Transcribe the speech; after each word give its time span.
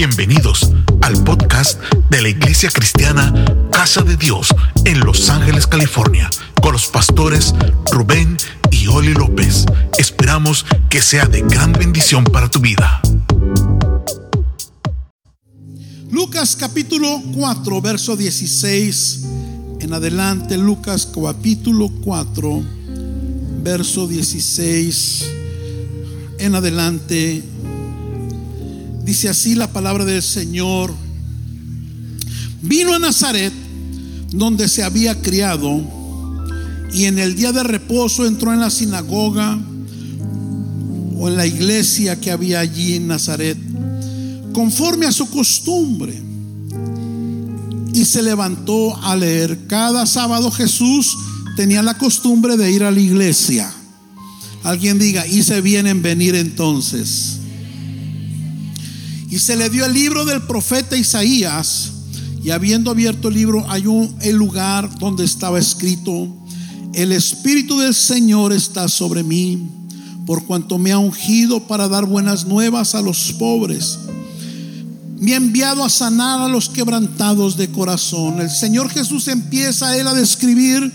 Bienvenidos 0.00 0.72
al 1.02 1.22
podcast 1.24 1.78
de 2.08 2.22
la 2.22 2.30
Iglesia 2.30 2.70
Cristiana 2.70 3.34
Casa 3.70 4.00
de 4.00 4.16
Dios 4.16 4.48
en 4.86 4.98
Los 5.00 5.28
Ángeles, 5.28 5.66
California, 5.66 6.30
con 6.62 6.72
los 6.72 6.86
pastores 6.86 7.54
Rubén 7.92 8.38
y 8.70 8.86
Oli 8.86 9.12
López. 9.12 9.66
Esperamos 9.98 10.64
que 10.88 11.02
sea 11.02 11.26
de 11.26 11.42
gran 11.42 11.74
bendición 11.74 12.24
para 12.24 12.48
tu 12.48 12.60
vida. 12.60 13.02
Lucas 16.10 16.56
capítulo 16.56 17.20
4, 17.34 17.82
verso 17.82 18.16
16 18.16 19.26
en 19.80 19.92
adelante. 19.92 20.56
Lucas 20.56 21.10
capítulo 21.12 21.90
4, 22.02 22.62
verso 23.62 24.08
16 24.08 25.30
en 26.38 26.54
adelante. 26.54 27.44
Dice 29.04 29.28
así 29.28 29.54
la 29.54 29.72
palabra 29.72 30.04
del 30.04 30.22
Señor. 30.22 30.94
Vino 32.62 32.94
a 32.94 32.98
Nazaret, 32.98 33.52
donde 34.32 34.68
se 34.68 34.82
había 34.82 35.20
criado, 35.20 35.82
y 36.92 37.04
en 37.04 37.18
el 37.18 37.34
día 37.34 37.52
de 37.52 37.62
reposo 37.62 38.26
entró 38.26 38.52
en 38.52 38.60
la 38.60 38.70
sinagoga 38.70 39.58
o 41.18 41.28
en 41.28 41.36
la 41.36 41.46
iglesia 41.46 42.20
que 42.20 42.30
había 42.30 42.60
allí 42.60 42.94
en 42.94 43.08
Nazaret, 43.08 43.56
conforme 44.52 45.06
a 45.06 45.12
su 45.12 45.28
costumbre. 45.30 46.20
Y 47.92 48.04
se 48.04 48.22
levantó 48.22 48.96
a 49.02 49.16
leer. 49.16 49.66
Cada 49.66 50.06
sábado 50.06 50.50
Jesús 50.50 51.16
tenía 51.56 51.82
la 51.82 51.98
costumbre 51.98 52.56
de 52.56 52.70
ir 52.70 52.84
a 52.84 52.90
la 52.90 53.00
iglesia. 53.00 53.72
Alguien 54.62 54.98
diga, 54.98 55.26
hice 55.26 55.60
bien 55.60 55.86
en 55.86 56.02
venir 56.02 56.34
entonces. 56.34 57.38
Y 59.30 59.38
se 59.38 59.54
le 59.56 59.70
dio 59.70 59.86
el 59.86 59.94
libro 59.94 60.24
del 60.24 60.42
profeta 60.42 60.96
Isaías. 60.96 61.92
Y 62.42 62.50
habiendo 62.50 62.90
abierto 62.90 63.28
el 63.28 63.34
libro, 63.34 63.64
halló 63.68 64.08
el 64.22 64.34
lugar 64.34 64.98
donde 64.98 65.24
estaba 65.24 65.58
escrito, 65.58 66.26
el 66.94 67.12
Espíritu 67.12 67.78
del 67.78 67.94
Señor 67.94 68.52
está 68.52 68.88
sobre 68.88 69.22
mí, 69.22 69.68
por 70.26 70.44
cuanto 70.46 70.78
me 70.78 70.90
ha 70.90 70.98
ungido 70.98 71.60
para 71.68 71.86
dar 71.86 72.06
buenas 72.06 72.46
nuevas 72.46 72.96
a 72.96 73.02
los 73.02 73.32
pobres. 73.34 73.98
Me 75.20 75.34
ha 75.34 75.36
enviado 75.36 75.84
a 75.84 75.90
sanar 75.90 76.40
a 76.40 76.48
los 76.48 76.68
quebrantados 76.68 77.56
de 77.56 77.70
corazón. 77.70 78.40
El 78.40 78.50
Señor 78.50 78.88
Jesús 78.88 79.28
empieza 79.28 79.90
a 79.90 79.96
él 79.96 80.08
a 80.08 80.14
describir 80.14 80.92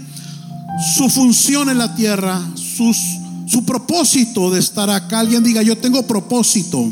su 0.97 1.09
función 1.09 1.69
en 1.69 1.77
la 1.77 1.95
tierra, 1.95 2.41
su 2.55 3.63
propósito 3.65 4.51
de 4.51 4.59
estar 4.59 4.89
acá. 4.89 5.19
Alguien 5.19 5.43
diga, 5.43 5.61
yo 5.61 5.77
tengo 5.77 6.05
propósito 6.05 6.91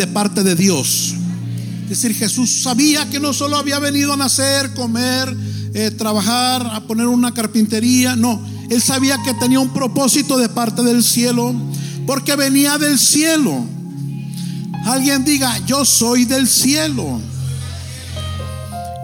de 0.00 0.06
parte 0.06 0.42
de 0.42 0.54
Dios. 0.54 1.12
Es 1.82 1.90
decir, 1.90 2.14
Jesús 2.14 2.62
sabía 2.62 3.10
que 3.10 3.20
no 3.20 3.34
solo 3.34 3.58
había 3.58 3.78
venido 3.78 4.14
a 4.14 4.16
nacer, 4.16 4.72
comer, 4.72 5.36
eh, 5.74 5.90
trabajar, 5.90 6.66
a 6.72 6.80
poner 6.86 7.06
una 7.06 7.34
carpintería, 7.34 8.16
no, 8.16 8.40
él 8.70 8.80
sabía 8.80 9.18
que 9.22 9.34
tenía 9.34 9.60
un 9.60 9.74
propósito 9.74 10.38
de 10.38 10.48
parte 10.48 10.82
del 10.82 11.04
cielo, 11.04 11.54
porque 12.06 12.34
venía 12.34 12.78
del 12.78 12.98
cielo. 12.98 13.62
Alguien 14.86 15.22
diga, 15.22 15.58
yo 15.66 15.84
soy 15.84 16.24
del 16.24 16.48
cielo. 16.48 17.20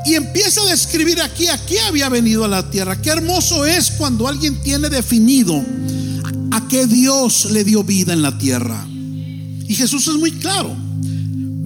Y 0.06 0.14
empieza 0.14 0.62
a 0.62 0.70
describir 0.70 1.20
aquí, 1.20 1.48
aquí 1.48 1.76
había 1.76 2.08
venido 2.08 2.42
a 2.42 2.48
la 2.48 2.70
tierra. 2.70 3.02
Qué 3.02 3.10
hermoso 3.10 3.66
es 3.66 3.90
cuando 3.90 4.28
alguien 4.28 4.62
tiene 4.62 4.88
definido 4.88 5.62
a 6.52 6.68
qué 6.68 6.86
Dios 6.86 7.50
le 7.50 7.64
dio 7.64 7.84
vida 7.84 8.14
en 8.14 8.22
la 8.22 8.38
tierra. 8.38 8.86
Y 9.68 9.74
Jesús 9.74 10.08
es 10.08 10.14
muy 10.14 10.30
claro. 10.30 10.85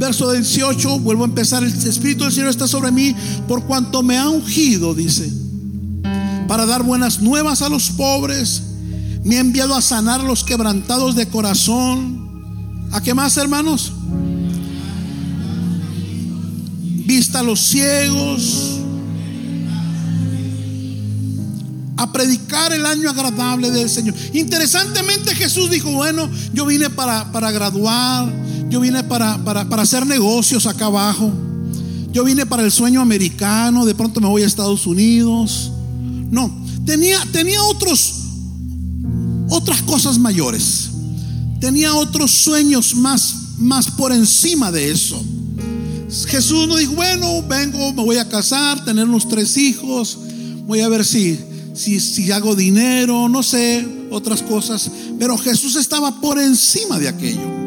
Verso 0.01 0.33
18, 0.33 1.01
vuelvo 1.01 1.25
a 1.25 1.27
empezar, 1.27 1.63
el 1.63 1.75
Espíritu 1.75 2.25
del 2.25 2.33
Señor 2.33 2.49
está 2.49 2.67
sobre 2.67 2.91
mí 2.91 3.15
por 3.47 3.65
cuanto 3.65 4.03
me 4.03 4.17
ha 4.17 4.31
ungido, 4.31 4.95
dice, 4.95 5.31
para 6.49 6.65
dar 6.65 6.83
buenas 6.85 7.21
nuevas 7.21 7.61
a 7.61 7.69
los 7.69 7.91
pobres, 7.91 8.63
me 9.25 9.37
ha 9.37 9.41
enviado 9.41 9.75
a 9.75 9.83
sanar 9.83 10.23
a 10.23 10.25
los 10.25 10.43
quebrantados 10.43 11.17
de 11.17 11.27
corazón. 11.27 12.89
¿A 12.93 13.03
qué 13.03 13.13
más, 13.13 13.37
hermanos? 13.37 13.93
Vista 17.05 17.41
a 17.41 17.43
los 17.43 17.61
ciegos, 17.61 18.81
a 21.99 22.11
predicar 22.11 22.73
el 22.73 22.87
año 22.87 23.11
agradable 23.11 23.71
del 23.71 23.91
Señor. 23.91 24.15
Interesantemente 24.33 25.35
Jesús 25.35 25.69
dijo, 25.69 25.93
bueno, 25.93 26.31
yo 26.55 26.65
vine 26.65 26.89
para, 26.89 27.31
para 27.33 27.51
graduar, 27.51 28.33
yo 28.71 28.81
vine 28.81 29.03
para, 29.05 29.37
para, 29.45 29.69
para 29.69 29.83
hacer 29.83 30.07
negocios 30.07 30.67
acá 30.67 30.87
abajo, 30.87 31.31
yo 32.13 32.25
vine 32.25 32.47
para 32.47 32.63
el 32.65 32.73
sueño 32.73 33.01
americano, 33.01 33.85
de 33.85 33.95
pronto 33.95 34.21
me 34.21 34.29
voy 34.29 34.43
a 34.43 34.47
Estados 34.47 34.87
Unidos. 34.87 35.73
No, 36.31 36.51
tenía, 36.87 37.19
tenía 37.33 37.63
otros, 37.65 38.15
otras 39.51 39.83
cosas 39.83 40.19
mayores, 40.19 40.91
tenía 41.61 41.95
otros 41.95 42.31
sueños 42.31 42.95
más, 42.95 43.35
más 43.59 43.91
por 43.91 44.13
encima 44.13 44.73
de 44.73 44.91
eso. 44.91 45.23
Jesús 46.27 46.67
no 46.67 46.77
dijo, 46.77 46.95
bueno, 46.95 47.43
vengo, 47.49 47.93
me 47.93 48.03
voy 48.03 48.17
a 48.17 48.29
casar, 48.29 48.85
tener 48.85 49.07
unos 49.07 49.29
tres 49.29 49.57
hijos, 49.57 50.19
voy 50.67 50.81
a 50.81 50.89
ver 50.89 51.05
si 51.05 51.39
si, 51.75 52.31
hago 52.33 52.55
dinero, 52.55 53.29
no 53.29 53.43
sé, 53.43 53.87
otras 54.11 54.43
cosas. 54.43 54.91
Pero 55.19 55.37
Jesús 55.39 55.77
estaba 55.77 56.21
por 56.21 56.39
encima 56.39 56.99
de 56.99 57.09
aquello. 57.09 57.60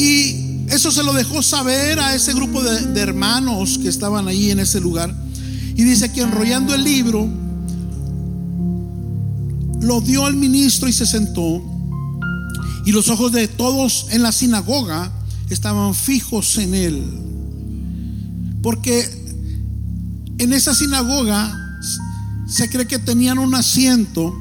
Y 0.00 0.64
eso 0.68 0.90
se 0.90 1.02
lo 1.02 1.12
dejó 1.12 1.42
saber 1.42 2.00
a 2.00 2.14
ese 2.14 2.32
grupo 2.32 2.62
de, 2.62 2.98
hermanos 2.98 3.76
que 3.76 3.88
estaban 3.88 4.28
ahí 4.28 4.50
en 4.50 4.58
ese 4.58 4.80
lugar. 4.80 5.14
Y 5.76 5.84
dice 5.84 6.10
que 6.10 6.22
enrollando 6.22 6.74
el 6.74 6.82
libro, 6.82 7.28
lo 9.82 10.00
dio 10.00 10.24
al 10.24 10.36
ministro 10.36 10.88
y 10.88 10.94
se 10.94 11.04
sentó. 11.04 11.62
Y 12.86 12.92
los 12.92 13.10
ojos 13.10 13.30
de 13.32 13.46
todos 13.46 14.06
en 14.08 14.22
la 14.22 14.32
sinagoga 14.32 15.12
estaban 15.50 15.94
fijos 15.94 16.56
en 16.56 16.74
él. 16.74 17.04
Porque 18.62 19.04
en 20.38 20.54
esa 20.54 20.74
sinagoga 20.74 21.54
se 22.48 22.70
cree 22.70 22.86
que 22.86 22.98
tenían 22.98 23.38
un 23.38 23.54
asiento. 23.54 24.34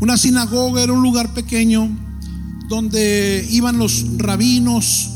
Una 0.00 0.16
sinagoga 0.16 0.84
era 0.84 0.92
un 0.92 1.02
lugar 1.02 1.34
pequeño 1.34 2.09
donde 2.70 3.44
iban 3.50 3.78
los 3.78 4.06
rabinos 4.16 5.10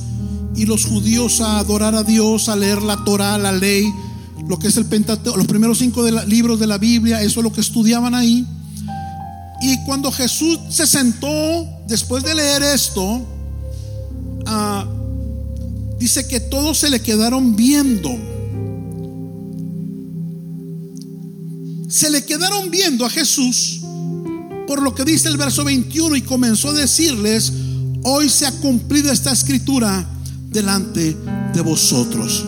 y 0.57 0.67
los 0.67 0.87
judíos 0.87 1.41
a 1.41 1.61
adorar 1.61 1.95
a 1.95 2.03
Dios, 2.03 2.49
a 2.49 2.57
leer 2.57 2.83
la 2.83 3.05
Torah, 3.05 3.39
la 3.39 3.53
ley, 3.53 3.87
lo 4.49 4.59
que 4.59 4.67
es 4.67 4.77
el 4.77 4.87
Pentateuco, 4.87 5.39
los 5.39 5.47
primeros 5.47 5.79
cinco 5.79 6.05
libros 6.27 6.59
de 6.59 6.67
la 6.67 6.79
Biblia, 6.79 7.23
eso 7.23 7.39
es 7.39 7.45
lo 7.45 7.53
que 7.53 7.61
estudiaban 7.61 8.13
ahí. 8.13 8.45
Y 9.63 9.79
cuando 9.85 10.11
Jesús 10.11 10.59
se 10.69 10.85
sentó, 10.85 11.29
después 11.87 12.25
de 12.25 12.35
leer 12.35 12.65
esto, 12.65 13.25
ah, 14.47 14.85
dice 15.97 16.27
que 16.27 16.41
todos 16.41 16.79
se 16.79 16.91
le 16.91 17.01
quedaron 17.01 17.55
viendo. 17.55 18.11
se 21.89 22.11
le 22.11 22.25
quedaron 22.25 22.73
viendo 22.73 23.07
a 23.07 23.11
Jesús 23.11 23.84
por 24.67 24.83
lo 24.83 24.95
que 24.95 25.05
dice 25.05 25.29
el 25.29 25.37
verso 25.37 25.65
21 25.65 26.17
y 26.17 26.23
comenzó 26.23 26.71
a 26.71 26.75
decirles, 26.75 27.53
hoy 28.05 28.29
se 28.29 28.47
ha 28.47 28.53
cumplido 28.53 29.13
esta 29.13 29.33
escritura 29.33 30.07
delante 30.51 31.17
de 31.53 31.61
vosotros. 31.61 32.45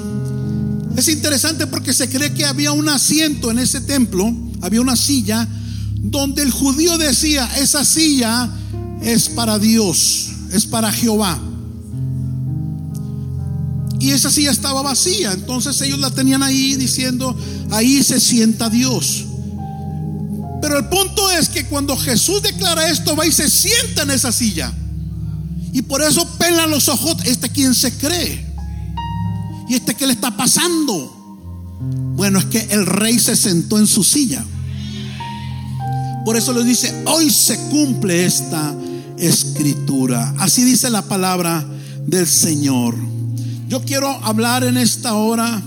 Es 0.97 1.09
interesante 1.09 1.67
porque 1.67 1.93
se 1.93 2.09
cree 2.09 2.33
que 2.33 2.47
había 2.47 2.73
un 2.73 2.89
asiento 2.89 3.51
en 3.51 3.59
ese 3.59 3.83
templo, 3.83 4.35
había 4.63 4.81
una 4.81 4.97
silla, 4.97 5.47
donde 5.95 6.43
el 6.43 6.51
judío 6.51 6.97
decía, 6.97 7.47
esa 7.59 7.85
silla 7.85 8.51
es 9.03 9.29
para 9.29 9.59
Dios, 9.59 10.29
es 10.53 10.65
para 10.65 10.91
Jehová. 10.91 11.39
Y 13.99 14.11
esa 14.11 14.31
silla 14.31 14.51
estaba 14.51 14.83
vacía, 14.83 15.33
entonces 15.33 15.81
ellos 15.83 15.99
la 15.99 16.11
tenían 16.11 16.43
ahí 16.43 16.77
diciendo, 16.77 17.37
ahí 17.71 18.03
se 18.03 18.21
sienta 18.21 18.71
Dios. 18.71 19.26
Pero 20.67 20.81
el 20.81 20.87
punto 20.87 21.31
es 21.31 21.49
que 21.49 21.65
cuando 21.67 21.97
Jesús 21.97 22.43
declara 22.43 22.89
esto, 22.91 23.15
va 23.15 23.25
y 23.25 23.31
se 23.31 23.49
sienta 23.49 24.03
en 24.03 24.11
esa 24.11 24.33
silla. 24.33 24.73
Y 25.73 25.83
por 25.83 26.03
eso 26.03 26.27
pela 26.39 26.67
los 26.67 26.89
ojos, 26.89 27.19
este 27.25 27.49
quien 27.49 27.73
se 27.73 27.97
cree. 27.97 28.45
¿Y 29.69 29.75
este 29.75 29.95
qué 29.95 30.09
le 30.09 30.13
está 30.15 30.37
pasando? 30.37 31.07
Bueno, 32.17 32.41
es 32.41 32.47
que 32.47 32.67
el 32.73 32.85
rey 32.85 33.17
se 33.21 33.37
sentó 33.37 33.79
en 33.79 33.87
su 33.87 34.03
silla. 34.03 34.45
Por 36.25 36.37
eso 36.37 36.53
le 36.53 36.65
dice, 36.65 36.93
hoy 37.07 37.31
se 37.31 37.57
cumple 37.69 38.27
esta 38.27 38.75
escritura. 39.19 40.35
Así 40.37 40.65
dice 40.65 40.91
la 40.91 41.03
palabra 41.03 41.65
del 42.09 42.27
Señor. 42.27 42.97
Yo 43.69 43.85
quiero 43.85 44.09
hablar 44.25 44.65
en 44.65 44.77
esta 44.79 45.15
hora 45.15 45.63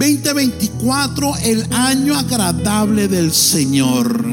2024, 0.00 1.36
el 1.44 1.66
año 1.74 2.16
agradable 2.16 3.06
del 3.06 3.34
Señor. 3.34 4.24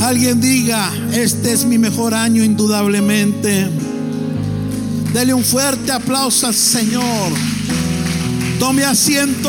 Alguien 0.00 0.38
diga, 0.38 0.92
este 1.14 1.50
es 1.50 1.64
mi 1.64 1.78
mejor 1.78 2.12
año 2.12 2.44
indudablemente. 2.44 3.70
Dele 5.14 5.32
un 5.32 5.42
fuerte 5.42 5.92
aplauso 5.92 6.46
al 6.46 6.54
Señor. 6.54 7.32
Tome 8.58 8.84
asiento. 8.84 9.48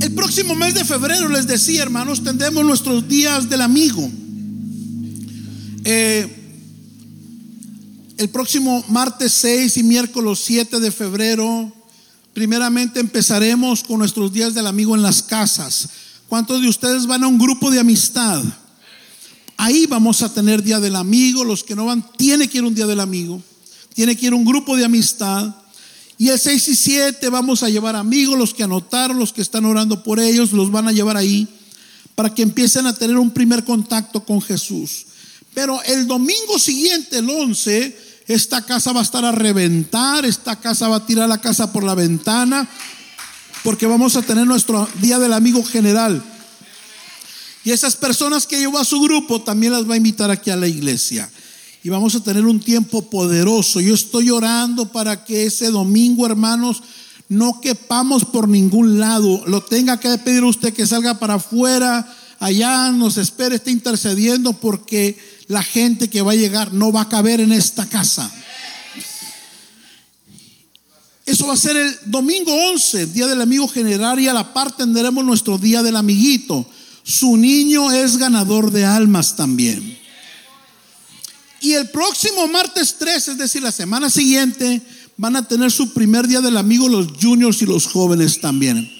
El 0.00 0.12
próximo 0.16 0.56
mes 0.56 0.74
de 0.74 0.84
febrero, 0.84 1.28
les 1.28 1.46
decía, 1.46 1.82
hermanos, 1.82 2.24
tendremos 2.24 2.64
nuestros 2.64 3.06
días 3.06 3.48
del 3.48 3.62
amigo. 3.62 4.10
Eh, 5.84 6.37
el 8.18 8.28
próximo 8.30 8.84
martes 8.88 9.32
6 9.34 9.76
y 9.76 9.82
miércoles 9.84 10.40
7 10.44 10.80
de 10.80 10.90
febrero, 10.90 11.72
primeramente 12.34 12.98
empezaremos 12.98 13.84
con 13.84 14.00
nuestros 14.00 14.32
días 14.32 14.54
del 14.54 14.66
amigo 14.66 14.96
en 14.96 15.02
las 15.02 15.22
casas. 15.22 15.88
¿Cuántos 16.28 16.60
de 16.60 16.68
ustedes 16.68 17.06
van 17.06 17.22
a 17.22 17.28
un 17.28 17.38
grupo 17.38 17.70
de 17.70 17.78
amistad? 17.78 18.42
Ahí 19.56 19.86
vamos 19.86 20.22
a 20.22 20.34
tener 20.34 20.64
día 20.64 20.80
del 20.80 20.96
amigo. 20.96 21.44
Los 21.44 21.62
que 21.62 21.76
no 21.76 21.86
van, 21.86 22.04
tiene 22.16 22.48
que 22.48 22.58
ir 22.58 22.64
un 22.64 22.74
día 22.74 22.88
del 22.88 22.98
amigo. 22.98 23.40
Tiene 23.94 24.16
que 24.16 24.26
ir 24.26 24.34
un 24.34 24.44
grupo 24.44 24.76
de 24.76 24.84
amistad. 24.84 25.54
Y 26.18 26.28
el 26.28 26.40
6 26.40 26.68
y 26.68 26.74
7 26.74 27.28
vamos 27.28 27.62
a 27.62 27.68
llevar 27.68 27.94
amigos, 27.94 28.36
los 28.36 28.52
que 28.52 28.64
anotaron, 28.64 29.20
los 29.20 29.32
que 29.32 29.42
están 29.42 29.64
orando 29.64 30.02
por 30.02 30.18
ellos, 30.18 30.52
los 30.52 30.72
van 30.72 30.88
a 30.88 30.92
llevar 30.92 31.16
ahí 31.16 31.46
para 32.16 32.34
que 32.34 32.42
empiecen 32.42 32.84
a 32.88 32.94
tener 32.94 33.16
un 33.16 33.30
primer 33.30 33.64
contacto 33.64 34.24
con 34.24 34.42
Jesús. 34.42 35.06
Pero 35.54 35.80
el 35.84 36.08
domingo 36.08 36.58
siguiente, 36.58 37.18
el 37.18 37.30
11, 37.30 38.07
esta 38.28 38.60
casa 38.64 38.92
va 38.92 39.00
a 39.00 39.02
estar 39.02 39.24
a 39.24 39.32
reventar, 39.32 40.26
esta 40.26 40.56
casa 40.56 40.86
va 40.86 40.96
a 40.96 41.06
tirar 41.06 41.28
la 41.28 41.38
casa 41.38 41.72
por 41.72 41.82
la 41.82 41.94
ventana, 41.94 42.68
porque 43.64 43.86
vamos 43.86 44.16
a 44.16 44.22
tener 44.22 44.46
nuestro 44.46 44.86
día 45.00 45.18
del 45.18 45.32
amigo 45.32 45.64
general. 45.64 46.22
Y 47.64 47.70
esas 47.70 47.96
personas 47.96 48.46
que 48.46 48.58
llevó 48.58 48.78
a 48.78 48.84
su 48.84 49.00
grupo 49.00 49.40
también 49.40 49.72
las 49.72 49.88
va 49.88 49.94
a 49.94 49.96
invitar 49.96 50.30
aquí 50.30 50.50
a 50.50 50.56
la 50.56 50.68
iglesia. 50.68 51.28
Y 51.82 51.88
vamos 51.88 52.14
a 52.14 52.22
tener 52.22 52.44
un 52.44 52.60
tiempo 52.60 53.08
poderoso. 53.08 53.80
Yo 53.80 53.94
estoy 53.94 54.30
orando 54.30 54.92
para 54.92 55.24
que 55.24 55.46
ese 55.46 55.70
domingo, 55.70 56.26
hermanos, 56.26 56.82
no 57.28 57.60
quepamos 57.60 58.24
por 58.26 58.46
ningún 58.46 58.98
lado. 58.98 59.42
Lo 59.46 59.62
tenga 59.62 59.98
que 59.98 60.16
pedir 60.18 60.44
usted 60.44 60.74
que 60.74 60.86
salga 60.86 61.18
para 61.18 61.34
afuera, 61.34 62.14
allá 62.38 62.90
nos 62.92 63.16
espere, 63.16 63.56
esté 63.56 63.70
intercediendo 63.70 64.52
porque 64.52 65.18
la 65.48 65.62
gente 65.62 66.08
que 66.08 66.22
va 66.22 66.32
a 66.32 66.36
llegar 66.36 66.72
no 66.72 66.92
va 66.92 67.02
a 67.02 67.08
caber 67.08 67.40
en 67.40 67.52
esta 67.52 67.86
casa. 67.86 68.30
Eso 71.24 71.46
va 71.46 71.54
a 71.54 71.58
ser 71.58 71.76
el 71.76 71.98
domingo 72.06 72.54
11, 72.70 73.06
día 73.06 73.26
del 73.26 73.42
amigo 73.42 73.68
general, 73.68 74.18
y 74.18 74.28
a 74.28 74.32
la 74.32 74.54
par 74.54 74.74
tendremos 74.74 75.24
nuestro 75.24 75.58
día 75.58 75.82
del 75.82 75.96
amiguito. 75.96 76.66
Su 77.02 77.36
niño 77.36 77.90
es 77.90 78.16
ganador 78.16 78.70
de 78.70 78.84
almas 78.84 79.36
también. 79.36 79.98
Y 81.60 81.72
el 81.72 81.90
próximo 81.90 82.46
martes 82.48 82.96
3, 82.98 83.28
es 83.28 83.38
decir, 83.38 83.62
la 83.62 83.72
semana 83.72 84.08
siguiente, 84.08 84.80
van 85.16 85.36
a 85.36 85.46
tener 85.46 85.70
su 85.70 85.92
primer 85.92 86.26
día 86.28 86.40
del 86.40 86.56
amigo 86.56 86.88
los 86.88 87.08
juniors 87.20 87.60
y 87.60 87.66
los 87.66 87.86
jóvenes 87.86 88.40
también. 88.40 88.90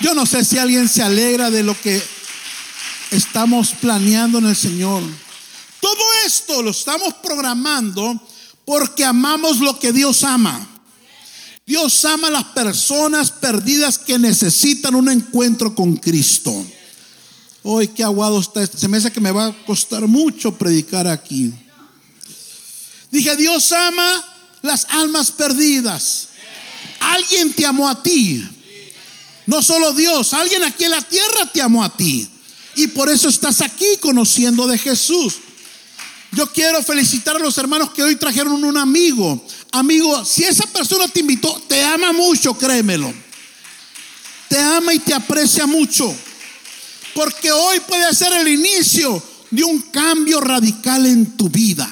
Yo 0.00 0.14
no 0.14 0.26
sé 0.26 0.44
si 0.44 0.58
alguien 0.58 0.88
se 0.88 1.02
alegra 1.02 1.50
de 1.50 1.62
lo 1.62 1.78
que 1.80 2.02
estamos 3.10 3.74
planeando 3.80 4.38
en 4.38 4.46
el 4.46 4.56
Señor. 4.56 5.02
Todo 5.80 6.02
esto 6.26 6.62
lo 6.62 6.70
estamos 6.70 7.14
programando 7.14 8.20
porque 8.64 9.04
amamos 9.04 9.58
lo 9.60 9.78
que 9.78 9.92
Dios 9.92 10.24
ama. 10.24 10.66
Dios 11.66 12.04
ama 12.04 12.28
a 12.28 12.30
las 12.30 12.44
personas 12.44 13.30
perdidas 13.30 13.98
que 13.98 14.18
necesitan 14.18 14.94
un 14.94 15.08
encuentro 15.08 15.74
con 15.74 15.96
Cristo. 15.96 16.64
Hoy 17.62 17.88
qué 17.88 18.04
aguado 18.04 18.40
está 18.40 18.62
este. 18.62 18.78
Se 18.78 18.88
me 18.88 18.98
hace 18.98 19.10
que 19.10 19.20
me 19.20 19.30
va 19.30 19.46
a 19.46 19.64
costar 19.64 20.06
mucho 20.06 20.54
predicar 20.56 21.06
aquí. 21.06 21.52
Dije, 23.10 23.36
Dios 23.36 23.72
ama 23.72 24.24
las 24.60 24.86
almas 24.90 25.30
perdidas. 25.30 26.28
Alguien 27.00 27.52
te 27.52 27.64
amó 27.64 27.88
a 27.88 28.02
ti. 28.02 28.46
No 29.46 29.62
solo 29.62 29.92
Dios, 29.92 30.34
alguien 30.34 30.64
aquí 30.64 30.84
en 30.84 30.90
la 30.90 31.02
tierra 31.02 31.50
te 31.52 31.62
amó 31.62 31.84
a 31.84 31.94
ti. 31.94 32.28
Y 32.76 32.88
por 32.88 33.08
eso 33.08 33.28
estás 33.28 33.60
aquí 33.60 33.86
conociendo 34.00 34.66
de 34.66 34.78
Jesús. 34.78 35.34
Yo 36.32 36.50
quiero 36.52 36.82
felicitar 36.82 37.36
a 37.36 37.38
los 37.38 37.56
hermanos 37.58 37.90
que 37.92 38.02
hoy 38.02 38.16
trajeron 38.16 38.64
un 38.64 38.76
amigo. 38.76 39.44
Amigo, 39.70 40.24
si 40.24 40.42
esa 40.42 40.66
persona 40.66 41.06
te 41.06 41.20
invitó, 41.20 41.62
te 41.68 41.82
ama 41.82 42.12
mucho, 42.12 42.54
créemelo. 42.54 43.12
Te 44.48 44.58
ama 44.58 44.92
y 44.94 44.98
te 44.98 45.14
aprecia 45.14 45.66
mucho. 45.66 46.12
Porque 47.14 47.52
hoy 47.52 47.78
puede 47.80 48.12
ser 48.14 48.32
el 48.32 48.48
inicio 48.48 49.22
de 49.50 49.62
un 49.62 49.80
cambio 49.80 50.40
radical 50.40 51.06
en 51.06 51.36
tu 51.36 51.48
vida. 51.48 51.88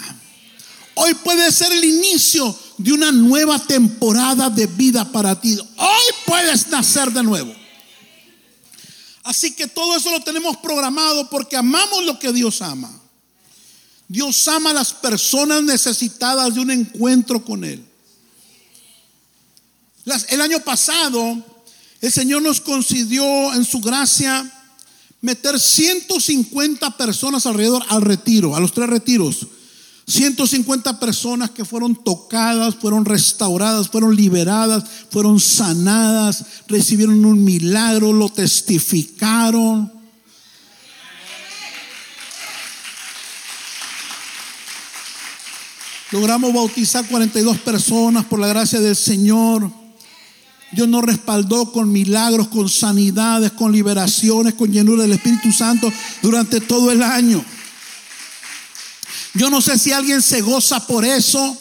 Hoy 0.94 1.14
puede 1.14 1.50
ser 1.52 1.72
el 1.72 1.84
inicio 1.84 2.58
de 2.78 2.92
una 2.92 3.12
nueva 3.12 3.58
temporada 3.60 4.50
de 4.50 4.66
vida 4.66 5.10
para 5.10 5.40
ti. 5.40 5.56
Hoy 5.76 6.02
puedes 6.26 6.66
nacer 6.68 7.12
de 7.12 7.22
nuevo. 7.22 7.61
Así 9.22 9.52
que 9.52 9.68
todo 9.68 9.96
eso 9.96 10.10
lo 10.10 10.20
tenemos 10.20 10.56
programado 10.56 11.28
porque 11.30 11.56
amamos 11.56 12.04
lo 12.04 12.18
que 12.18 12.32
Dios 12.32 12.60
ama. 12.60 12.90
Dios 14.08 14.46
ama 14.48 14.70
a 14.70 14.74
las 14.74 14.92
personas 14.92 15.62
necesitadas 15.62 16.54
de 16.54 16.60
un 16.60 16.70
encuentro 16.70 17.44
con 17.44 17.64
Él. 17.64 17.84
el 20.28 20.40
año 20.40 20.60
pasado, 20.60 21.42
el 22.00 22.12
Señor 22.12 22.42
nos 22.42 22.60
concedió 22.60 23.54
en 23.54 23.64
su 23.64 23.80
gracia 23.80 24.50
meter 25.20 25.58
150 25.58 26.96
personas 26.96 27.46
alrededor 27.46 27.84
al 27.88 28.02
retiro, 28.02 28.56
a 28.56 28.60
los 28.60 28.72
tres 28.72 28.90
retiros. 28.90 29.46
150 30.12 31.00
personas 31.00 31.50
que 31.50 31.64
fueron 31.64 31.96
tocadas, 31.96 32.74
fueron 32.74 33.06
restauradas, 33.06 33.88
fueron 33.88 34.14
liberadas, 34.14 34.84
fueron 35.10 35.40
sanadas, 35.40 36.44
recibieron 36.68 37.24
un 37.24 37.42
milagro, 37.42 38.12
lo 38.12 38.28
testificaron. 38.28 39.90
Logramos 46.10 46.52
bautizar 46.52 47.06
42 47.06 47.56
personas 47.60 48.26
por 48.26 48.38
la 48.38 48.48
gracia 48.48 48.80
del 48.80 48.96
Señor. 48.96 49.70
Dios 50.72 50.88
nos 50.88 51.04
respaldó 51.04 51.72
con 51.72 51.90
milagros, 51.90 52.48
con 52.48 52.68
sanidades, 52.68 53.52
con 53.52 53.72
liberaciones, 53.72 54.52
con 54.52 54.70
llenura 54.70 55.04
del 55.04 55.12
Espíritu 55.12 55.52
Santo 55.52 55.90
durante 56.20 56.60
todo 56.60 56.92
el 56.92 57.02
año. 57.02 57.42
Yo 59.34 59.48
no 59.50 59.60
sé 59.60 59.78
si 59.78 59.92
alguien 59.92 60.22
se 60.22 60.40
goza 60.40 60.86
por 60.86 61.04
eso. 61.04 61.58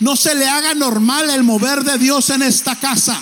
No 0.00 0.14
se 0.14 0.34
le 0.34 0.48
haga 0.48 0.74
normal 0.74 1.30
el 1.30 1.42
mover 1.42 1.82
de 1.82 1.98
Dios 1.98 2.30
en 2.30 2.42
esta 2.42 2.76
casa. 2.76 3.20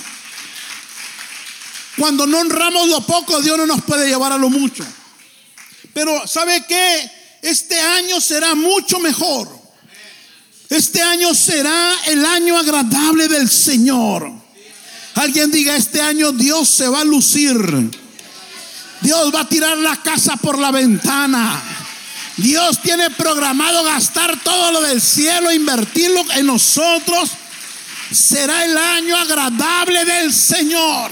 Cuando 1.97 2.27
no 2.27 2.41
honramos 2.41 2.89
lo 2.89 3.01
poco, 3.07 3.41
Dios 3.41 3.57
no 3.57 3.67
nos 3.67 3.83
puede 3.83 4.09
llevar 4.09 4.33
a 4.33 4.39
lo 4.39 4.51
mucho. 4.51 4.85
Pero 5.95 6.27
¿sabe 6.27 6.65
qué? 6.69 7.11
Este 7.41 7.81
año 7.81 8.21
será 8.21 8.55
mucho 8.55 8.99
mejor. 8.99 9.49
Este 10.69 11.01
año 11.01 11.33
será 11.35 11.95
el 12.07 12.25
año 12.25 12.59
agradable 12.59 13.29
del 13.29 13.49
Señor. 13.49 14.31
Alguien 15.15 15.51
diga, 15.51 15.77
este 15.77 16.03
año 16.03 16.33
Dios 16.33 16.69
se 16.69 16.89
va 16.89 17.01
a 17.01 17.05
lucir. 17.05 17.57
Dios 19.01 19.35
va 19.35 19.41
a 19.41 19.49
tirar 19.49 19.79
la 19.79 19.97
casa 20.03 20.37
por 20.37 20.59
la 20.59 20.71
ventana. 20.71 21.86
Dios 22.37 22.83
tiene 22.83 23.11
programado 23.11 23.83
gastar 23.85 24.39
todo 24.43 24.73
lo 24.73 24.83
del 24.83 25.01
cielo, 25.01 25.51
invertirlo 25.53 26.23
en 26.33 26.47
nosotros. 26.47 27.31
Será 28.13 28.65
el 28.65 28.77
año 28.77 29.17
agradable 29.17 30.05
del 30.05 30.33
Señor. 30.33 31.11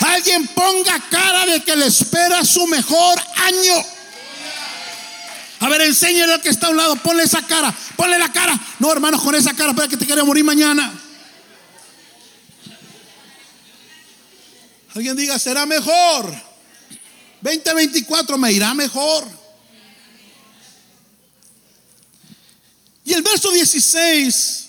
Alguien 0.00 0.46
ponga 0.48 1.00
cara 1.10 1.46
de 1.46 1.62
que 1.62 1.74
le 1.74 1.86
espera 1.86 2.44
su 2.44 2.66
mejor 2.66 3.18
año. 3.36 3.74
A 5.60 5.68
ver, 5.68 5.80
enséñale 5.82 6.34
al 6.34 6.40
que 6.40 6.50
está 6.50 6.68
a 6.68 6.70
un 6.70 6.76
lado, 6.76 6.94
ponle 6.96 7.24
esa 7.24 7.42
cara, 7.42 7.74
ponle 7.96 8.18
la 8.18 8.30
cara. 8.30 8.58
No, 8.78 8.92
hermanos, 8.92 9.22
con 9.22 9.34
esa 9.34 9.54
cara, 9.54 9.72
para 9.72 9.88
que 9.88 9.96
te 9.96 10.06
quiera 10.06 10.22
morir 10.22 10.44
mañana. 10.44 10.92
Alguien 14.94 15.16
diga, 15.16 15.38
será 15.38 15.66
mejor. 15.66 16.32
2024 17.40 18.38
me 18.38 18.52
irá 18.52 18.74
mejor. 18.74 19.37
Y 23.08 23.14
el 23.14 23.22
verso 23.22 23.50
16, 23.50 24.66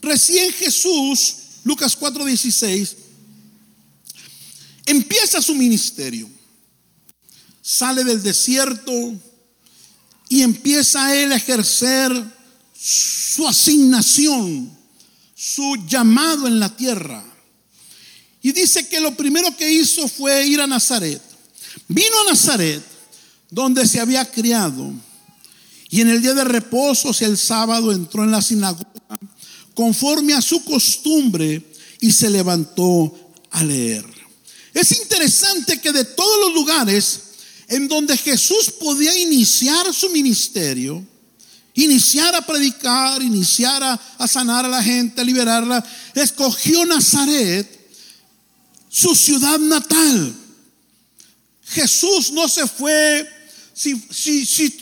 recién 0.00 0.52
Jesús, 0.52 1.34
Lucas 1.64 1.96
4:16, 1.98 2.94
empieza 4.86 5.42
su 5.42 5.56
ministerio. 5.56 6.30
Sale 7.60 8.04
del 8.04 8.22
desierto, 8.22 8.92
y 10.28 10.42
empieza 10.42 11.16
él 11.16 11.32
a 11.32 11.36
ejercer 11.36 12.12
su 12.80 13.48
asignación, 13.48 14.70
su 15.34 15.74
llamado 15.88 16.46
en 16.46 16.60
la 16.60 16.76
tierra. 16.76 17.24
Y 18.40 18.52
dice 18.52 18.86
que 18.86 19.00
lo 19.00 19.16
primero 19.16 19.56
que 19.56 19.68
hizo 19.68 20.06
fue 20.06 20.46
ir 20.46 20.60
a 20.60 20.66
Nazaret. 20.68 21.20
Vino 21.88 22.20
a 22.20 22.30
Nazaret, 22.30 22.84
donde 23.50 23.84
se 23.88 23.98
había 23.98 24.30
criado. 24.30 24.92
Y 25.94 26.00
en 26.00 26.08
el 26.08 26.20
día 26.20 26.34
de 26.34 26.42
reposo, 26.42 27.12
el 27.20 27.38
sábado, 27.38 27.92
entró 27.92 28.24
en 28.24 28.32
la 28.32 28.42
sinagoga 28.42 28.90
conforme 29.74 30.34
a 30.34 30.42
su 30.42 30.64
costumbre 30.64 31.62
y 32.00 32.10
se 32.10 32.30
levantó 32.30 33.16
a 33.52 33.62
leer. 33.62 34.04
Es 34.72 34.90
interesante 34.90 35.80
que 35.80 35.92
de 35.92 36.04
todos 36.04 36.46
los 36.46 36.52
lugares 36.52 37.20
en 37.68 37.86
donde 37.86 38.16
Jesús 38.16 38.72
podía 38.72 39.16
iniciar 39.16 39.94
su 39.94 40.10
ministerio, 40.10 41.06
iniciar 41.74 42.34
a 42.34 42.44
predicar, 42.44 43.22
iniciar 43.22 43.80
a, 43.84 44.26
sanar 44.26 44.64
a 44.64 44.68
la 44.68 44.82
gente, 44.82 45.20
a 45.20 45.24
liberarla, 45.24 45.84
escogió 46.16 46.84
Nazaret, 46.86 47.68
su 48.88 49.14
ciudad 49.14 49.60
natal. 49.60 50.34
Jesús 51.66 52.32
no 52.32 52.48
se 52.48 52.66
fue, 52.66 53.28
si, 53.74 54.00
si, 54.10 54.46
si, 54.46 54.72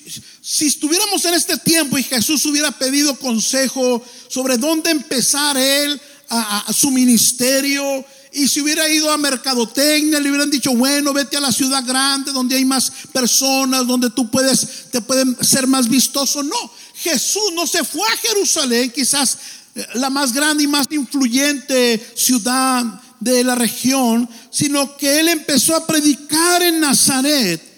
si 0.43 0.67
estuviéramos 0.67 1.25
en 1.25 1.35
este 1.35 1.57
tiempo 1.57 1.97
y 1.97 2.03
Jesús 2.03 2.45
hubiera 2.45 2.71
pedido 2.71 3.19
consejo 3.19 4.05
sobre 4.29 4.59
dónde 4.59 4.91
empezar 4.91 5.57
él 5.57 6.01
a, 6.29 6.73
su 6.73 6.91
ministerio, 6.91 8.05
y 8.33 8.49
si 8.49 8.63
hubiera 8.63 8.89
ido 8.89 9.11
a 9.11 9.19
mercadotecnia, 9.19 10.19
le 10.19 10.31
hubieran 10.31 10.51
dicho, 10.51 10.75
bueno, 10.75 11.13
vete 11.13 11.37
a 11.37 11.41
la 11.41 11.53
ciudad 11.53 11.85
grande 11.85 12.33
donde 12.33 12.57
hay 12.57 12.65
más 12.65 12.91
personas, 13.13 13.87
donde 13.87 14.09
tú 14.09 14.31
puedes, 14.31 14.91
te 14.91 15.03
pueden 15.03 15.37
ser 15.43 15.67
más 15.67 15.89
vistoso. 15.89 16.43
No, 16.43 16.57
Jesús 16.95 17.53
no 17.55 17.67
se 17.67 17.85
fue 17.85 18.09
a 18.09 18.17
Jerusalén, 18.17 18.91
quizás 18.91 19.37
eh, 19.75 19.87
la 19.95 20.09
más 20.09 20.33
grande 20.33 20.65
y 20.65 20.67
más 20.67 20.87
influyente 20.91 22.13
ciudad 22.17 22.85
de 23.21 23.45
la 23.45 23.55
región, 23.55 24.29
sino 24.51 24.97
que 24.97 25.21
él 25.21 25.29
empezó 25.29 25.77
a 25.77 25.87
predicar 25.87 26.63
en 26.63 26.81
Nazaret, 26.81 27.72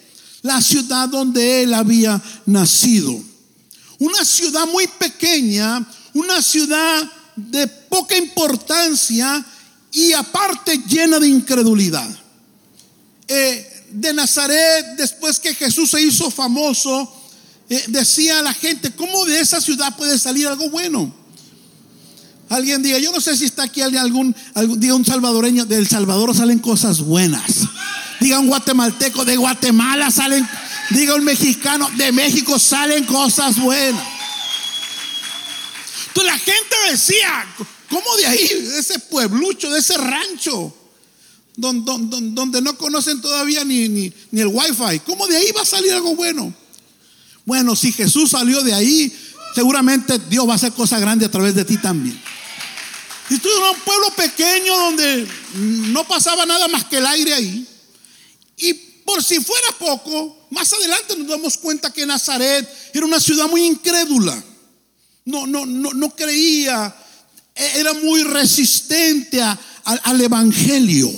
la 0.45 0.61
ciudad 0.61 1.09
donde 1.09 1.63
él 1.63 1.73
había 1.73 2.21
nacido. 2.45 3.19
Una 3.97 4.23
ciudad 4.23 4.67
muy 4.67 4.85
pequeña, 4.87 5.83
una 6.13 6.39
ciudad 6.39 7.11
de 7.35 7.65
poca 7.67 8.15
importancia, 8.15 9.43
y 9.91 10.13
aparte 10.13 10.77
llena 10.87 11.19
de 11.19 11.29
incredulidad. 11.29 12.07
Eh, 13.27 13.85
de 13.89 14.13
Nazaret, 14.13 14.85
después 14.97 15.39
que 15.39 15.55
Jesús 15.55 15.89
se 15.89 16.01
hizo 16.01 16.29
famoso, 16.29 17.11
eh, 17.67 17.83
decía 17.87 18.37
a 18.37 18.43
la 18.43 18.53
gente, 18.53 18.91
¿cómo 18.91 19.25
de 19.25 19.39
esa 19.39 19.59
ciudad 19.59 19.95
puede 19.97 20.19
salir 20.19 20.45
algo 20.47 20.69
bueno? 20.69 21.11
Alguien 22.49 22.83
diga, 22.83 22.99
yo 22.99 23.11
no 23.11 23.19
sé 23.19 23.35
si 23.35 23.45
está 23.45 23.63
aquí 23.63 23.81
algún, 23.81 24.35
algún 24.53 24.79
diga 24.79 24.93
un 24.93 25.05
salvadoreño, 25.05 25.65
del 25.65 25.87
Salvador 25.87 26.35
salen 26.35 26.59
cosas 26.59 27.01
buenas. 27.01 27.61
Diga 28.25 28.39
un 28.39 28.47
guatemalteco, 28.47 29.23
de 29.23 29.37
Guatemala 29.37 30.09
salen, 30.09 30.49
diga 30.89 31.13
un 31.13 31.23
mexicano, 31.23 31.87
de 31.95 32.11
México 32.11 32.57
salen 32.57 33.05
cosas 33.05 33.55
buenas. 33.59 34.03
Entonces 36.07 36.33
la 36.33 36.39
gente 36.39 36.75
decía, 36.89 37.45
¿Cómo 37.87 38.17
de 38.17 38.25
ahí, 38.25 38.47
de 38.47 38.79
ese 38.79 38.97
pueblucho, 38.97 39.69
de 39.69 39.79
ese 39.79 39.95
rancho, 39.95 40.75
donde, 41.55 42.61
no 42.61 42.77
conocen 42.79 43.21
todavía 43.21 43.63
ni, 43.63 44.11
el 44.31 44.47
wifi? 44.47 45.01
¿Cómo 45.05 45.27
de 45.27 45.37
ahí 45.37 45.51
va 45.55 45.61
a 45.61 45.65
salir 45.65 45.93
algo 45.93 46.15
bueno? 46.15 46.51
Bueno, 47.45 47.75
si 47.75 47.91
Jesús 47.91 48.31
salió 48.31 48.63
de 48.63 48.73
ahí, 48.73 49.15
seguramente 49.53 50.17
Dios 50.17 50.47
va 50.47 50.53
a 50.53 50.55
hacer 50.55 50.71
cosas 50.73 50.99
grandes 50.99 51.27
a 51.27 51.31
través 51.31 51.53
de 51.53 51.63
ti 51.63 51.77
también. 51.77 52.19
Y 53.29 53.37
tú 53.37 53.49
en 53.49 53.75
un 53.75 53.81
pueblo 53.81 54.09
pequeño 54.15 54.77
donde 54.77 55.27
no 55.93 56.07
pasaba 56.07 56.45
nada 56.47 56.67
más 56.67 56.85
que 56.85 56.97
el 56.97 57.05
aire 57.05 57.35
ahí. 57.35 57.67
Y 58.57 58.73
por 58.73 59.23
si 59.23 59.39
fuera 59.39 59.67
poco, 59.77 60.47
más 60.51 60.71
adelante 60.73 61.15
nos 61.17 61.27
damos 61.27 61.57
cuenta 61.57 61.93
que 61.93 62.05
Nazaret 62.05 62.67
era 62.93 63.05
una 63.05 63.19
ciudad 63.19 63.47
muy 63.47 63.63
incrédula. 63.63 64.43
No, 65.25 65.47
no, 65.47 65.65
no, 65.65 65.91
no 65.93 66.15
creía 66.15 66.95
e-, 67.55 67.79
era 67.79 67.93
muy 67.93 68.23
resistente 68.23 69.41
al 69.41 70.21
Evangelio. 70.21 71.11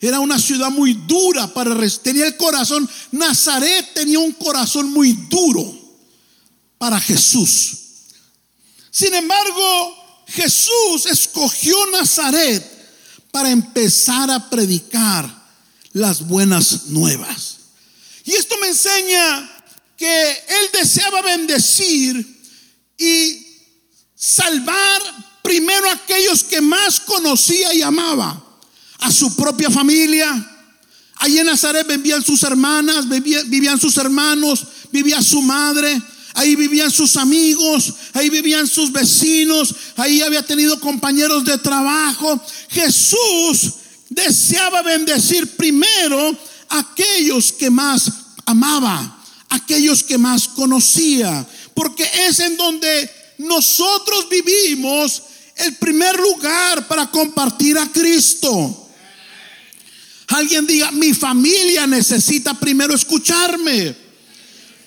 Era 0.00 0.20
una 0.20 0.38
ciudad 0.38 0.70
muy 0.70 0.92
dura 0.92 1.52
para 1.52 1.74
tenía 2.02 2.26
el 2.26 2.36
corazón. 2.36 2.88
Nazaret 3.12 3.94
tenía 3.94 4.18
un 4.18 4.32
corazón 4.32 4.92
muy 4.92 5.12
duro 5.12 5.74
para 6.78 7.00
Jesús. 7.00 7.78
Sin 8.90 9.14
embargo, 9.14 10.24
Jesús 10.28 11.06
escogió 11.06 11.76
Nazaret 11.92 12.62
para 13.30 13.50
empezar 13.50 14.30
a 14.30 14.50
predicar 14.50 15.45
las 15.96 16.26
buenas 16.26 16.88
nuevas. 16.88 17.56
Y 18.24 18.34
esto 18.34 18.56
me 18.60 18.68
enseña 18.68 19.50
que 19.96 20.30
él 20.30 20.68
deseaba 20.74 21.22
bendecir 21.22 22.44
y 22.98 23.46
salvar 24.14 25.00
primero 25.42 25.90
aquellos 25.90 26.44
que 26.44 26.60
más 26.60 27.00
conocía 27.00 27.72
y 27.72 27.80
amaba, 27.80 28.44
a 28.98 29.10
su 29.10 29.34
propia 29.36 29.70
familia. 29.70 30.28
Allí 31.16 31.38
en 31.38 31.46
Nazaret 31.46 31.86
vivían 31.86 32.22
sus 32.22 32.42
hermanas, 32.42 33.08
vivían 33.08 33.80
sus 33.80 33.96
hermanos, 33.96 34.66
vivía 34.92 35.22
su 35.22 35.40
madre, 35.40 35.98
ahí 36.34 36.56
vivían 36.56 36.90
sus 36.90 37.16
amigos, 37.16 37.94
ahí 38.12 38.28
vivían 38.28 38.66
sus 38.66 38.92
vecinos, 38.92 39.74
ahí 39.96 40.20
había 40.20 40.42
tenido 40.42 40.78
compañeros 40.78 41.42
de 41.46 41.56
trabajo. 41.56 42.38
Jesús 42.68 43.76
deseaba 44.08 44.82
bendecir 44.82 45.56
primero 45.56 46.36
a 46.68 46.78
aquellos 46.78 47.52
que 47.52 47.70
más 47.70 48.10
amaba, 48.44 49.22
aquellos 49.48 50.02
que 50.02 50.18
más 50.18 50.48
conocía, 50.48 51.46
porque 51.74 52.08
es 52.28 52.40
en 52.40 52.56
donde 52.56 53.10
nosotros 53.38 54.28
vivimos 54.28 55.22
el 55.56 55.74
primer 55.76 56.16
lugar 56.16 56.86
para 56.86 57.10
compartir 57.10 57.78
a 57.78 57.90
Cristo. 57.90 58.88
Alguien 60.28 60.66
diga, 60.66 60.90
mi 60.90 61.14
familia 61.14 61.86
necesita 61.86 62.54
primero 62.54 62.94
escucharme. 62.94 64.05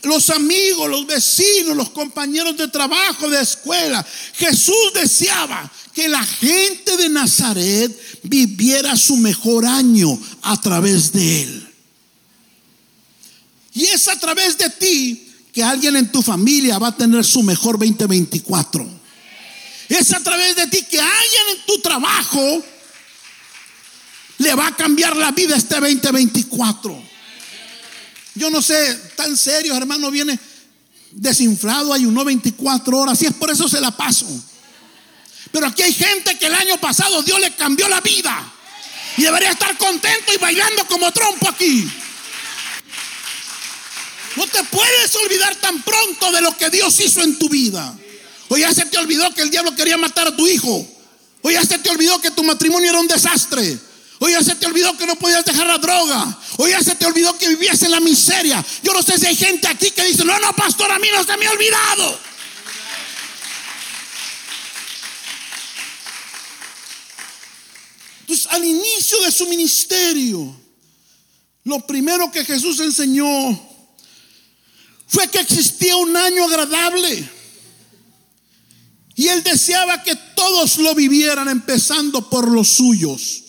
Los 0.04 0.30
amigos, 0.30 0.90
los 0.90 1.06
vecinos, 1.06 1.76
los 1.76 1.90
compañeros 1.90 2.56
de 2.56 2.68
trabajo, 2.70 3.30
de 3.30 3.42
escuela. 3.42 4.06
Jesús 4.34 4.94
deseaba 4.94 5.70
que 5.94 6.08
la 6.08 6.24
gente 6.24 6.96
de 6.96 7.10
Nazaret 7.10 8.20
viviera 8.24 8.96
su 8.96 9.18
mejor 9.18 9.66
año 9.66 10.18
a 10.42 10.60
través 10.62 11.12
de 11.12 11.44
él. 11.44 11.70
Y 13.74 13.86
es 13.86 14.08
a 14.08 14.18
través 14.18 14.58
de 14.58 14.70
ti 14.70 15.28
que 15.54 15.64
alguien 15.64 15.96
en 15.96 16.12
tu 16.12 16.22
familia 16.22 16.80
va 16.80 16.90
a 16.90 16.96
tener 16.96 17.26
su 17.26 17.44
mejor 17.44 17.78
2024. 17.78 18.88
Es 19.90 20.14
a 20.14 20.20
través 20.22 20.56
de 20.56 20.68
ti 20.68 20.84
que 20.84 21.00
alguien 21.00 21.44
en 21.58 21.66
tu 21.66 21.82
trabajo 21.82 22.64
le 24.38 24.56
va 24.56 24.68
a 24.68 24.76
cambiar 24.76 25.16
la 25.16 25.32
vida 25.32 25.56
este 25.56 25.76
2024. 25.76 27.09
Yo 28.40 28.50
no 28.50 28.62
sé, 28.62 28.96
tan 29.18 29.36
serio, 29.36 29.76
hermano, 29.76 30.10
viene 30.10 30.40
desinflado, 31.12 31.92
ayunó 31.92 32.24
24 32.24 32.98
horas, 32.98 33.22
y 33.22 33.26
es 33.26 33.34
por 33.34 33.52
eso 33.52 33.68
se 33.68 33.82
la 33.82 33.92
paso. 33.92 34.26
Pero 35.52 35.68
aquí 35.68 35.82
hay 35.82 35.94
gente 35.94 36.38
que 36.38 36.46
el 36.46 36.56
año 36.56 36.80
pasado 36.80 37.22
Dios 37.22 37.38
le 37.42 37.54
cambió 37.56 37.90
la 37.90 38.00
vida 38.00 38.54
y 39.18 39.24
debería 39.24 39.52
estar 39.52 39.78
contento 39.78 40.34
y 40.34 40.38
bailando 40.38 40.88
como 40.88 41.12
trompo 41.12 41.50
aquí. 41.50 41.92
No 44.38 44.48
te 44.48 44.64
puedes 44.64 45.14
olvidar 45.16 45.56
tan 45.56 45.82
pronto 45.82 46.32
de 46.32 46.40
lo 46.40 46.56
que 46.56 46.70
Dios 46.70 46.98
hizo 47.02 47.22
en 47.22 47.38
tu 47.38 47.50
vida. 47.50 47.94
O 48.48 48.58
ya 48.58 48.74
se 48.74 48.86
te 48.86 48.98
olvidó 48.98 49.34
que 49.34 49.42
el 49.42 49.50
diablo 49.50 49.76
quería 49.76 49.98
matar 49.98 50.28
a 50.28 50.36
tu 50.36 50.48
hijo. 50.48 50.88
O 51.42 51.52
ya 51.52 51.66
se 51.66 51.78
te 51.80 51.90
olvidó 51.90 52.22
que 52.22 52.32
tu 52.32 52.44
matrimonio 52.44 52.90
era 52.90 53.00
un 53.02 53.08
desastre. 53.08 53.78
O 54.20 54.28
ya 54.28 54.44
se 54.44 54.56
te 54.56 54.66
olvidó 54.66 54.98
que 54.98 55.08
no 55.08 55.16
podías 55.16 55.46
dejar 55.46 55.66
la 55.66 55.78
droga. 55.78 56.38
O 56.58 56.68
ya 56.68 56.84
se 56.84 56.96
te 56.96 57.06
olvidó 57.06 57.38
que 57.38 57.48
vivías 57.48 57.82
en 57.84 57.92
la 57.92 58.02
miseria. 58.02 58.64
Yo 58.84 58.94
no 58.94 59.02
sé 59.02 59.18
si 59.18 59.26
hay 59.26 59.36
gente 59.36 59.68
aquí 59.68 59.92
que 59.92 60.04
dice, 60.04 60.26
no, 60.26 60.38
no, 60.40 60.54
pastor, 60.54 60.92
a 60.92 61.00
mí 61.00 61.08
no 61.14 61.24
se 61.24 61.38
me 61.38 61.48
ha 61.48 61.52
olvidado. 61.52 62.20
Entonces, 68.22 68.48
al 68.48 68.66
inicio 68.66 69.22
de 69.22 69.32
su 69.32 69.48
ministerio, 69.48 70.56
lo 71.64 71.80
primero 71.88 72.30
que 72.30 72.44
Jesús 72.44 72.80
enseñó 72.82 73.26
fue 75.08 75.30
que 75.30 75.40
existía 75.40 75.96
un 75.96 76.16
año 76.16 76.44
agradable. 76.44 77.30
Y 79.16 79.28
él 79.30 79.44
deseaba 79.44 80.04
que 80.04 80.16
todos 80.36 80.78
lo 80.78 80.94
vivieran, 80.94 81.48
empezando 81.48 82.30
por 82.30 82.50
los 82.50 82.68
suyos. 82.68 83.49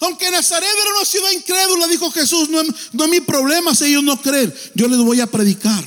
Aunque 0.00 0.30
Nazaret 0.30 0.68
era 0.68 0.94
una 0.94 1.04
ciudad 1.04 1.30
incrédula, 1.32 1.86
dijo 1.86 2.10
Jesús, 2.10 2.48
no, 2.50 2.62
no 2.92 3.04
es 3.04 3.10
mi 3.10 3.20
problema 3.20 3.74
si 3.74 3.86
ellos 3.86 4.02
no 4.02 4.20
creen, 4.20 4.54
yo 4.74 4.88
les 4.88 4.98
voy 4.98 5.20
a 5.20 5.26
predicar. 5.26 5.84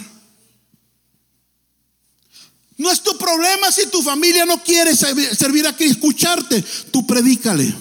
No 2.77 2.89
es 2.89 3.03
tu 3.03 3.17
problema 3.17 3.71
si 3.71 3.87
tu 3.87 4.01
familia 4.01 4.45
no 4.45 4.63
quiere 4.63 4.95
servir 4.95 5.67
aquí, 5.67 5.83
escucharte, 5.83 6.63
tú 6.91 7.05
predícale. 7.05 7.75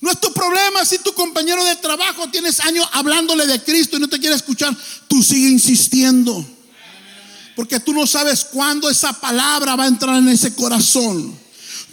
No 0.00 0.12
es 0.12 0.20
tu 0.20 0.32
problema 0.32 0.84
si 0.84 0.98
tu 0.98 1.12
compañero 1.12 1.64
de 1.64 1.74
trabajo 1.76 2.30
tienes 2.30 2.60
años 2.60 2.88
hablándole 2.92 3.46
de 3.46 3.62
Cristo 3.62 3.96
y 3.96 4.00
no 4.00 4.08
te 4.08 4.20
quiere 4.20 4.36
escuchar. 4.36 4.76
Tú 5.08 5.22
sigue 5.22 5.48
insistiendo. 5.48 6.46
Porque 7.56 7.80
tú 7.80 7.92
no 7.92 8.06
sabes 8.06 8.44
cuándo 8.44 8.88
esa 8.88 9.12
palabra 9.12 9.74
va 9.74 9.84
a 9.84 9.88
entrar 9.88 10.16
en 10.16 10.28
ese 10.28 10.54
corazón. 10.54 11.36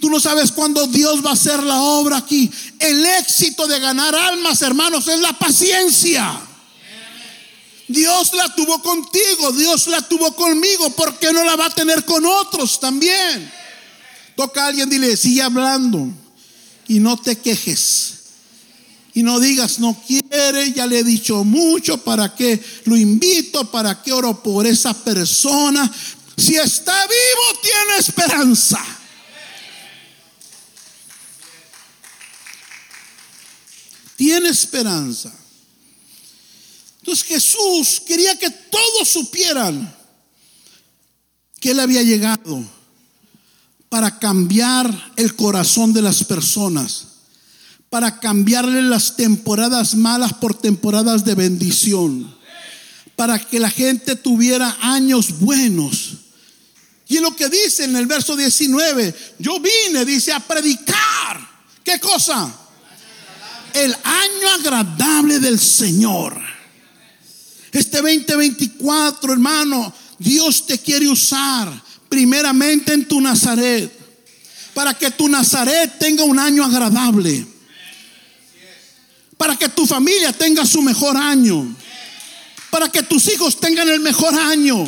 Tú 0.00 0.10
no 0.10 0.20
sabes 0.20 0.52
cuándo 0.52 0.86
Dios 0.86 1.24
va 1.24 1.30
a 1.30 1.34
hacer 1.34 1.62
la 1.62 1.80
obra 1.80 2.18
aquí. 2.18 2.50
El 2.78 3.04
éxito 3.04 3.66
de 3.66 3.78
ganar 3.80 4.14
almas, 4.14 4.60
hermanos, 4.62 5.08
es 5.08 5.20
la 5.20 5.32
paciencia. 5.38 6.40
Dios 7.88 8.32
la 8.34 8.54
tuvo 8.54 8.82
contigo, 8.82 9.52
Dios 9.52 9.86
la 9.86 10.02
tuvo 10.02 10.34
conmigo, 10.34 10.90
¿por 10.90 11.18
qué 11.18 11.32
no 11.32 11.44
la 11.44 11.54
va 11.54 11.66
a 11.66 11.74
tener 11.74 12.04
con 12.04 12.24
otros 12.26 12.80
también? 12.80 13.52
Toca 14.34 14.64
a 14.64 14.66
alguien, 14.66 14.90
dile, 14.90 15.16
sigue 15.16 15.40
hablando 15.40 16.08
y 16.88 16.98
no 16.98 17.16
te 17.16 17.38
quejes. 17.38 18.12
Y 19.14 19.22
no 19.22 19.40
digas, 19.40 19.78
no 19.78 19.96
quiere, 20.06 20.72
ya 20.72 20.86
le 20.86 20.98
he 20.98 21.04
dicho 21.04 21.42
mucho, 21.42 21.96
¿para 21.98 22.34
qué 22.34 22.62
lo 22.84 22.96
invito? 22.96 23.70
¿Para 23.70 24.02
qué 24.02 24.12
oro 24.12 24.42
por 24.42 24.66
esa 24.66 24.92
persona? 24.92 25.90
Si 26.36 26.54
está 26.54 27.06
vivo, 27.06 27.60
tiene 27.62 27.98
esperanza. 27.98 28.84
Tiene 34.16 34.48
esperanza. 34.48 35.32
Entonces 37.00 37.24
Jesús 37.24 38.02
quería 38.04 38.36
que 38.36 38.50
todos 38.50 39.08
supieran 39.08 39.94
que 41.60 41.70
Él 41.70 41.80
había 41.80 42.02
llegado 42.02 42.64
para 43.88 44.18
cambiar 44.18 45.12
el 45.16 45.36
corazón 45.36 45.92
de 45.92 46.02
las 46.02 46.24
personas, 46.24 47.06
para 47.88 48.18
cambiarle 48.18 48.82
las 48.82 49.16
temporadas 49.16 49.94
malas 49.94 50.34
por 50.34 50.58
temporadas 50.58 51.24
de 51.24 51.34
bendición, 51.34 52.34
para 53.14 53.38
que 53.38 53.60
la 53.60 53.70
gente 53.70 54.16
tuviera 54.16 54.76
años 54.80 55.38
buenos. 55.38 56.14
Y 57.08 57.20
lo 57.20 57.36
que 57.36 57.48
dice 57.48 57.84
en 57.84 57.94
el 57.94 58.06
verso 58.06 58.34
19, 58.36 59.14
yo 59.38 59.60
vine, 59.60 60.04
dice, 60.04 60.32
a 60.32 60.40
predicar. 60.40 61.48
¿Qué 61.84 62.00
cosa? 62.00 62.65
El 63.76 63.94
año 64.04 64.48
agradable 64.58 65.38
del 65.38 65.60
Señor. 65.60 66.40
Este 67.70 67.98
2024, 67.98 69.34
hermano, 69.34 69.92
Dios 70.18 70.64
te 70.64 70.78
quiere 70.78 71.06
usar 71.06 71.70
primeramente 72.08 72.94
en 72.94 73.06
tu 73.06 73.20
Nazaret. 73.20 73.92
Para 74.72 74.94
que 74.94 75.10
tu 75.10 75.28
Nazaret 75.28 75.98
tenga 75.98 76.24
un 76.24 76.38
año 76.38 76.64
agradable. 76.64 77.46
Para 79.36 79.56
que 79.56 79.68
tu 79.68 79.86
familia 79.86 80.32
tenga 80.32 80.64
su 80.64 80.80
mejor 80.80 81.14
año. 81.18 81.76
Para 82.70 82.90
que 82.90 83.02
tus 83.02 83.28
hijos 83.28 83.60
tengan 83.60 83.90
el 83.90 84.00
mejor 84.00 84.34
año. 84.34 84.86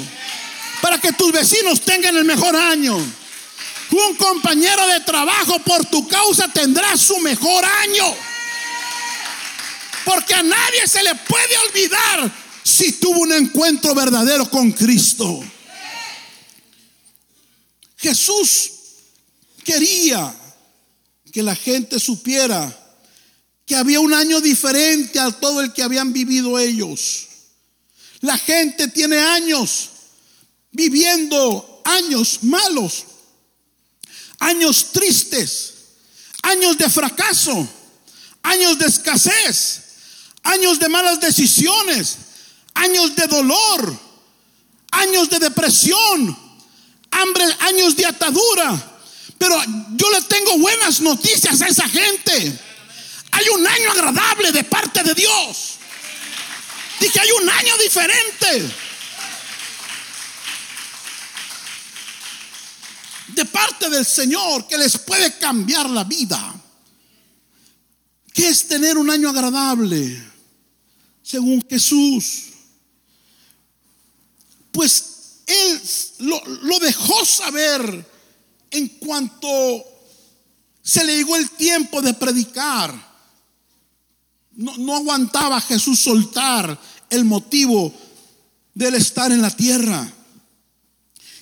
Para 0.81 0.99
que 0.99 1.13
tus 1.13 1.31
vecinos 1.31 1.83
tengan 1.83 2.17
el 2.17 2.25
mejor 2.25 2.57
año. 2.57 2.97
Un 2.97 4.17
compañero 4.17 4.87
de 4.87 5.01
trabajo 5.01 5.59
por 5.59 5.85
tu 5.85 6.09
causa 6.09 6.49
tendrá 6.49 6.97
su 6.97 7.19
mejor 7.19 7.67
año. 7.67 8.28
Porque 10.09 10.33
a 10.33 10.43
nadie 10.43 10.89
se 10.89 11.03
le 11.03 11.15
puede 11.15 11.59
olvidar 11.69 12.33
si 12.65 12.93
tuvo 12.93 13.21
un 13.21 13.33
encuentro 13.35 13.95
verdadero 13.95 14.49
con 14.49 14.73
Cristo. 14.73 15.45
Jesús 17.99 18.71
quería 19.63 20.35
que 21.31 21.43
la 21.43 21.55
gente 21.55 22.01
supiera 22.01 22.75
que 23.67 23.77
había 23.77 24.01
un 24.01 24.15
año 24.15 24.41
diferente 24.41 25.21
a 25.21 25.31
todo 25.31 25.61
el 25.61 25.75
que 25.75 25.83
habían 25.83 26.11
vivido 26.15 26.59
ellos. 26.59 27.27
La 28.23 28.39
gente 28.39 28.89
tiene 28.89 29.19
años 29.19 29.91
viviendo 30.73 31.83
años 31.85 32.39
malos, 32.45 33.05
años 34.39 34.87
tristes, 34.91 35.75
años 36.41 36.79
de 36.79 36.89
fracaso, 36.89 37.69
años 38.43 38.79
de 38.79 38.87
escasez, 38.87 39.88
años 40.49 40.79
de 40.79 40.89
malas 40.89 41.21
decisiones, 41.21 42.19
años 42.75 43.15
de 43.15 43.27
dolor, 43.27 43.99
años 44.91 45.29
de 45.31 45.39
depresión, 45.39 46.39
hambre, 47.11 47.45
años 47.61 47.97
de 47.97 48.07
atadura. 48.07 48.95
Pero 49.39 49.57
yo 49.95 50.11
le 50.11 50.23
tengo 50.23 50.59
buenas 50.59 51.01
noticias 51.01 51.61
a 51.61 51.69
esa 51.69 51.89
gente. 51.89 52.59
Hay 53.31 53.49
un 53.51 53.67
año 53.67 53.91
agradable 53.93 54.53
de 54.53 54.65
parte 54.65 55.03
de 55.03 55.15
Dios. 55.15 55.75
Dije, 56.99 57.21
hay 57.21 57.31
un 57.43 57.49
año 57.49 57.77
diferente. 57.79 58.75
De 63.29 63.45
parte 63.45 63.89
del 63.91 64.05
Señor 64.05 64.67
que 64.67 64.79
les 64.79 64.99
puede 64.99 65.39
cambiar 65.39 65.89
la 65.91 66.03
vida. 66.05 66.55
¿Qué 68.33 68.49
es 68.49 68.67
tener 68.67 68.99
un 68.99 69.11
año 69.11 69.29
agradable? 69.29 70.38
Según 71.29 71.63
Jesús 71.69 72.49
pues 74.79 75.41
él 75.47 75.81
lo, 76.21 76.79
dejó 76.79 77.25
saber 77.25 78.07
en 78.71 78.87
cuanto 78.87 79.49
se 80.81 81.03
le 81.05 81.17
llegó 81.17 81.35
el 81.35 81.51
tiempo 81.51 82.01
de 82.01 82.15
predicar. 82.15 82.95
No, 84.53 84.95
aguantaba 84.95 85.61
Jesús 85.61 85.99
soltar 85.99 86.81
el 87.11 87.25
motivo 87.25 87.93
del 88.73 88.95
estar 88.95 89.33
en 89.33 89.43
la 89.43 89.51
tierra. 89.51 90.13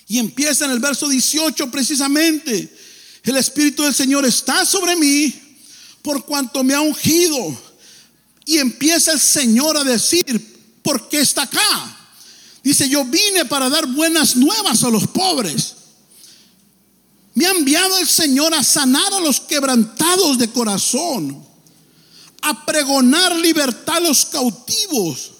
Y 0.09 0.19
empieza 0.19 0.65
en 0.65 0.71
el 0.71 0.79
verso 0.79 1.09
18 1.09 1.71
precisamente. 1.71 2.75
El 3.23 3.37
Espíritu 3.37 3.83
del 3.83 3.95
Señor 3.95 4.25
está 4.25 4.65
sobre 4.65 4.97
mí 4.97 5.35
por 6.01 6.25
cuanto 6.25 6.65
me 6.65 6.73
ha 6.73 6.81
ungido. 6.81 7.66
Y 8.47 8.59
empieza 8.59 9.13
el 9.13 9.21
Señor 9.21 9.77
a 9.77 9.85
decir, 9.85 10.81
¿por 10.83 11.09
qué 11.09 11.19
está 11.19 11.43
acá? 11.43 11.97
Dice, 12.63 12.89
yo 12.89 13.05
vine 13.05 13.45
para 13.45 13.69
dar 13.69 13.87
buenas 13.87 14.37
nuevas 14.37 14.85
a 14.85 14.89
los 14.89 15.09
pobres. 15.09 15.75
Me 17.35 17.45
ha 17.45 17.51
enviado 17.51 17.99
el 17.99 18.07
Señor 18.07 18.55
a 18.55 18.65
sanar 18.65 19.13
a 19.13 19.21
los 19.21 19.41
quebrantados 19.41 20.39
de 20.39 20.49
corazón, 20.49 21.45
a 22.41 22.65
pregonar 22.65 23.37
libertad 23.37 23.97
a 23.97 24.01
los 24.01 24.25
cautivos, 24.27 25.33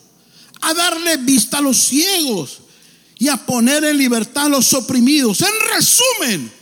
a 0.61 0.75
darle 0.75 1.17
vista 1.19 1.59
a 1.59 1.63
los 1.63 1.79
ciegos 1.79 2.59
y 3.19 3.29
a 3.29 3.37
poner 3.37 3.85
en 3.85 3.97
libertad 3.99 4.47
a 4.47 4.49
los 4.51 4.75
oprimidos. 4.75 5.41
En 5.43 5.75
resumen, 5.75 6.53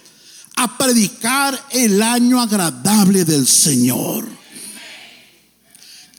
a 0.56 0.78
predicar 0.78 1.68
el 1.70 2.02
año 2.02 2.40
agradable 2.40 3.24
del 3.24 3.46
Señor. 3.46 4.43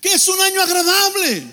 ¿Qué 0.06 0.14
es 0.14 0.28
un 0.28 0.40
año 0.40 0.62
agradable? 0.62 1.48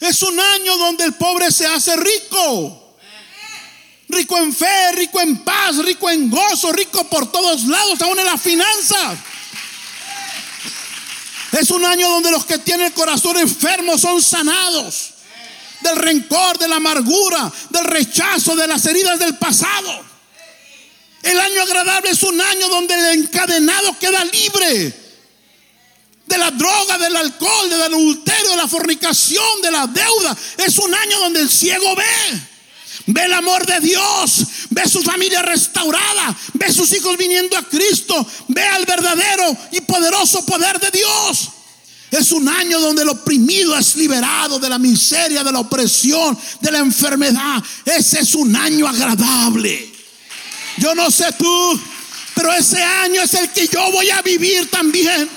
Es 0.00 0.22
un 0.22 0.40
año 0.40 0.74
donde 0.78 1.04
el 1.04 1.12
pobre 1.12 1.52
se 1.52 1.66
hace 1.66 1.94
rico. 1.96 2.96
Rico 4.08 4.38
en 4.38 4.54
fe, 4.54 4.92
rico 4.92 5.20
en 5.20 5.44
paz, 5.44 5.76
rico 5.84 6.08
en 6.08 6.30
gozo, 6.30 6.72
rico 6.72 7.04
por 7.10 7.30
todos 7.30 7.64
lados, 7.64 8.00
aún 8.00 8.18
en 8.18 8.24
las 8.24 8.40
finanzas. 8.40 9.18
Es 11.52 11.70
un 11.70 11.84
año 11.84 12.08
donde 12.08 12.30
los 12.30 12.46
que 12.46 12.56
tienen 12.56 12.86
el 12.86 12.94
corazón 12.94 13.36
enfermo 13.36 13.98
son 13.98 14.22
sanados 14.22 15.10
del 15.82 15.96
rencor, 15.96 16.56
de 16.56 16.68
la 16.68 16.76
amargura, 16.76 17.52
del 17.68 17.84
rechazo, 17.84 18.56
de 18.56 18.66
las 18.66 18.86
heridas 18.86 19.18
del 19.18 19.36
pasado. 19.36 20.02
El 21.20 21.38
año 21.38 21.60
agradable 21.60 22.12
es 22.12 22.22
un 22.22 22.40
año 22.40 22.68
donde 22.68 22.94
el 22.94 23.20
encadenado 23.20 23.98
queda 23.98 24.24
libre 24.24 25.01
de 26.32 26.38
la 26.38 26.50
droga, 26.50 26.96
del 26.96 27.14
alcohol, 27.14 27.68
del 27.68 27.82
adulterio, 27.82 28.50
de 28.50 28.56
la 28.56 28.66
fornicación, 28.66 29.60
de 29.60 29.70
la 29.70 29.86
deuda. 29.86 30.36
Es 30.56 30.78
un 30.78 30.94
año 30.94 31.18
donde 31.20 31.40
el 31.42 31.50
ciego 31.50 31.94
ve. 31.94 32.40
Ve 33.06 33.24
el 33.24 33.32
amor 33.32 33.66
de 33.66 33.80
Dios, 33.80 34.44
ve 34.70 34.88
su 34.88 35.02
familia 35.02 35.42
restaurada, 35.42 36.36
ve 36.54 36.72
sus 36.72 36.92
hijos 36.92 37.16
viniendo 37.16 37.56
a 37.56 37.62
Cristo, 37.64 38.26
ve 38.48 38.62
al 38.62 38.86
verdadero 38.86 39.56
y 39.72 39.80
poderoso 39.80 40.46
poder 40.46 40.78
de 40.78 40.90
Dios. 40.90 41.48
Es 42.10 42.30
un 42.30 42.48
año 42.48 42.78
donde 42.78 43.02
el 43.02 43.08
oprimido 43.08 43.76
es 43.76 43.96
liberado 43.96 44.58
de 44.58 44.68
la 44.68 44.78
miseria, 44.78 45.42
de 45.42 45.52
la 45.52 45.60
opresión, 45.60 46.38
de 46.60 46.70
la 46.70 46.78
enfermedad. 46.78 47.62
Ese 47.84 48.20
es 48.20 48.34
un 48.34 48.54
año 48.54 48.86
agradable. 48.86 49.92
Yo 50.78 50.94
no 50.94 51.10
sé 51.10 51.32
tú, 51.32 51.80
pero 52.34 52.52
ese 52.52 52.82
año 52.82 53.22
es 53.22 53.34
el 53.34 53.50
que 53.50 53.66
yo 53.66 53.90
voy 53.90 54.10
a 54.10 54.22
vivir 54.22 54.70
también 54.70 55.28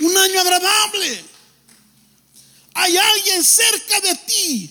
un 0.00 0.16
año 0.16 0.40
agradable. 0.40 1.24
Hay 2.74 2.96
alguien 2.96 3.42
cerca 3.42 4.00
de 4.00 4.14
ti 4.26 4.70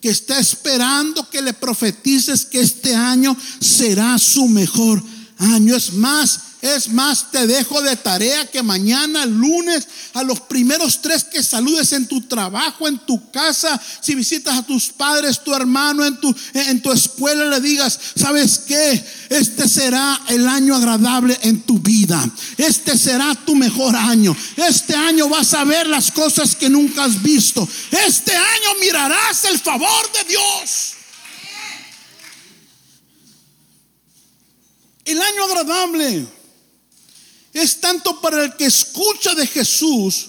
que 0.00 0.10
está 0.10 0.38
esperando 0.38 1.28
que 1.30 1.40
le 1.40 1.54
profetices 1.54 2.44
que 2.44 2.60
este 2.60 2.94
año 2.94 3.36
será 3.60 4.18
su 4.18 4.48
mejor 4.48 5.02
año. 5.38 5.76
Es 5.76 5.92
más, 5.92 6.40
Es 6.62 6.90
más, 6.90 7.32
te 7.32 7.48
dejo 7.48 7.82
de 7.82 7.96
tarea 7.96 8.46
que 8.46 8.62
mañana, 8.62 9.26
lunes, 9.26 9.88
a 10.14 10.22
los 10.22 10.38
primeros 10.42 11.02
tres 11.02 11.24
que 11.24 11.42
saludes 11.42 11.92
en 11.92 12.06
tu 12.06 12.20
trabajo, 12.20 12.86
en 12.86 13.00
tu 13.00 13.32
casa, 13.32 13.82
si 14.00 14.14
visitas 14.14 14.56
a 14.56 14.62
tus 14.62 14.90
padres, 14.90 15.42
tu 15.42 15.52
hermano, 15.52 16.06
en 16.06 16.20
tu, 16.20 16.32
en 16.54 16.80
tu 16.80 16.92
escuela, 16.92 17.46
le 17.46 17.60
digas, 17.60 17.98
¿sabes 18.14 18.60
qué? 18.60 19.04
Este 19.28 19.68
será 19.68 20.20
el 20.28 20.46
año 20.46 20.76
agradable 20.76 21.36
en 21.42 21.62
tu 21.62 21.80
vida. 21.80 22.24
Este 22.56 22.96
será 22.96 23.34
tu 23.44 23.56
mejor 23.56 23.96
año. 23.96 24.36
Este 24.56 24.94
año 24.94 25.28
vas 25.28 25.54
a 25.54 25.64
ver 25.64 25.88
las 25.88 26.12
cosas 26.12 26.54
que 26.54 26.70
nunca 26.70 27.02
has 27.02 27.20
visto. 27.20 27.68
Este 28.06 28.36
año 28.36 28.78
mirarás 28.80 29.44
el 29.46 29.58
favor 29.58 30.12
de 30.12 30.24
Dios. 30.28 30.92
El 35.04 35.20
año 35.20 35.44
agradable 35.44 36.41
es 37.52 37.80
tanto 37.80 38.20
para 38.20 38.44
el 38.44 38.56
que 38.56 38.66
escucha 38.66 39.34
de 39.34 39.46
Jesús 39.46 40.28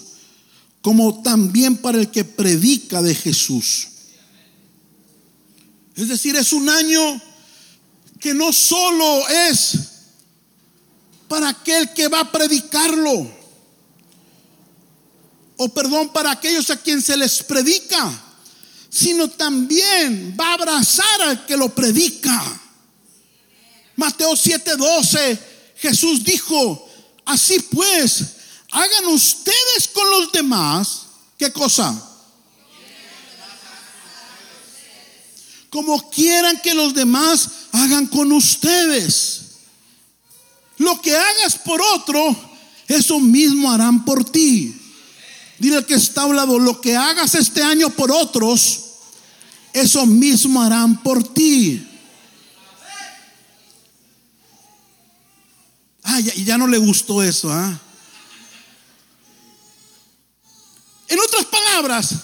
como 0.82 1.22
también 1.22 1.78
para 1.78 1.98
el 1.98 2.10
que 2.10 2.24
predica 2.24 3.00
de 3.00 3.14
Jesús. 3.14 3.88
Es 5.96 6.08
decir, 6.08 6.36
es 6.36 6.52
un 6.52 6.68
año 6.68 7.20
que 8.20 8.34
no 8.34 8.52
solo 8.52 9.26
es 9.28 9.78
para 11.28 11.48
aquel 11.48 11.92
que 11.94 12.08
va 12.08 12.20
a 12.20 12.32
predicarlo, 12.32 13.30
o 15.56 15.68
perdón, 15.68 16.12
para 16.12 16.32
aquellos 16.32 16.68
a 16.68 16.76
quien 16.76 17.00
se 17.00 17.16
les 17.16 17.42
predica, 17.42 18.22
sino 18.90 19.28
también 19.30 20.36
va 20.38 20.48
a 20.48 20.54
abrazar 20.54 21.22
al 21.22 21.46
que 21.46 21.56
lo 21.56 21.74
predica. 21.74 22.60
Mateo 23.96 24.32
7:12, 24.32 25.38
Jesús 25.76 26.24
dijo, 26.24 26.83
así 27.24 27.58
pues, 27.70 28.24
hagan 28.70 29.06
ustedes 29.06 29.88
con 29.92 30.08
los 30.10 30.32
demás, 30.32 31.02
¿qué 31.38 31.52
cosa? 31.52 32.10
Como 35.70 36.08
quieran 36.10 36.60
que 36.60 36.74
los 36.74 36.94
demás 36.94 37.48
hagan 37.72 38.06
con 38.06 38.30
ustedes. 38.32 39.40
Lo 40.78 41.00
que 41.00 41.16
hagas 41.16 41.56
por 41.64 41.80
otro, 41.80 42.36
eso 42.88 43.18
mismo 43.20 43.70
harán 43.70 44.04
por 44.04 44.24
ti. 44.24 44.80
Dile 45.58 45.84
que 45.84 45.94
está 45.94 46.22
hablando, 46.22 46.58
lo 46.58 46.80
que 46.80 46.96
hagas 46.96 47.34
este 47.34 47.62
año 47.62 47.90
por 47.90 48.10
otros, 48.10 48.80
eso 49.72 50.04
mismo 50.06 50.62
harán 50.62 51.02
por 51.02 51.22
ti. 51.32 51.84
Ah, 56.04 56.20
ya, 56.20 56.34
ya 56.34 56.58
no 56.58 56.68
le 56.68 56.78
gustó 56.78 57.22
eso. 57.22 57.50
¿ah? 57.50 57.80
En 61.08 61.18
otras 61.18 61.46
palabras, 61.46 62.14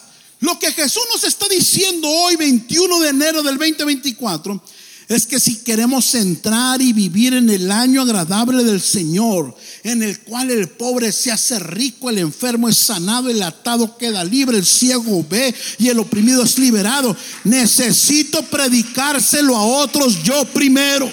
lo 0.41 0.59
que 0.59 0.73
Jesús 0.73 1.03
nos 1.13 1.25
está 1.25 1.49
diciendo 1.49 2.09
hoy, 2.09 2.37
21 2.37 3.01
de 3.01 3.09
enero 3.09 3.43
del 3.43 3.59
2024, 3.59 4.63
es 5.09 5.27
que 5.27 5.41
si 5.41 5.57
queremos 5.57 6.15
entrar 6.15 6.81
y 6.81 6.93
vivir 6.93 7.35
en 7.35 7.51
el 7.51 7.71
año 7.73 8.03
agradable 8.03 8.63
del 8.63 8.81
Señor, 8.81 9.57
en 9.83 10.05
el 10.05 10.21
cual 10.21 10.51
el 10.53 10.69
pobre 10.69 11.11
se 11.11 11.33
hace 11.33 11.59
rico, 11.59 12.11
el 12.11 12.19
enfermo 12.19 12.69
es 12.69 12.79
sanado, 12.79 13.29
el 13.29 13.43
atado 13.43 13.99
queda 13.99 14.23
libre, 14.23 14.57
el 14.57 14.65
ciego 14.65 15.27
ve 15.29 15.53
y 15.79 15.89
el 15.89 15.99
oprimido 15.99 16.45
es 16.45 16.59
liberado, 16.59 17.17
necesito 17.43 18.43
predicárselo 18.45 19.57
a 19.57 19.65
otros 19.65 20.23
yo 20.23 20.45
primero. 20.45 21.11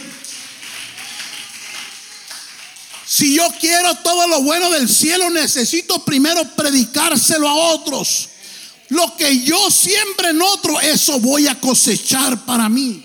Si 3.18 3.34
yo 3.34 3.48
quiero 3.60 3.96
todo 4.04 4.28
lo 4.28 4.44
bueno 4.44 4.70
del 4.70 4.88
cielo, 4.88 5.32
necesito 5.32 6.06
primero 6.06 6.44
predicárselo 6.56 7.50
a 7.50 7.74
otros. 7.74 8.30
Lo 8.90 9.18
que 9.18 9.42
yo 9.42 9.72
siembre 9.72 10.30
en 10.30 10.42
otro, 10.44 10.80
eso 10.80 11.20
voy 11.20 11.48
a 11.48 11.60
cosechar 11.60 12.46
para 12.46 12.70
mí. 12.70 13.04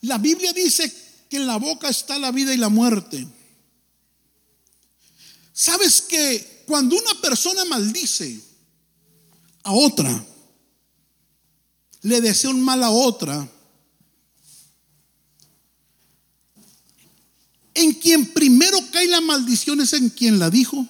La 0.00 0.18
Biblia 0.18 0.52
dice 0.52 0.92
que 1.30 1.36
en 1.36 1.46
la 1.46 1.58
boca 1.58 1.90
está 1.90 2.18
la 2.18 2.32
vida 2.32 2.52
y 2.52 2.56
la 2.56 2.68
muerte. 2.68 3.24
¿Sabes 5.52 6.02
que 6.02 6.64
cuando 6.66 6.96
una 6.96 7.20
persona 7.20 7.64
maldice 7.66 8.40
a 9.62 9.70
otra, 9.70 10.26
le 12.02 12.20
desea 12.20 12.50
un 12.50 12.60
mal 12.62 12.82
a 12.82 12.90
otra, 12.90 13.48
en 17.76 17.92
quien 17.92 18.26
primero 18.32 18.78
cae 18.90 19.06
la 19.06 19.20
maldición 19.20 19.80
es 19.82 19.92
en 19.92 20.08
quien 20.08 20.38
la 20.38 20.48
dijo. 20.48 20.86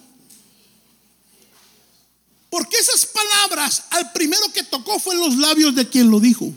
Porque 2.49 2.79
esas 2.79 3.05
palabras 3.07 3.83
al 3.91 4.13
primero 4.13 4.53
que 4.53 4.63
tocó 4.63 4.99
fue 5.01 5.15
en 5.15 5.21
los 5.21 5.37
labios 5.37 5.75
de 5.75 5.89
quien 5.89 6.11
lo 6.11 6.21
dijo. 6.21 6.55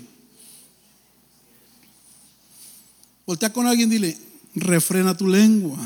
Voltea 3.26 3.52
con 3.52 3.66
alguien 3.66 3.90
dile, 3.90 4.18
refrena 4.54 5.18
tu 5.18 5.28
lengua. 5.28 5.80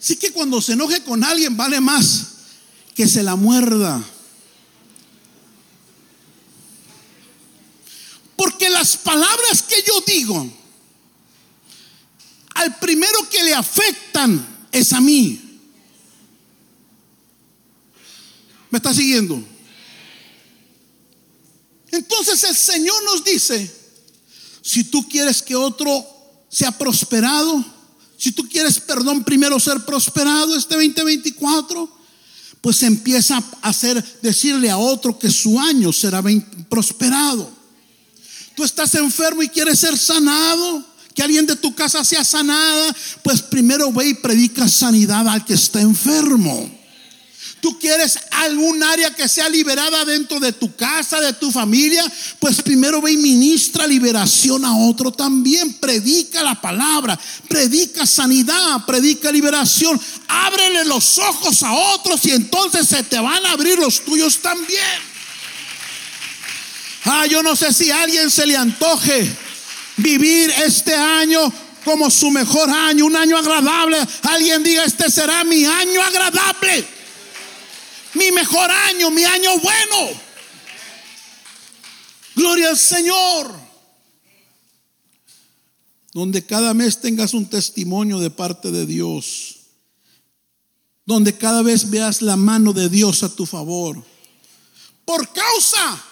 Así 0.00 0.16
que 0.16 0.32
cuando 0.32 0.62
se 0.62 0.72
enoje 0.72 1.02
con 1.02 1.22
alguien 1.22 1.56
vale 1.58 1.80
más 1.80 2.28
que 2.94 3.06
se 3.06 3.22
la 3.22 3.36
muerda. 3.36 4.02
Porque 8.34 8.70
las 8.70 8.96
palabras 8.96 9.62
que 9.62 9.82
yo 9.86 10.00
digo 10.06 10.50
al 12.58 12.76
primero 12.78 13.28
que 13.30 13.42
le 13.44 13.54
afectan 13.54 14.66
es 14.72 14.92
a 14.92 15.00
mí. 15.00 15.40
¿Me 18.70 18.78
está 18.78 18.92
siguiendo? 18.92 19.40
Entonces 21.92 22.42
el 22.44 22.56
Señor 22.56 23.02
nos 23.04 23.22
dice, 23.24 23.70
si 24.60 24.84
tú 24.84 25.08
quieres 25.08 25.40
que 25.40 25.54
otro 25.54 26.04
sea 26.48 26.76
prosperado, 26.76 27.64
si 28.18 28.32
tú 28.32 28.48
quieres, 28.48 28.80
perdón, 28.80 29.22
primero 29.22 29.60
ser 29.60 29.84
prosperado 29.84 30.56
este 30.56 30.74
2024, 30.74 31.96
pues 32.60 32.82
empieza 32.82 33.36
a 33.62 33.68
hacer, 33.68 34.02
decirle 34.20 34.68
a 34.68 34.78
otro 34.78 35.16
que 35.16 35.30
su 35.30 35.60
año 35.60 35.92
será 35.92 36.22
prosperado. 36.68 37.48
Tú 38.56 38.64
estás 38.64 38.96
enfermo 38.96 39.44
y 39.44 39.48
quieres 39.48 39.78
ser 39.78 39.96
sanado 39.96 40.84
que 41.18 41.24
alguien 41.24 41.46
de 41.46 41.56
tu 41.56 41.74
casa 41.74 42.04
sea 42.04 42.22
sanada, 42.22 42.94
pues 43.24 43.42
primero 43.42 43.92
ve 43.92 44.10
y 44.10 44.14
predica 44.14 44.68
sanidad 44.68 45.26
al 45.26 45.44
que 45.44 45.54
está 45.54 45.80
enfermo. 45.80 46.70
Tú 47.60 47.76
quieres 47.76 48.16
algún 48.30 48.80
área 48.84 49.12
que 49.12 49.28
sea 49.28 49.48
liberada 49.48 50.04
dentro 50.04 50.38
de 50.38 50.52
tu 50.52 50.76
casa, 50.76 51.20
de 51.20 51.32
tu 51.32 51.50
familia, 51.50 52.04
pues 52.38 52.62
primero 52.62 53.02
ve 53.02 53.10
y 53.10 53.16
ministra 53.16 53.84
liberación 53.84 54.64
a 54.64 54.76
otro 54.76 55.10
también. 55.10 55.72
Predica 55.80 56.40
la 56.44 56.60
palabra, 56.60 57.18
predica 57.48 58.06
sanidad, 58.06 58.86
predica 58.86 59.32
liberación. 59.32 60.00
Ábrele 60.28 60.84
los 60.84 61.18
ojos 61.18 61.64
a 61.64 61.72
otros 61.72 62.24
y 62.26 62.30
entonces 62.30 62.86
se 62.86 63.02
te 63.02 63.18
van 63.18 63.44
a 63.44 63.50
abrir 63.50 63.76
los 63.76 64.04
tuyos 64.04 64.38
también. 64.38 65.00
Ah, 67.06 67.26
yo 67.26 67.42
no 67.42 67.56
sé 67.56 67.72
si 67.72 67.90
a 67.90 68.02
alguien 68.02 68.30
se 68.30 68.46
le 68.46 68.56
antoje 68.56 69.47
vivir 69.98 70.50
este 70.64 70.94
año 70.94 71.52
como 71.84 72.10
su 72.10 72.30
mejor 72.30 72.68
año, 72.70 73.06
un 73.06 73.16
año 73.16 73.36
agradable. 73.36 73.98
Alguien 74.22 74.62
diga, 74.62 74.84
este 74.84 75.10
será 75.10 75.44
mi 75.44 75.64
año 75.64 76.02
agradable, 76.02 76.86
mi 78.14 78.32
mejor 78.32 78.70
año, 78.70 79.10
mi 79.10 79.24
año 79.24 79.58
bueno. 79.58 80.20
Gloria 82.34 82.70
al 82.70 82.78
Señor. 82.78 83.68
Donde 86.12 86.44
cada 86.44 86.72
mes 86.72 87.00
tengas 87.00 87.34
un 87.34 87.48
testimonio 87.48 88.18
de 88.18 88.30
parte 88.30 88.70
de 88.70 88.86
Dios. 88.86 89.56
Donde 91.04 91.36
cada 91.36 91.62
vez 91.62 91.90
veas 91.90 92.22
la 92.22 92.36
mano 92.36 92.72
de 92.72 92.88
Dios 92.88 93.22
a 93.22 93.34
tu 93.34 93.46
favor. 93.46 94.02
Por 95.04 95.32
causa 95.32 96.04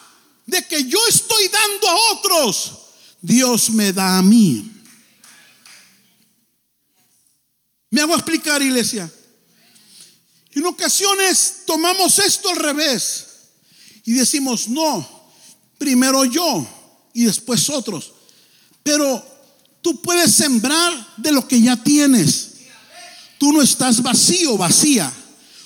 de 0.47 0.67
que 0.67 0.85
yo 0.85 0.99
estoy 1.09 1.49
dando 1.49 1.89
a 1.89 2.13
otros 2.13 2.86
Dios 3.27 3.71
me 3.71 3.93
da 3.93 4.19
a 4.19 4.23
mí. 4.23 4.71
¿Me 7.91 8.01
hago 8.01 8.15
explicar, 8.15 8.63
iglesia? 8.63 9.11
En 10.53 10.65
ocasiones 10.65 11.63
tomamos 11.67 12.21
esto 12.21 12.51
al 12.51 12.57
revés 12.57 13.27
y 14.05 14.13
decimos, 14.13 14.69
no, 14.69 15.07
primero 15.77 16.25
yo 16.25 16.65
y 17.15 17.25
después 17.25 17.69
otros. 17.69 18.13
Pero 18.85 19.27
tú 19.83 20.01
puedes 20.01 20.33
sembrar 20.33 21.15
de 21.17 21.33
lo 21.33 21.49
que 21.49 21.61
ya 21.61 21.77
tienes. 21.77 22.53
Tú 23.39 23.53
no 23.53 23.61
estás 23.61 24.01
vacío, 24.03 24.57
vacía. 24.57 25.13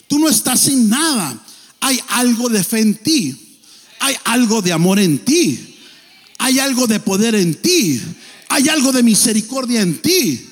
Tú 0.08 0.18
no 0.18 0.30
estás 0.30 0.60
sin 0.60 0.88
nada. 0.88 1.38
Hay 1.80 2.00
algo 2.08 2.48
de 2.48 2.64
fe 2.64 2.80
en 2.80 2.94
ti. 2.96 3.60
Hay 3.98 4.16
algo 4.24 4.62
de 4.62 4.72
amor 4.72 4.98
en 4.98 5.22
ti 5.22 5.69
hay 6.42 6.58
algo 6.58 6.86
de 6.86 7.00
poder 7.00 7.34
en 7.34 7.54
ti. 7.54 8.00
hay 8.48 8.68
algo 8.68 8.90
de 8.92 9.02
misericordia 9.02 9.82
en 9.82 10.00
ti. 10.00 10.48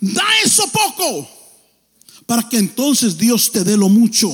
Da 0.00 0.24
eso 0.42 0.66
poco 0.72 1.30
para 2.24 2.48
que 2.48 2.56
entonces 2.56 3.16
Dios 3.16 3.52
te 3.52 3.62
dé 3.62 3.76
lo 3.76 3.88
mucho. 3.88 4.32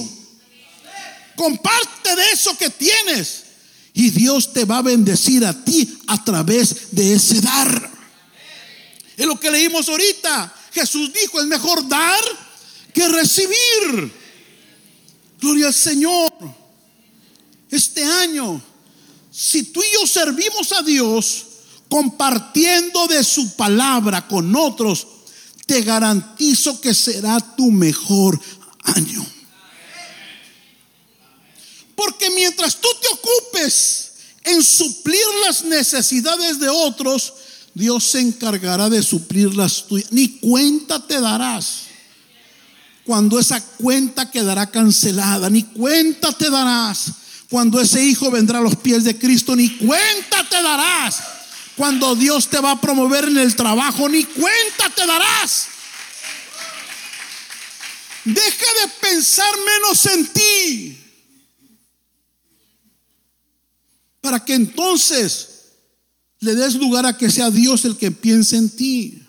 Comparte 1.36 2.14
de 2.16 2.30
eso 2.32 2.56
que 2.56 2.70
tienes 2.70 3.44
y 3.92 4.10
Dios 4.10 4.52
te 4.52 4.64
va 4.64 4.78
a 4.78 4.82
bendecir 4.82 5.44
a 5.44 5.64
ti 5.64 5.98
a 6.06 6.22
través 6.24 6.92
de 6.92 7.14
ese 7.14 7.40
dar. 7.40 7.90
Es 9.16 9.26
lo 9.26 9.38
que 9.38 9.50
leímos 9.50 9.88
ahorita. 9.88 10.54
Jesús 10.72 11.12
dijo, 11.12 11.40
es 11.40 11.46
mejor 11.46 11.86
dar 11.88 12.22
que 12.94 13.08
recibir. 13.08 14.12
Gloria 15.40 15.66
al 15.66 15.74
Señor. 15.74 16.32
Este 17.68 18.04
año, 18.04 18.62
si 19.32 19.64
tú 19.64 19.80
y 19.82 19.94
yo 19.94 20.06
servimos 20.06 20.72
a 20.72 20.82
Dios 20.82 21.46
compartiendo 21.88 23.06
de 23.06 23.24
su 23.24 23.56
palabra 23.56 24.28
con 24.28 24.54
otros, 24.54 25.06
te 25.66 25.80
garantizo 25.80 26.80
que 26.80 26.92
será 26.92 27.40
tu 27.40 27.70
mejor 27.70 28.38
año. 28.84 29.26
Porque 31.96 32.30
mientras 32.30 32.78
tú 32.78 32.88
te 33.00 33.08
ocupes 33.08 34.12
en 34.44 34.62
suplir 34.62 35.24
las 35.46 35.64
necesidades 35.64 36.60
de 36.60 36.68
otros, 36.68 37.32
Dios 37.72 38.04
se 38.04 38.20
encargará 38.20 38.90
de 38.90 39.02
suplir 39.02 39.54
las 39.54 39.86
tuyas. 39.86 40.12
Ni 40.12 40.28
cuenta 40.40 41.06
te 41.06 41.20
darás 41.20 41.84
cuando 43.04 43.38
esa 43.38 43.64
cuenta 43.64 44.30
quedará 44.30 44.70
cancelada. 44.70 45.48
Ni 45.48 45.62
cuenta 45.62 46.32
te 46.32 46.50
darás 46.50 47.12
cuando 47.52 47.82
ese 47.82 48.02
hijo 48.02 48.30
vendrá 48.30 48.60
a 48.60 48.62
los 48.62 48.76
pies 48.76 49.04
de 49.04 49.18
Cristo. 49.18 49.54
Ni 49.54 49.76
cuenta 49.76 50.48
te 50.48 50.62
darás 50.62 51.22
cuando 51.76 52.16
Dios 52.16 52.48
te 52.48 52.58
va 52.58 52.70
a 52.70 52.80
promover 52.80 53.26
en 53.26 53.36
el 53.36 53.54
trabajo. 53.54 54.08
Ni 54.08 54.24
cuenta 54.24 54.88
te 54.96 55.06
darás. 55.06 55.66
Deja 58.24 58.66
de 58.80 58.88
pensar 59.06 59.50
menos 59.66 60.06
en 60.06 60.26
ti. 60.32 60.98
Para 64.22 64.42
que 64.42 64.54
entonces 64.54 65.72
le 66.40 66.54
des 66.54 66.76
lugar 66.76 67.04
a 67.04 67.18
que 67.18 67.30
sea 67.30 67.50
Dios 67.50 67.84
el 67.84 67.98
que 67.98 68.10
piense 68.10 68.56
en 68.56 68.70
ti. 68.70 69.22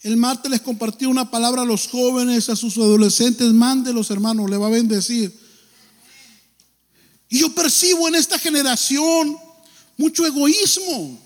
El 0.00 0.16
martes 0.16 0.50
les 0.50 0.60
compartí 0.60 1.06
una 1.06 1.30
palabra 1.30 1.62
a 1.62 1.66
los 1.66 1.86
jóvenes, 1.86 2.48
a 2.48 2.56
sus 2.56 2.76
adolescentes, 2.78 3.52
mándelos 3.52 4.10
hermanos, 4.10 4.50
le 4.50 4.56
va 4.56 4.66
a 4.66 4.70
bendecir. 4.70 5.45
Y 7.28 7.40
yo 7.40 7.54
percibo 7.54 8.08
en 8.08 8.14
esta 8.14 8.38
generación 8.38 9.38
mucho 9.96 10.24
egoísmo. 10.24 11.20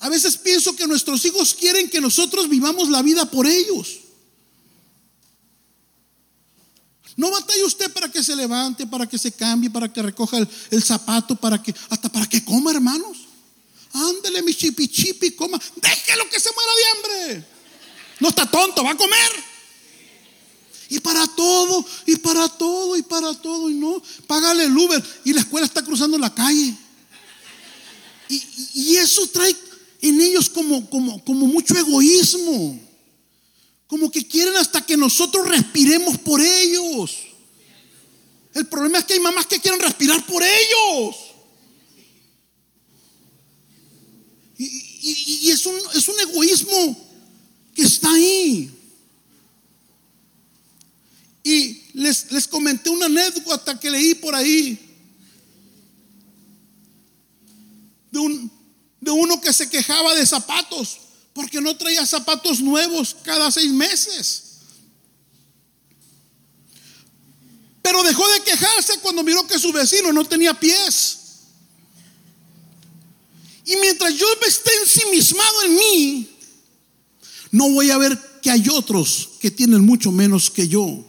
A 0.00 0.08
veces 0.08 0.36
pienso 0.36 0.76
que 0.76 0.86
nuestros 0.86 1.24
hijos 1.24 1.54
quieren 1.54 1.90
que 1.90 2.00
nosotros 2.00 2.48
vivamos 2.48 2.88
la 2.88 3.02
vida 3.02 3.28
por 3.30 3.46
ellos. 3.46 3.98
No 7.16 7.32
batalla 7.32 7.66
usted 7.66 7.92
para 7.92 8.08
que 8.08 8.22
se 8.22 8.36
levante, 8.36 8.86
para 8.86 9.08
que 9.08 9.18
se 9.18 9.32
cambie, 9.32 9.68
para 9.68 9.92
que 9.92 10.00
recoja 10.00 10.38
el, 10.70 10.82
zapato, 10.84 11.34
para 11.34 11.60
que, 11.60 11.74
hasta 11.90 12.08
para 12.08 12.26
que 12.26 12.44
coma, 12.44 12.70
hermanos. 12.70 13.18
Ándele, 13.92 14.40
mi 14.42 14.54
chipi 14.54 14.86
chipi, 14.86 15.32
coma. 15.32 15.60
Déjelo 15.76 16.30
que 16.30 16.38
se 16.38 16.50
muera 16.52 16.72
de 16.76 16.84
hambre. 16.86 17.48
No 18.20 18.28
está 18.28 18.48
tonto, 18.48 18.84
va 18.84 18.92
a 18.92 18.96
comer. 18.96 19.47
Y 20.88 21.00
para 21.00 21.26
todo, 21.26 21.84
y 22.06 22.16
para 22.16 22.48
todo, 22.48 22.96
y 22.96 23.02
para 23.02 23.34
todo, 23.34 23.68
y 23.68 23.74
no. 23.74 24.02
Págale 24.26 24.64
el 24.64 24.76
Uber. 24.76 25.02
Y 25.24 25.32
la 25.32 25.40
escuela 25.40 25.66
está 25.66 25.84
cruzando 25.84 26.18
la 26.18 26.34
calle. 26.34 26.74
Y, 28.28 28.42
y 28.74 28.96
eso 28.96 29.26
trae 29.28 29.54
en 30.00 30.20
ellos 30.20 30.48
como, 30.48 30.88
como, 30.88 31.22
como 31.24 31.46
mucho 31.46 31.76
egoísmo. 31.76 32.80
Como 33.86 34.10
que 34.10 34.26
quieren 34.26 34.56
hasta 34.56 34.84
que 34.84 34.96
nosotros 34.96 35.48
respiremos 35.48 36.18
por 36.18 36.40
ellos. 36.40 37.16
El 38.54 38.66
problema 38.66 38.98
es 38.98 39.04
que 39.04 39.14
hay 39.14 39.20
mamás 39.20 39.46
que 39.46 39.60
quieren 39.60 39.80
respirar 39.80 40.24
por 40.26 40.42
ellos. 40.42 41.16
Y, 44.58 45.50
es, 45.50 45.64
un, 45.64 45.76
es 45.94 46.08
un 46.08 46.20
egoísmo 46.20 47.08
que 47.74 47.82
está 47.82 48.12
ahí. 48.12 48.70
Y 51.48 51.82
les, 51.94 52.30
les 52.30 52.46
comenté 52.46 52.90
una 52.90 53.06
anécdota 53.06 53.80
que 53.80 53.90
leí 53.90 54.14
por 54.16 54.34
ahí. 54.34 54.78
De, 58.10 58.18
un, 58.18 58.52
de 59.00 59.10
uno 59.10 59.40
que 59.40 59.50
se 59.54 59.66
quejaba 59.70 60.14
de 60.14 60.26
zapatos 60.26 60.98
porque 61.32 61.58
no 61.58 61.74
traía 61.74 62.04
zapatos 62.04 62.60
nuevos 62.60 63.16
cada 63.22 63.50
seis 63.50 63.72
meses. 63.72 64.42
Pero 67.80 68.02
dejó 68.02 68.28
de 68.28 68.40
quejarse 68.40 68.98
cuando 69.00 69.22
miró 69.22 69.46
que 69.46 69.58
su 69.58 69.72
vecino 69.72 70.12
no 70.12 70.26
tenía 70.26 70.52
pies. 70.52 71.18
Y 73.64 73.74
mientras 73.76 74.12
yo 74.12 74.26
esté 74.46 74.70
ensimismado 74.82 75.62
en 75.62 75.74
mí, 75.76 76.28
no 77.52 77.70
voy 77.70 77.90
a 77.90 77.96
ver 77.96 78.40
que 78.42 78.50
hay 78.50 78.68
otros 78.68 79.30
que 79.40 79.50
tienen 79.50 79.80
mucho 79.86 80.12
menos 80.12 80.50
que 80.50 80.68
yo. 80.68 81.07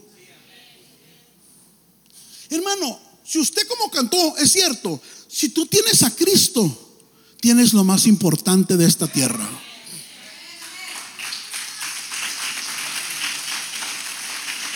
Hermano, 2.49 2.99
si 3.23 3.39
usted 3.39 3.67
como 3.67 3.91
cantó, 3.91 4.37
es 4.37 4.51
cierto, 4.51 4.99
si 5.27 5.49
tú 5.49 5.67
tienes 5.67 6.01
a 6.03 6.15
Cristo, 6.15 6.97
tienes 7.39 7.73
lo 7.73 7.83
más 7.83 8.07
importante 8.07 8.75
de 8.75 8.85
esta 8.85 9.07
tierra. 9.07 9.47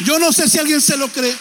Yo 0.06 0.20
no 0.20 0.32
sé 0.32 0.50
si 0.50 0.60
alguien 0.60 0.82
se 0.82 0.98
lo 0.98 1.12
cree. 1.12 1.36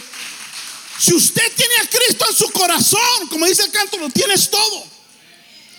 Si 0.99 1.15
usted 1.15 1.43
tiene 1.57 1.75
a 1.83 1.89
Cristo 1.89 2.25
en 2.31 2.37
su 2.37 2.51
corazón, 2.51 3.29
como 3.29 3.47
dice 3.47 3.63
el 3.63 3.71
canto, 3.71 3.99
lo 3.99 4.09
tienes 4.11 4.51
todo. 4.51 4.93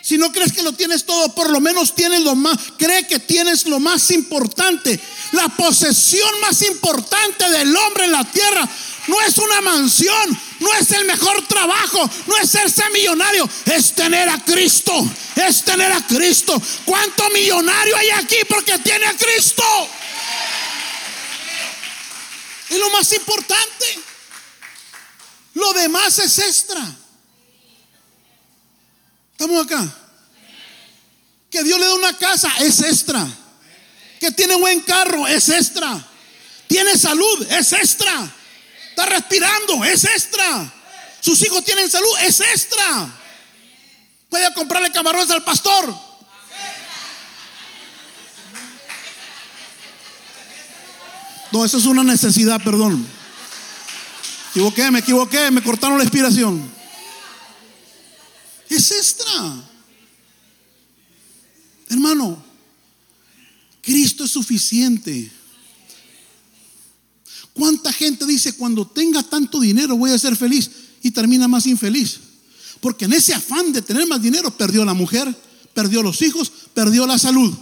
Si 0.01 0.17
no 0.17 0.33
crees 0.33 0.51
que 0.51 0.61
lo 0.61 0.73
tienes 0.73 1.05
todo, 1.05 1.33
por 1.33 1.49
lo 1.49 1.61
menos 1.61 1.95
tienes 1.95 2.21
lo 2.21 2.35
más, 2.35 2.57
cree 2.77 3.07
que 3.07 3.19
tienes 3.19 3.65
lo 3.65 3.79
más 3.79 4.11
importante. 4.11 4.99
La 5.31 5.47
posesión 5.47 6.41
más 6.41 6.61
importante 6.61 7.49
del 7.49 7.73
hombre 7.75 8.05
en 8.05 8.11
la 8.11 8.29
tierra 8.29 8.69
no 9.07 9.21
es 9.21 9.37
una 9.37 9.61
mansión, 9.61 10.39
no 10.59 10.73
es 10.73 10.91
el 10.91 11.05
mejor 11.05 11.45
trabajo, 11.47 12.09
no 12.25 12.37
es 12.37 12.49
ser 12.49 12.69
millonario, 12.91 13.49
es 13.65 13.93
tener 13.93 14.29
a 14.29 14.39
Cristo, 14.43 14.93
es 15.35 15.63
tener 15.63 15.91
a 15.91 16.05
Cristo. 16.07 16.61
¿Cuánto 16.85 17.29
millonario 17.31 17.97
hay 17.97 18.09
aquí 18.11 18.37
porque 18.47 18.77
tiene 18.79 19.05
a 19.05 19.17
Cristo? 19.17 19.63
Es 22.69 22.79
lo 22.79 22.89
más 22.91 23.11
importante. 23.11 23.99
Lo 25.55 25.73
demás 25.73 26.17
es 26.19 26.39
extra. 26.39 26.81
¿Estamos 29.33 29.65
acá? 29.65 29.85
Que 31.51 31.63
Dios 31.63 31.79
le 31.79 31.85
da 31.85 31.93
una 31.93 32.17
casa 32.17 32.51
es 32.59 32.81
extra. 32.81 33.27
Que 34.19 34.31
tiene 34.31 34.55
buen 34.55 34.81
carro 34.81 35.27
es 35.27 35.49
extra. 35.49 36.03
Tiene 36.67 36.97
salud 36.97 37.45
es 37.51 37.73
extra. 37.73 38.33
Está 38.93 39.06
respirando 39.08 39.84
es 39.84 40.03
extra. 40.03 40.71
Sus 41.19 41.41
hijos 41.41 41.63
tienen 41.65 41.89
salud 41.89 42.15
es 42.21 42.39
extra. 42.39 43.12
Puede 44.29 44.53
comprarle 44.53 44.91
camarones 44.91 45.29
al 45.32 45.43
pastor 45.43 45.93
No, 51.53 51.63
eso 51.63 51.77
es 51.77 51.86
una 51.86 52.03
necesidad, 52.03 52.60
perdón. 52.63 53.06
Equivoqué, 54.49 54.89
me 54.89 54.99
equivoqué, 54.99 55.51
me 55.51 55.62
cortaron 55.62 55.99
la 55.99 56.03
inspiración. 56.03 56.67
Es 58.67 58.89
extra. 58.89 59.63
Hermano, 61.89 62.43
Cristo 63.84 64.23
es 64.23 64.32
suficiente. 64.32 65.32
¿Cuánta 67.53 67.93
gente 67.93 68.25
dice 68.25 68.53
cuando 68.53 68.87
tenga 68.87 69.21
tanto 69.21 69.59
dinero 69.59 69.95
voy 69.95 70.11
a 70.11 70.17
ser 70.17 70.35
feliz 70.35 70.69
y 71.03 71.11
termina 71.11 71.47
más 71.47 71.67
infeliz? 71.67 72.19
Porque 72.81 73.05
en 73.05 73.13
ese 73.13 73.33
afán 73.33 73.71
de 73.71 73.81
tener 73.81 74.07
más 74.07 74.21
dinero 74.21 74.51
perdió 74.51 74.83
la 74.83 74.93
mujer, 74.93 75.33
perdió 75.73 76.01
los 76.01 76.21
hijos, 76.21 76.51
perdió 76.73 77.05
la 77.05 77.19
salud. 77.19 77.53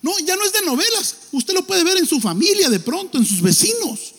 No, 0.00 0.18
ya 0.26 0.34
no 0.34 0.44
es 0.44 0.52
de 0.52 0.62
novelas. 0.62 1.16
Usted 1.30 1.54
lo 1.54 1.64
puede 1.64 1.84
ver 1.84 1.98
en 1.98 2.06
su 2.06 2.20
familia 2.20 2.68
de 2.68 2.80
pronto, 2.80 3.18
en 3.18 3.26
sus 3.26 3.40
vecinos. 3.40 4.14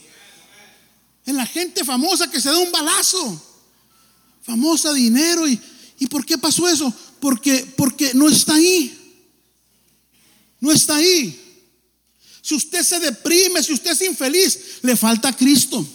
En 1.25 1.35
la 1.35 1.45
gente 1.45 1.83
famosa 1.83 2.29
que 2.29 2.39
se 2.39 2.49
da 2.49 2.57
un 2.57 2.71
balazo. 2.71 3.41
Famosa 4.43 4.93
dinero. 4.93 5.47
¿Y, 5.47 5.59
¿y 5.99 6.07
por 6.07 6.25
qué 6.25 6.37
pasó 6.37 6.69
eso? 6.69 6.93
Porque, 7.19 7.65
porque 7.75 8.13
no 8.13 8.29
está 8.29 8.55
ahí. 8.55 8.97
No 10.61 10.71
está 10.71 10.95
ahí. 10.95 11.42
Si 12.43 12.53
usted 12.55 12.83
se 12.83 12.99
deprime, 12.99 13.63
si 13.63 13.71
usted 13.71 13.91
es 13.91 14.01
infeliz, 14.01 14.59
le 14.81 14.97
falta 14.97 15.31
Cristo. 15.31 15.87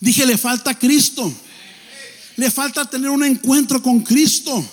Dije, 0.00 0.26
le 0.26 0.36
falta 0.36 0.76
Cristo. 0.76 1.32
Le 2.34 2.50
falta 2.50 2.84
tener 2.90 3.08
un 3.08 3.22
encuentro 3.22 3.80
con 3.80 4.00
Cristo. 4.00 4.68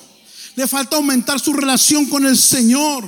Le 0.56 0.68
falta 0.68 0.96
aumentar 0.96 1.40
su 1.40 1.54
relación 1.54 2.08
con 2.08 2.26
el 2.26 2.36
Señor. 2.36 3.06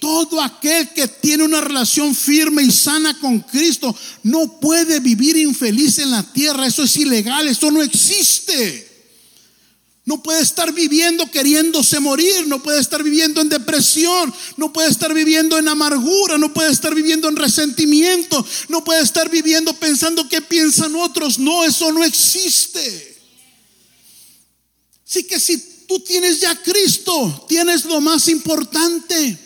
Todo 0.00 0.40
aquel 0.40 0.88
que 0.94 1.06
tiene 1.06 1.44
una 1.44 1.60
relación 1.60 2.14
firme 2.14 2.62
y 2.62 2.70
sana 2.70 3.18
con 3.18 3.40
Cristo 3.40 3.94
no 4.22 4.58
puede 4.58 5.00
vivir 5.00 5.36
infeliz 5.36 5.98
en 5.98 6.12
la 6.12 6.22
tierra. 6.22 6.66
Eso 6.66 6.84
es 6.84 6.96
ilegal, 6.96 7.46
eso 7.46 7.70
no 7.70 7.82
existe. 7.82 8.85
No 10.06 10.22
puede 10.22 10.40
estar 10.40 10.72
viviendo 10.72 11.28
queriéndose 11.32 11.98
morir, 11.98 12.46
no 12.46 12.62
puede 12.62 12.80
estar 12.80 13.02
viviendo 13.02 13.40
en 13.40 13.48
depresión, 13.48 14.32
no 14.56 14.72
puede 14.72 14.88
estar 14.88 15.12
viviendo 15.12 15.58
en 15.58 15.66
amargura, 15.66 16.38
no 16.38 16.54
puede 16.54 16.70
estar 16.70 16.94
viviendo 16.94 17.28
en 17.28 17.34
resentimiento, 17.34 18.46
no 18.68 18.84
puede 18.84 19.02
estar 19.02 19.28
viviendo 19.28 19.74
pensando 19.74 20.28
que 20.28 20.40
piensan 20.40 20.94
otros. 20.94 21.40
No, 21.40 21.64
eso 21.64 21.90
no 21.90 22.04
existe. 22.04 23.16
Así 25.04 25.24
que 25.24 25.40
si 25.40 25.58
tú 25.88 25.98
tienes 25.98 26.40
ya 26.40 26.54
Cristo, 26.62 27.44
tienes 27.48 27.84
lo 27.84 28.00
más 28.00 28.28
importante. 28.28 29.36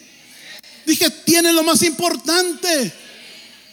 Dije, 0.84 1.08
tienes 1.24 1.54
lo 1.54 1.62
más 1.62 1.82
importante. 1.82 2.92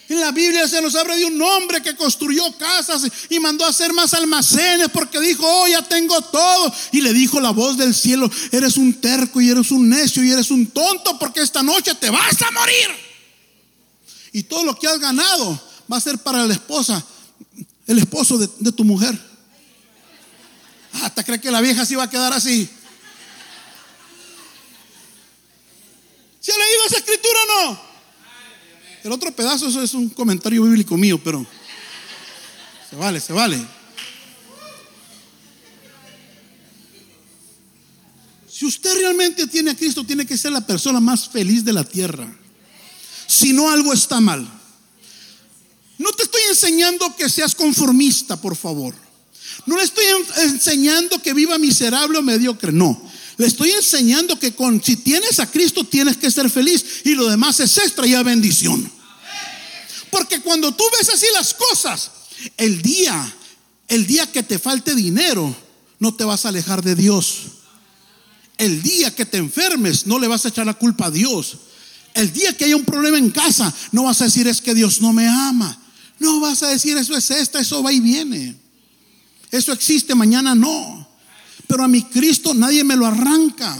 En 0.09 0.21
la 0.21 0.31
Biblia 0.31 0.67
se 0.69 0.81
nos 0.81 0.95
habla 0.95 1.15
de 1.17 1.25
un 1.25 1.41
hombre 1.41 1.81
que 1.81 1.95
construyó 1.95 2.57
casas 2.57 3.03
y 3.29 3.39
mandó 3.39 3.65
a 3.65 3.69
hacer 3.69 3.91
más 3.91 4.13
almacenes 4.13 4.87
porque 4.89 5.19
dijo, 5.19 5.43
oh, 5.45 5.67
ya 5.67 5.81
tengo 5.81 6.21
todo. 6.21 6.73
Y 6.93 7.01
le 7.01 7.11
dijo 7.11 7.41
la 7.41 7.51
voz 7.51 7.77
del 7.77 7.93
cielo, 7.93 8.31
eres 8.51 8.77
un 8.77 9.01
terco 9.01 9.41
y 9.41 9.49
eres 9.49 9.69
un 9.71 9.89
necio 9.89 10.23
y 10.23 10.31
eres 10.31 10.49
un 10.49 10.67
tonto 10.67 11.19
porque 11.19 11.41
esta 11.41 11.61
noche 11.61 11.93
te 11.95 12.09
vas 12.09 12.41
a 12.41 12.51
morir. 12.51 12.87
Y 14.31 14.43
todo 14.43 14.63
lo 14.63 14.79
que 14.79 14.87
has 14.87 14.99
ganado 14.99 15.61
va 15.91 15.97
a 15.97 16.01
ser 16.01 16.17
para 16.19 16.45
la 16.45 16.53
esposa, 16.53 17.05
el 17.85 17.97
esposo 17.97 18.37
de, 18.37 18.49
de 18.59 18.71
tu 18.71 18.85
mujer. 18.85 19.17
Hasta 21.01 21.23
cree 21.23 21.41
que 21.41 21.51
la 21.51 21.59
vieja 21.59 21.85
se 21.85 21.97
va 21.97 22.03
a 22.03 22.09
quedar 22.09 22.31
así. 22.31 22.69
¿Se 26.39 26.53
ha 26.53 26.55
leído 26.57 26.85
esa 26.85 26.97
escritura 26.99 27.39
o 27.41 27.65
no? 27.65 27.87
El 29.07 29.13
otro 29.13 29.33
pedazo 29.33 29.69
eso 29.69 29.81
es 29.81 29.93
un 29.93 30.09
comentario 30.09 30.63
bíblico 30.63 30.97
mío, 30.97 31.17
pero 31.23 31.47
se 32.89 32.95
vale, 32.97 33.21
se 33.21 33.31
vale. 33.31 33.65
Si 38.51 38.65
usted 38.65 38.93
realmente 38.95 39.47
tiene 39.47 39.71
a 39.71 39.77
Cristo, 39.77 40.03
tiene 40.03 40.25
que 40.25 40.37
ser 40.37 40.51
la 40.51 40.59
persona 40.59 40.99
más 40.99 41.29
feliz 41.29 41.63
de 41.63 41.71
la 41.71 41.85
tierra. 41.85 42.27
Si 43.27 43.53
no, 43.53 43.71
algo 43.71 43.93
está 43.93 44.19
mal. 44.19 44.45
No 45.97 46.11
te 46.11 46.23
estoy 46.23 46.41
enseñando 46.49 47.15
que 47.15 47.29
seas 47.29 47.55
conformista, 47.55 48.35
por 48.35 48.57
favor. 48.57 48.93
No 49.65 49.77
le 49.77 49.83
estoy 49.83 50.03
enseñando 50.43 51.21
que 51.21 51.33
viva 51.33 51.57
miserable 51.57 52.17
o 52.17 52.21
mediocre, 52.21 52.73
no. 52.73 53.01
Le 53.37 53.47
estoy 53.47 53.71
enseñando 53.71 54.37
que 54.37 54.53
con, 54.53 54.83
si 54.83 54.97
tienes 54.97 55.39
a 55.39 55.49
Cristo 55.49 55.85
tienes 55.85 56.17
que 56.17 56.29
ser 56.29 56.49
feliz 56.49 56.83
y 57.05 57.15
lo 57.15 57.29
demás 57.29 57.61
es 57.61 57.77
extra 57.77 58.05
y 58.05 58.21
bendición. 58.21 58.96
Porque 60.11 60.41
cuando 60.41 60.73
tú 60.73 60.83
ves 60.97 61.09
así 61.09 61.25
las 61.33 61.53
cosas, 61.53 62.11
el 62.57 62.81
día, 62.81 63.35
el 63.87 64.05
día 64.05 64.31
que 64.31 64.43
te 64.43 64.59
falte 64.59 64.95
dinero, 64.95 65.55
no 65.99 66.13
te 66.13 66.23
vas 66.23 66.45
a 66.45 66.49
alejar 66.49 66.83
de 66.83 66.95
Dios. 66.95 67.43
El 68.57 68.81
día 68.81 69.13
que 69.13 69.25
te 69.25 69.37
enfermes, 69.37 70.07
no 70.07 70.19
le 70.19 70.27
vas 70.27 70.45
a 70.45 70.49
echar 70.49 70.65
la 70.65 70.73
culpa 70.73 71.07
a 71.07 71.11
Dios. 71.11 71.57
El 72.13 72.33
día 72.33 72.55
que 72.55 72.65
haya 72.65 72.75
un 72.75 72.85
problema 72.85 73.17
en 73.17 73.29
casa, 73.29 73.73
no 73.91 74.03
vas 74.03 74.21
a 74.21 74.25
decir 74.25 74.47
es 74.47 74.61
que 74.61 74.73
Dios 74.73 75.01
no 75.01 75.13
me 75.13 75.27
ama. 75.27 75.79
No 76.19 76.39
vas 76.39 76.63
a 76.63 76.69
decir 76.69 76.97
eso 76.97 77.15
es 77.15 77.29
esta, 77.29 77.59
eso 77.59 77.83
va 77.83 77.91
y 77.91 77.99
viene. 77.99 78.55
Eso 79.51 79.71
existe, 79.71 80.15
mañana 80.15 80.55
no. 80.55 81.07
Pero 81.67 81.83
a 81.83 81.87
mi 81.87 82.03
Cristo 82.03 82.53
nadie 82.53 82.83
me 82.83 82.95
lo 82.95 83.05
arranca. 83.05 83.77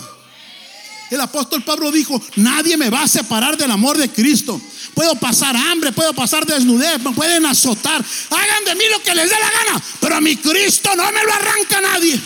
El 1.10 1.22
apóstol 1.22 1.64
Pablo 1.64 1.92
dijo, 1.92 2.22
nadie 2.36 2.76
me 2.76 2.90
va 2.90 3.04
a 3.04 3.08
separar 3.08 3.58
del 3.58 3.72
amor 3.72 3.98
de 3.98 4.10
Cristo. 4.10 4.60
Puedo 4.94 5.16
pasar 5.16 5.56
hambre, 5.56 5.92
puedo 5.92 6.14
pasar 6.14 6.46
desnudez, 6.46 7.02
me 7.02 7.14
pueden 7.14 7.46
azotar. 7.46 8.04
Hagan 8.30 8.66
de 8.66 8.76
mí 8.76 8.84
lo 8.92 9.02
que 9.02 9.16
les 9.16 9.30
dé 9.30 9.36
la 9.40 9.52
gana, 9.52 9.84
pero 10.02 10.16
a 10.16 10.22
mi 10.22 10.36
Cristo 10.36 10.90
no 10.96 11.12
me 11.12 11.24
lo 11.24 11.34
arranca 11.34 11.82
nadie. 11.82 12.20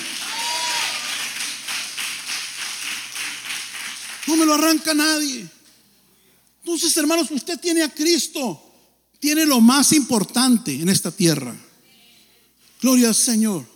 No 4.28 4.36
me 4.36 4.46
lo 4.46 4.54
arranca 4.54 4.94
nadie. 4.94 5.48
Entonces, 6.64 6.96
hermanos, 6.98 7.30
usted 7.32 7.60
tiene 7.60 7.84
a 7.84 7.90
Cristo. 7.90 8.68
Tiene 9.20 9.46
lo 9.46 9.62
más 9.62 9.92
importante 9.92 10.74
en 10.74 10.90
esta 10.90 11.12
tierra. 11.12 11.56
Gloria 12.82 13.10
al 13.10 13.16
Señor. 13.16 13.71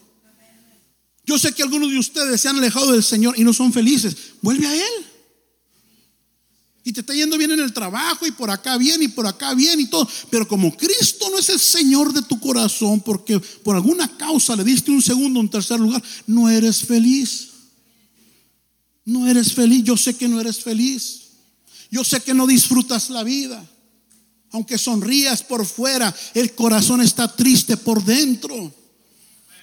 Yo 1.26 1.40
sé 1.40 1.54
que 1.54 1.64
algunos 1.64 1.90
de 1.90 1.98
ustedes 1.98 2.40
se 2.40 2.48
han 2.48 2.58
alejado 2.58 2.92
del 2.92 3.04
Señor 3.04 3.38
y 3.38 3.44
no 3.44 3.54
son 3.54 3.74
felices. 3.74 4.16
Vuelve 4.42 4.68
a 4.68 4.76
Él. 4.76 5.06
Y 6.84 6.94
te 6.94 7.02
está 7.02 7.16
yendo 7.16 7.36
bien 7.36 7.52
en 7.52 7.60
el 7.62 7.74
trabajo 7.74 8.28
y 8.28 8.32
por 8.32 8.52
acá 8.52 8.78
bien 8.78 9.02
y 9.02 9.08
por 9.08 9.26
acá 9.26 9.56
bien 9.56 9.80
y 9.80 9.88
todo. 9.88 10.08
Pero 10.30 10.48
como 10.48 10.78
Cristo 10.78 11.28
no 11.32 11.40
es 11.40 11.50
el 11.50 11.60
Señor 11.60 12.14
de 12.14 12.22
tu 12.22 12.40
corazón 12.40 13.02
porque 13.02 13.40
por 13.40 13.76
alguna 13.76 14.08
causa 14.18 14.56
le 14.56 14.64
diste 14.64 14.92
un 14.92 15.02
segundo, 15.02 15.40
un 15.40 15.50
tercer 15.50 15.80
lugar, 15.80 16.04
no 16.28 16.48
eres 16.48 16.86
feliz. 16.86 17.50
No 19.04 19.28
eres 19.28 19.52
feliz. 19.54 19.84
Yo 19.84 19.98
sé 19.98 20.16
que 20.16 20.28
no 20.28 20.40
eres 20.40 20.60
feliz. 20.60 21.22
Yo 21.90 22.04
sé 22.04 22.20
que 22.20 22.36
no 22.36 22.46
disfrutas 22.46 23.10
la 23.10 23.24
vida. 23.24 23.68
Aunque 24.52 24.78
sonrías 24.78 25.42
por 25.42 25.66
fuera, 25.66 26.16
el 26.36 26.54
corazón 26.54 27.02
está 27.02 27.36
triste 27.36 27.78
por 27.78 28.06
dentro. 28.06 28.72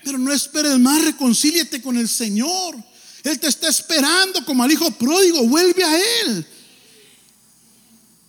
Pero 0.05 0.19
no 0.19 0.33
esperes 0.33 0.79
más, 0.79 1.05
reconcíliate 1.05 1.81
con 1.81 1.97
el 1.97 2.09
Señor. 2.09 2.77
Él 3.23 3.38
te 3.38 3.47
está 3.47 3.69
esperando 3.69 4.45
como 4.45 4.62
al 4.62 4.73
hijo 4.73 4.91
pródigo, 4.93 5.47
vuelve 5.47 5.85
a 5.85 5.97
Él. 5.97 6.47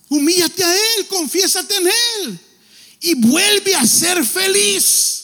Humíllate 0.10 0.64
a 0.64 0.76
Él, 0.76 1.08
confiésate 1.08 1.76
en 1.76 1.88
Él 1.88 2.40
y 3.02 3.16
vuelve 3.16 3.76
a 3.76 3.86
ser 3.86 4.24
feliz. 4.24 5.24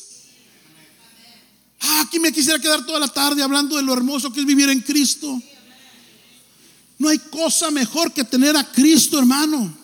Ah, 1.81 2.03
aquí 2.05 2.19
me 2.19 2.31
quisiera 2.31 2.59
quedar 2.59 2.85
toda 2.85 2.99
la 2.99 3.07
tarde 3.07 3.41
hablando 3.41 3.77
de 3.77 3.83
lo 3.83 3.93
hermoso 3.93 4.33
que 4.33 4.41
es 4.41 4.45
vivir 4.45 4.69
en 4.69 4.81
Cristo. 4.81 5.41
No 6.97 7.07
hay 7.07 7.19
cosa 7.19 7.71
mejor 7.71 8.11
que 8.11 8.23
tener 8.23 8.57
a 8.57 8.69
Cristo, 8.71 9.17
hermano. 9.19 9.77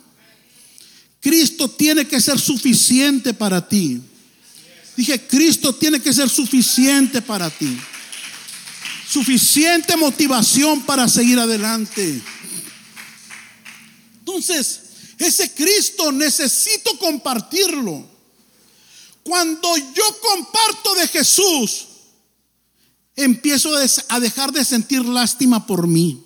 Cristo 1.22 1.70
tiene 1.70 2.06
que 2.06 2.20
ser 2.20 2.40
suficiente 2.40 3.34
para 3.34 3.66
ti. 3.68 4.02
Dije, 4.96 5.28
Cristo 5.28 5.76
tiene 5.76 6.00
que 6.00 6.14
ser 6.14 6.30
suficiente 6.30 7.22
para 7.22 7.50
ti. 7.50 7.78
Suficiente 9.10 9.96
motivación 9.98 10.82
para 10.84 11.08
seguir 11.08 11.40
adelante. 11.40 12.22
Entonces, 14.20 14.82
ese 15.18 15.54
Cristo 15.54 16.12
necesito 16.12 16.98
compartirlo. 16.98 18.06
Cuando 19.24 19.76
yo 19.78 20.04
comparto 20.22 20.96
de 20.96 21.08
Jesús, 21.08 21.88
empiezo 23.16 23.72
a 24.10 24.20
dejar 24.20 24.52
de 24.52 24.66
sentir 24.66 25.04
lástima 25.06 25.66
por 25.66 25.88
mí. 25.88 26.22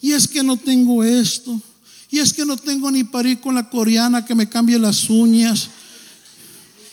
Y 0.00 0.12
es 0.12 0.28
que 0.28 0.42
no 0.42 0.56
tengo 0.56 1.02
esto. 1.02 1.60
Y 2.10 2.18
es 2.18 2.32
que 2.32 2.44
no 2.44 2.56
tengo 2.56 2.90
ni 2.90 3.04
para 3.04 3.28
ir 3.28 3.40
con 3.40 3.54
la 3.54 3.68
coreana 3.68 4.24
que 4.24 4.34
me 4.34 4.48
cambie 4.48 4.78
las 4.78 5.10
uñas. 5.10 5.70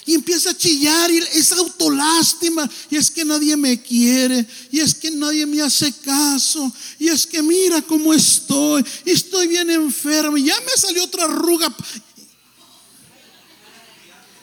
Y 0.05 0.15
empieza 0.15 0.49
a 0.49 0.57
chillar 0.57 1.11
y 1.11 1.17
es 1.17 1.51
autolástima. 1.53 2.69
Y 2.89 2.97
es 2.97 3.09
que 3.09 3.23
nadie 3.23 3.55
me 3.55 3.81
quiere. 3.81 4.45
Y 4.71 4.79
es 4.79 4.93
que 4.95 5.11
nadie 5.11 5.45
me 5.45 5.61
hace 5.61 5.93
caso. 5.93 6.71
Y 6.99 7.07
es 7.07 7.25
que 7.25 7.41
mira 7.41 7.81
cómo 7.81 8.13
estoy. 8.13 8.85
Y 9.05 9.11
estoy 9.11 9.47
bien 9.47 9.69
enfermo. 9.69 10.37
Y 10.37 10.45
ya 10.45 10.55
me 10.61 10.71
salió 10.75 11.05
otra 11.05 11.23
arruga. 11.23 11.73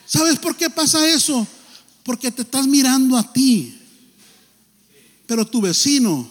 ¿Sabes 0.06 0.38
por 0.38 0.56
qué 0.56 0.70
pasa 0.70 1.06
eso? 1.06 1.46
Porque 2.04 2.30
te 2.30 2.42
estás 2.42 2.66
mirando 2.66 3.16
a 3.16 3.32
ti. 3.32 3.76
Pero 5.26 5.46
tu 5.46 5.60
vecino 5.60 6.28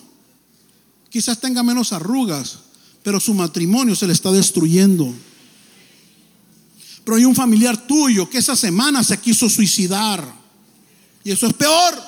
quizás 1.10 1.40
tenga 1.40 1.62
menos 1.62 1.94
arrugas. 1.94 2.58
Pero 3.04 3.20
su 3.20 3.34
matrimonio 3.36 3.96
se 3.96 4.08
le 4.08 4.14
está 4.14 4.32
destruyendo. 4.32 5.14
Pero 7.10 7.18
hay 7.18 7.26
un 7.26 7.34
familiar 7.34 7.88
tuyo 7.88 8.30
que 8.30 8.38
esa 8.38 8.56
semana 8.56 9.04
se 9.04 9.20
quiso 9.20 9.50
suicidar. 9.50 10.24
Y 11.24 11.32
eso 11.32 11.48
es 11.48 11.54
peor. 11.54 12.00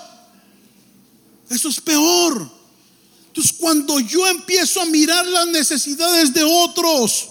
Eso 1.50 1.70
es 1.70 1.82
peor. 1.82 2.48
Entonces 3.26 3.52
cuando 3.58 4.00
yo 4.00 4.28
empiezo 4.28 4.80
a 4.80 4.86
mirar 4.86 5.26
las 5.26 5.48
necesidades 5.48 6.32
de 6.36 6.44
otros, 6.44 7.30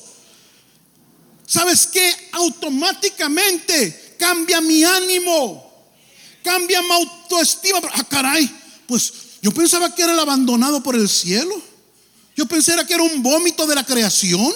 ¿sabes 1.46 1.86
qué? 1.86 2.12
Automáticamente 2.32 4.16
cambia 4.18 4.60
mi 4.60 4.82
ánimo, 4.82 5.72
cambia 6.42 6.82
mi 6.82 6.90
autoestima. 6.90 7.78
Ah, 7.92 8.02
caray, 8.02 8.50
pues 8.88 9.12
yo 9.42 9.52
pensaba 9.52 9.94
que 9.94 10.02
era 10.02 10.12
el 10.12 10.18
abandonado 10.18 10.82
por 10.82 10.96
el 10.96 11.08
cielo. 11.08 11.54
Yo 12.34 12.46
pensaba 12.46 12.84
que 12.84 12.94
era 12.94 13.04
un 13.04 13.22
vómito 13.22 13.64
de 13.64 13.76
la 13.76 13.86
creación. 13.86 14.52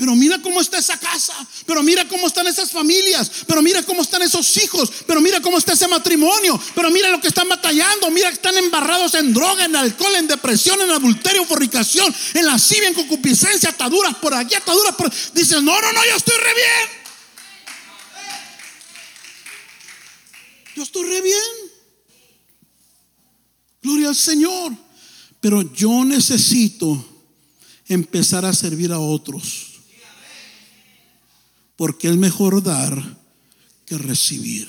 Pero 0.00 0.16
mira 0.16 0.40
cómo 0.40 0.62
está 0.62 0.78
esa 0.78 0.98
casa, 0.98 1.34
pero 1.66 1.82
mira 1.82 2.08
cómo 2.08 2.26
están 2.26 2.46
esas 2.46 2.70
familias, 2.70 3.30
pero 3.46 3.60
mira 3.60 3.82
cómo 3.82 4.00
están 4.00 4.22
esos 4.22 4.56
hijos, 4.56 4.90
pero 5.06 5.20
mira 5.20 5.42
cómo 5.42 5.58
está 5.58 5.74
ese 5.74 5.86
matrimonio, 5.88 6.58
pero 6.74 6.90
mira 6.90 7.10
lo 7.10 7.20
que 7.20 7.28
están 7.28 7.46
batallando, 7.50 8.10
mira 8.10 8.28
que 8.30 8.36
están 8.36 8.56
embarrados 8.56 9.12
en 9.12 9.34
droga, 9.34 9.66
en 9.66 9.76
alcohol, 9.76 10.14
en 10.16 10.26
depresión, 10.26 10.80
en 10.80 10.90
adulterio, 10.90 11.44
fornicación, 11.44 12.14
en 12.32 12.46
lascivia, 12.46 12.88
en 12.88 12.94
concupiscencia, 12.94 13.68
ataduras 13.68 14.14
por 14.14 14.32
aquí, 14.32 14.54
ataduras 14.54 14.94
por... 14.94 15.12
Dices, 15.34 15.62
no, 15.62 15.78
no, 15.78 15.92
no, 15.92 16.04
yo 16.06 16.16
estoy 16.16 16.36
re 16.38 16.54
bien. 16.54 17.00
Yo 20.76 20.82
estoy 20.82 21.02
re 21.10 21.20
bien. 21.20 21.42
Gloria 23.82 24.08
al 24.08 24.16
Señor. 24.16 24.72
Pero 25.42 25.74
yo 25.74 26.06
necesito 26.06 27.04
empezar 27.86 28.46
a 28.46 28.54
servir 28.54 28.92
a 28.92 28.98
otros. 28.98 29.69
Porque 31.80 32.10
es 32.10 32.16
mejor 32.18 32.62
dar 32.62 33.16
que 33.86 33.96
recibir. 33.96 34.68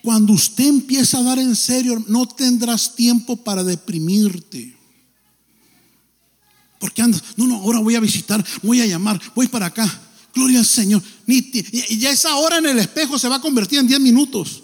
Cuando 0.00 0.32
usted 0.32 0.64
empieza 0.64 1.18
a 1.18 1.24
dar 1.24 1.40
en 1.40 1.56
serio, 1.56 2.04
no 2.06 2.24
tendrás 2.28 2.94
tiempo 2.94 3.36
para 3.36 3.64
deprimirte. 3.64 4.78
Porque 6.78 7.02
andas, 7.02 7.20
no, 7.34 7.48
no, 7.48 7.56
ahora 7.56 7.80
voy 7.80 7.96
a 7.96 8.00
visitar, 8.00 8.46
voy 8.62 8.80
a 8.80 8.86
llamar, 8.86 9.20
voy 9.34 9.48
para 9.48 9.66
acá. 9.66 10.02
Gloria 10.32 10.60
al 10.60 10.66
Señor. 10.66 11.02
Y 11.26 11.98
ya 11.98 12.10
esa 12.10 12.36
hora 12.36 12.58
en 12.58 12.66
el 12.66 12.78
espejo 12.78 13.18
se 13.18 13.26
va 13.26 13.34
a 13.34 13.40
convertir 13.40 13.80
en 13.80 13.88
10 13.88 13.98
minutos 13.98 14.62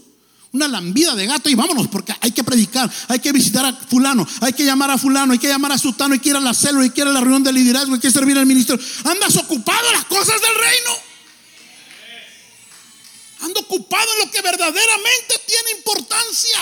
una 0.53 0.69
lambida 0.69 1.15
de 1.15 1.27
gato 1.27 1.49
y 1.49 1.55
vámonos, 1.55 1.89
porque 1.89 2.15
hay 2.21 2.31
que 2.31 2.45
predicar, 2.45 2.91
hay 3.09 3.19
que 3.21 3.33
visitar 3.33 3.65
a 3.65 3.73
fulano, 3.73 4.27
hay 4.41 4.53
que 4.53 4.65
llamar 4.65 4.91
a 4.91 4.99
fulano, 4.99 5.33
hay 5.33 5.39
que 5.39 5.49
llamar 5.49 5.73
a 5.73 5.79
sultano, 5.79 6.13
hay 6.13 6.21
que 6.21 6.29
ir 6.29 6.37
a 6.37 6.41
la 6.41 6.53
célula, 6.53 6.85
hay 6.85 6.91
que 6.91 7.01
a 7.01 7.07
la 7.07 7.21
reunión 7.21 7.43
de 7.43 7.53
liderazgo, 7.53 7.95
hay 7.95 8.01
que 8.01 8.11
servir 8.11 8.37
al 8.37 8.45
ministerio. 8.45 8.85
Andas 9.05 9.37
ocupado 9.37 9.87
en 9.87 9.93
las 9.95 10.05
cosas 10.05 10.41
del 10.41 10.55
reino. 10.55 10.91
Ando 13.41 13.61
ocupado 13.61 14.07
en 14.13 14.27
lo 14.27 14.31
que 14.31 14.43
verdaderamente 14.43 15.41
tiene 15.47 15.79
importancia. 15.79 16.61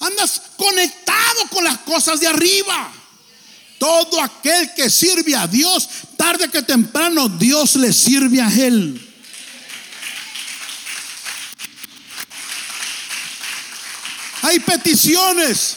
Andas 0.00 0.42
conectado 0.56 1.48
con 1.50 1.64
las 1.64 1.78
cosas 1.78 2.20
de 2.20 2.28
arriba. 2.28 2.92
Todo 3.78 4.20
aquel 4.22 4.72
que 4.74 4.88
sirve 4.88 5.34
a 5.34 5.48
Dios, 5.48 5.88
tarde 6.16 6.48
que 6.48 6.62
temprano, 6.62 7.28
Dios 7.28 7.74
le 7.74 7.92
sirve 7.92 8.40
a 8.40 8.48
él. 8.48 9.11
Hay 14.42 14.58
peticiones 14.58 15.76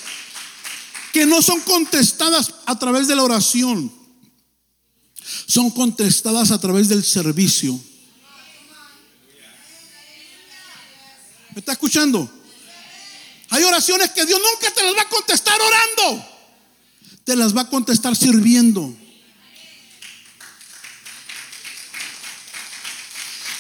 que 1.14 1.26
no 1.26 1.42
son 1.42 1.62
contestadas 1.62 2.52
a 2.66 2.78
través 2.78 3.08
de 3.08 3.16
la 3.16 3.24
oración. 3.24 3.94
Son 5.46 5.70
contestadas 5.70 6.52
a 6.52 6.60
través 6.60 6.90
del 6.90 7.04
servicio. 7.04 7.80
¿Me 11.54 11.60
está 11.60 11.74
escuchando? 11.74 12.30
Hay 13.50 13.64
oraciones 13.64 14.12
que 14.12 14.26
Dios 14.26 14.40
nunca 14.40 14.74
te 14.74 14.84
las 14.84 14.96
va 14.96 15.02
a 15.04 15.10
contestar 15.10 15.58
orando. 15.62 16.26
Te 17.24 17.36
las 17.36 17.56
va 17.56 17.62
a 17.62 17.70
contestar 17.70 18.16
sirviendo. 18.16 18.94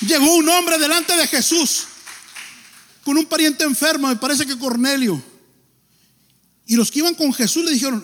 Llegó 0.01 0.33
un 0.33 0.49
hombre 0.49 0.77
delante 0.79 1.15
de 1.15 1.27
Jesús 1.27 1.85
con 3.05 3.15
un 3.19 3.25
pariente 3.25 3.63
enfermo, 3.63 4.07
me 4.07 4.15
parece 4.15 4.47
que 4.47 4.57
Cornelio. 4.57 5.21
Y 6.65 6.75
los 6.75 6.89
que 6.89 6.99
iban 6.99 7.13
con 7.13 7.31
Jesús 7.31 7.63
le 7.63 7.71
dijeron, 7.71 8.03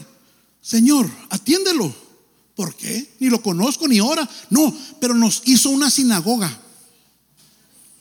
Señor, 0.62 1.10
atiéndelo. 1.32 1.94
¿Por 2.56 2.76
qué? 2.76 3.12
Ni 3.20 3.28
lo 3.28 3.42
conozco, 3.42 3.88
ni 3.88 4.00
ora. 4.00 4.30
No, 4.52 4.72
pero 5.00 5.16
nos 5.16 5.42
hizo 5.46 5.72
una 5.72 5.90
sinagoga. 5.90 6.56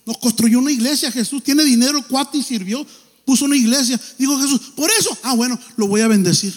Nos 0.05 0.19
construyó 0.19 0.59
una 0.59 0.71
iglesia. 0.71 1.11
Jesús 1.11 1.43
tiene 1.43 1.63
dinero, 1.63 2.05
cuate 2.07 2.37
y 2.37 2.43
sirvió. 2.43 2.85
Puso 3.25 3.45
una 3.45 3.57
iglesia. 3.57 3.99
Dijo 4.19 4.39
Jesús, 4.39 4.61
por 4.75 4.91
eso, 4.91 5.17
ah, 5.23 5.33
bueno, 5.33 5.59
lo 5.77 5.87
voy 5.87 6.01
a 6.01 6.07
bendecir. 6.07 6.53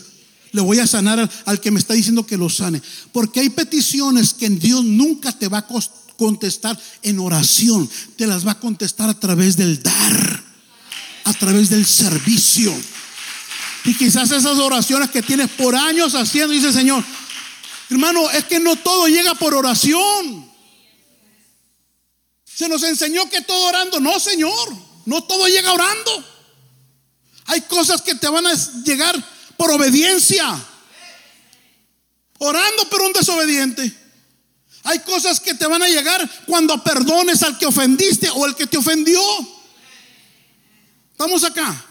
Le 0.53 0.61
voy 0.61 0.79
a 0.79 0.87
sanar 0.87 1.21
al, 1.21 1.31
al 1.47 1.59
que 1.59 1.71
me 1.71 1.81
está 1.81 1.95
diciendo 1.95 2.27
que 2.27 2.37
lo 2.37 2.51
sane. 2.51 2.83
Porque 3.13 3.41
hay 3.41 3.49
peticiones 3.49 4.35
que 4.35 4.51
Dios 4.51 4.85
nunca 4.85 5.33
te 5.33 5.49
va 5.49 5.59
a 5.59 5.67
costar 5.67 6.04
contestar 6.17 6.79
en 7.03 7.19
oración, 7.19 7.89
te 8.17 8.27
las 8.27 8.47
va 8.47 8.53
a 8.53 8.61
contestar 8.61 9.09
a 9.09 9.19
través 9.19 9.57
del 9.57 9.83
dar, 9.83 10.45
a 11.25 11.33
través 11.35 11.71
del 11.71 11.85
servicio. 11.87 12.75
Y 13.85 13.95
quizás 13.95 14.31
esas 14.31 14.59
oraciones 14.59 15.11
que 15.11 15.23
tienes 15.23 15.51
por 15.51 15.77
años 15.77 16.15
haciendo, 16.15 16.55
dice 16.55 16.73
Señor, 16.73 17.05
hermano, 17.91 18.31
es 18.31 18.45
que 18.45 18.59
no 18.61 18.77
todo 18.77 19.09
llega 19.09 19.35
por 19.35 19.55
oración. 19.55 20.51
Se 22.45 22.69
nos 22.69 22.83
enseñó 22.85 23.29
que 23.29 23.43
todo 23.43 23.67
orando, 23.67 24.01
no, 24.01 24.19
Señor, 24.21 24.75
no 25.07 25.25
todo 25.25 25.49
llega 25.49 25.73
orando. 25.73 26.25
Hay 27.47 27.61
cosas 27.63 28.01
que 28.01 28.15
te 28.15 28.29
van 28.29 28.47
a 28.47 28.55
llegar 28.85 29.15
por 29.57 29.71
obediencia. 29.71 30.65
Orando 32.39 32.89
pero 32.89 33.07
un 33.07 33.13
desobediente. 33.13 34.04
Hay 34.85 34.99
cosas 35.01 35.41
que 35.41 35.55
te 35.55 35.67
van 35.67 35.83
a 35.83 35.89
llegar 35.89 36.31
cuando 36.47 36.83
perdones 36.85 37.43
al 37.43 37.59
que 37.59 37.67
ofendiste 37.67 38.29
o 38.31 38.45
el 38.45 38.55
que 38.55 38.67
te 38.67 38.77
ofendió. 38.77 39.21
Estamos 41.13 41.43
acá. 41.43 41.87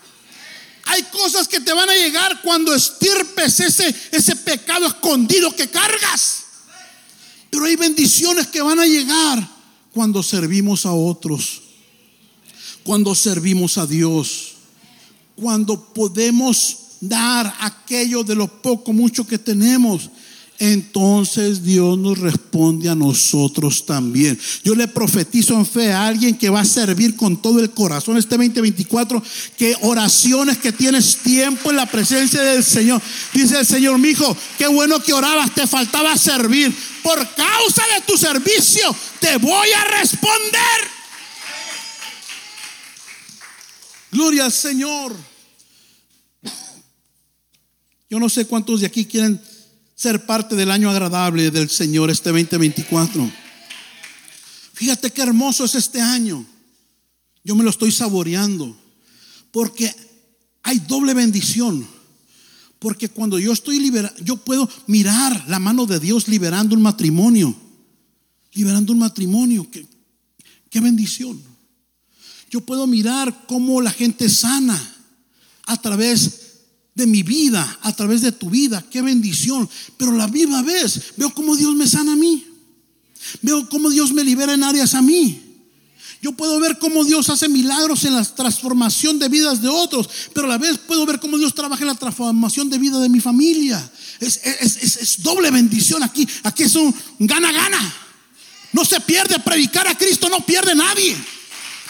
Hay 0.86 1.02
cosas 1.04 1.48
que 1.48 1.60
te 1.60 1.74
van 1.74 1.90
a 1.90 1.96
llegar 1.96 2.42
cuando 2.44 2.74
estirpes 2.74 3.60
ese, 3.62 3.96
ese 4.12 4.36
pecado 4.36 4.86
escondido 4.86 5.56
que 5.56 5.70
cargas. 5.70 6.44
Pero 7.50 7.66
hay 7.66 7.76
bendiciones 7.76 8.48
que 8.48 8.62
van 8.62 8.80
a 8.80 8.86
llegar 8.86 9.48
cuando 9.92 10.22
servimos 10.22 10.86
a 10.86 10.92
otros. 10.92 11.62
Cuando 12.84 13.16
servimos 13.16 13.80
a 13.80 13.88
Dios. 13.88 14.54
Cuando 15.36 15.94
podemos 15.94 16.78
dar 17.00 17.56
aquello 17.60 18.24
de 18.24 18.36
lo 18.36 18.62
poco, 18.62 18.94
mucho 18.94 19.26
que 19.26 19.40
tenemos 19.40 20.12
entonces 20.72 21.62
Dios 21.62 21.98
nos 21.98 22.18
responde 22.18 22.88
a 22.88 22.96
nosotros 22.96 23.86
también. 23.86 24.40
Yo 24.64 24.76
le 24.76 24.88
profetizo 24.88 25.56
en 25.56 25.66
fe 25.66 25.92
a 25.92 26.08
alguien 26.08 26.38
que 26.38 26.50
va 26.50 26.62
a 26.62 26.66
servir 26.66 27.18
con 27.18 27.42
todo 27.42 27.60
el 27.60 27.72
corazón 27.72 28.18
este 28.18 28.38
2024, 28.38 29.22
que 29.58 29.76
oraciones 29.82 30.58
que 30.58 30.72
tienes 30.72 31.18
tiempo 31.18 31.70
en 31.70 31.76
la 31.76 31.86
presencia 31.86 32.42
del 32.42 32.64
Señor. 32.64 33.02
Dice 33.34 33.60
el 33.60 33.66
Señor, 33.66 33.98
mi 33.98 34.10
hijo, 34.10 34.38
qué 34.58 34.68
bueno 34.68 35.04
que 35.04 35.12
orabas, 35.12 35.54
te 35.54 35.68
faltaba 35.68 36.16
servir. 36.18 36.74
Por 37.04 37.20
causa 37.36 37.84
de 37.96 38.02
tu 38.08 38.18
servicio, 38.18 38.96
te 39.20 39.36
voy 39.36 39.68
a 39.72 40.00
responder. 40.00 40.62
Gloria 44.12 44.46
al 44.46 44.52
Señor. 44.54 45.14
Yo 48.10 48.20
no 48.20 48.30
sé 48.30 48.46
cuántos 48.46 48.80
de 48.80 48.88
aquí 48.88 49.04
quieren 49.04 49.42
ser 49.96 50.26
parte 50.26 50.56
del 50.56 50.72
año 50.72 50.90
agradable 50.90 51.52
del 51.52 51.70
Señor 51.70 52.10
este 52.10 52.30
2024. 52.30 53.30
Fíjate 54.74 55.12
qué 55.12 55.22
hermoso 55.22 55.66
es 55.66 55.76
este 55.76 56.02
año. 56.02 56.46
Yo 57.44 57.56
me 57.56 57.64
lo 57.64 57.70
estoy 57.70 57.92
saboreando. 57.92 58.76
Porque 59.52 59.94
hay 60.64 60.80
doble 60.80 61.14
bendición. 61.14 61.88
Porque 62.80 63.08
cuando 63.10 63.38
yo 63.40 63.54
estoy 63.54 63.80
liberado, 63.80 64.16
yo 64.24 64.38
puedo 64.38 64.70
mirar 64.88 65.46
la 65.48 65.60
mano 65.60 65.86
de 65.86 66.00
Dios 66.00 66.28
liberando 66.28 66.76
un 66.76 66.82
matrimonio. 66.82 67.56
Liberando 68.54 68.94
un 68.94 69.00
matrimonio. 69.00 69.70
Qué, 69.72 69.86
qué 70.70 70.82
bendición. 70.82 71.42
Yo 72.50 72.62
puedo 72.62 72.88
mirar 72.88 73.46
cómo 73.48 73.82
la 73.82 73.92
gente 73.92 74.28
sana 74.28 74.80
a 75.66 75.82
través 75.82 76.43
de 76.96 77.08
mi 77.08 77.24
vida, 77.24 77.80
a 77.82 77.96
través 77.96 78.22
de 78.22 78.32
tu 78.32 78.50
vida. 78.50 78.84
Qué 78.90 79.02
bendición. 79.02 79.70
Pero 79.98 80.12
la 80.12 80.28
misma 80.28 80.62
vez 80.62 81.14
veo 81.18 81.34
cómo 81.34 81.56
Dios 81.56 81.74
me 81.76 81.88
sana 81.88 82.14
a 82.14 82.16
mí. 82.16 82.46
Veo 83.42 83.68
cómo 83.70 83.90
Dios 83.90 84.12
me 84.12 84.24
libera 84.24 84.54
en 84.54 84.64
áreas 84.64 84.94
a 84.94 85.02
mí. 85.02 85.42
Yo 86.22 86.32
puedo 86.32 86.58
ver 86.60 86.80
cómo 86.80 87.04
Dios 87.04 87.30
hace 87.30 87.50
milagros 87.50 88.06
en 88.06 88.16
la 88.16 88.24
transformación 88.24 89.20
de 89.20 89.28
vidas 89.28 89.62
de 89.62 89.68
otros, 89.68 90.10
pero 90.34 90.48
a 90.48 90.52
la 90.52 90.58
vez 90.58 90.78
puedo 90.78 91.06
ver 91.06 91.20
cómo 91.20 91.38
Dios 91.38 91.54
trabaja 91.54 91.82
en 91.82 91.90
la 91.90 91.96
transformación 91.96 92.70
de 92.70 92.78
vida 92.78 92.98
de 93.00 93.10
mi 93.10 93.20
familia. 93.20 93.92
Es, 94.22 95.22
doble 95.22 95.52
bendición 95.52 96.02
aquí. 96.02 96.26
Aquí 96.44 96.64
es 96.64 96.76
un 96.76 96.96
gana-gana. 97.20 97.94
No 98.72 98.86
se 98.86 99.02
pierde 99.02 99.38
predicar 99.40 99.86
a 99.86 99.98
Cristo, 99.98 100.30
no 100.30 100.40
pierde 100.46 100.74
nadie. 100.74 101.18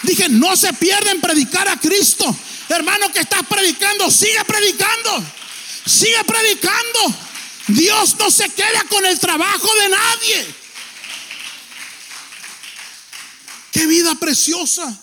Dije, 0.01 0.27
no 0.29 0.55
se 0.55 0.73
pierde 0.73 1.11
en 1.11 1.21
predicar 1.21 1.67
a 1.67 1.79
Cristo. 1.79 2.35
Hermano 2.70 3.11
que 3.11 3.20
estás 3.20 3.45
predicando, 3.47 4.09
sigue 4.09 4.43
predicando. 4.45 5.24
Sigue 5.86 6.24
predicando. 6.26 6.99
Dios 7.68 8.16
no 8.18 8.30
se 8.32 8.49
queda 8.49 8.84
con 8.89 9.05
el 9.05 9.20
trabajo 9.20 9.68
de 9.76 9.89
nadie. 9.89 10.55
Qué 13.72 13.86
vida 13.86 14.16
preciosa. 14.16 14.99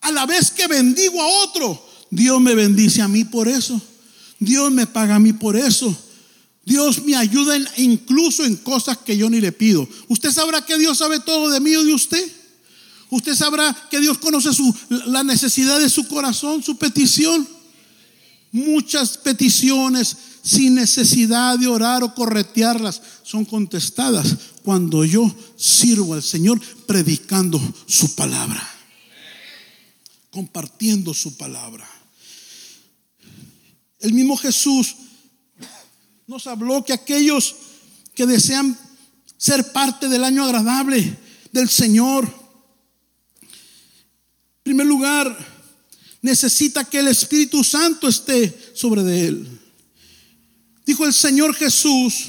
A 0.00 0.10
la 0.12 0.26
vez 0.26 0.50
que 0.50 0.66
bendigo 0.66 1.20
a 1.20 1.26
otro, 1.44 1.86
Dios 2.10 2.40
me 2.40 2.54
bendice 2.54 3.02
a 3.02 3.08
mí 3.08 3.24
por 3.24 3.48
eso. 3.48 3.80
Dios 4.38 4.70
me 4.70 4.86
paga 4.86 5.16
a 5.16 5.20
mí 5.20 5.32
por 5.32 5.56
eso. 5.56 5.94
Dios 6.64 7.04
me 7.04 7.16
ayuda 7.16 7.56
incluso 7.76 8.44
en 8.44 8.56
cosas 8.56 8.98
que 8.98 9.16
yo 9.16 9.30
ni 9.30 9.40
le 9.40 9.52
pido. 9.52 9.88
¿Usted 10.08 10.32
sabrá 10.32 10.64
que 10.64 10.78
Dios 10.78 10.98
sabe 10.98 11.20
todo 11.20 11.48
de 11.48 11.60
mí 11.60 11.74
o 11.76 11.84
de 11.84 11.94
usted? 11.94 12.35
¿Usted 13.10 13.34
sabrá 13.34 13.74
que 13.90 14.00
Dios 14.00 14.18
conoce 14.18 14.50
la 15.06 15.22
necesidad 15.22 15.78
de 15.78 15.88
su 15.88 16.06
corazón, 16.08 16.62
su 16.62 16.76
petición? 16.76 17.46
Muchas 18.52 19.18
peticiones 19.18 20.16
sin 20.42 20.76
necesidad 20.76 21.58
de 21.58 21.66
orar 21.66 22.02
o 22.02 22.14
corretearlas 22.14 23.02
son 23.22 23.44
contestadas 23.44 24.36
cuando 24.62 25.04
yo 25.04 25.32
sirvo 25.56 26.14
al 26.14 26.22
Señor 26.22 26.60
predicando 26.86 27.60
su 27.86 28.14
palabra, 28.14 28.62
compartiendo 30.30 31.12
su 31.14 31.36
palabra. 31.36 31.88
El 33.98 34.12
mismo 34.12 34.36
Jesús 34.36 34.96
nos 36.26 36.46
habló 36.46 36.84
que 36.84 36.92
aquellos 36.92 37.56
que 38.14 38.26
desean 38.26 38.78
ser 39.36 39.72
parte 39.72 40.08
del 40.08 40.24
año 40.24 40.44
agradable 40.44 41.18
del 41.52 41.68
Señor, 41.68 42.28
primer 44.66 44.84
lugar, 44.84 45.38
necesita 46.22 46.82
que 46.82 46.98
el 46.98 47.06
Espíritu 47.06 47.62
Santo 47.62 48.08
esté 48.08 48.72
sobre 48.74 49.04
de 49.04 49.28
él. 49.28 49.60
Dijo 50.84 51.06
el 51.06 51.14
Señor 51.14 51.54
Jesús, 51.54 52.26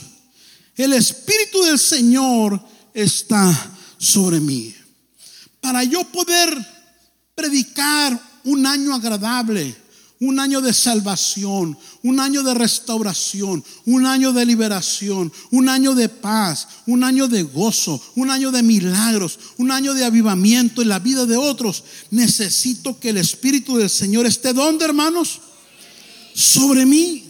el 0.75 0.93
Espíritu 0.93 1.63
del 1.63 1.79
Señor 1.79 2.63
está 2.93 3.75
sobre 3.97 4.39
mí. 4.39 4.71
Para 5.59 5.83
yo 5.83 6.03
poder 6.11 6.55
predicar 7.33 8.21
un 8.43 8.67
año 8.67 8.93
agradable, 8.93 9.75
un 10.19 10.39
año 10.39 10.61
de 10.61 10.73
salvación, 10.73 11.77
un 12.01 12.19
año 12.19 12.41
de 12.41 12.53
restauración, 12.53 13.63
un 13.85 14.05
año 14.05 14.33
de 14.33 14.45
liberación, 14.45 15.31
un 15.51 15.69
año 15.69 15.93
de 15.93 16.09
paz, 16.09 16.67
un 16.87 17.03
año 17.03 17.27
de 17.27 17.43
gozo, 17.43 18.01
un 18.15 18.31
año 18.31 18.51
de 18.51 18.63
milagros, 18.63 19.39
un 19.57 19.71
año 19.71 19.93
de 19.93 20.05
avivamiento 20.05 20.81
en 20.81 20.89
la 20.89 20.99
vida 20.99 21.25
de 21.25 21.37
otros. 21.37 21.83
Necesito 22.09 22.99
que 22.99 23.09
el 23.09 23.17
Espíritu 23.17 23.77
del 23.77 23.89
Señor 23.89 24.25
esté 24.25 24.53
donde, 24.53 24.85
hermanos? 24.85 25.39
Sobre 26.33 26.85
mí. 26.85 27.23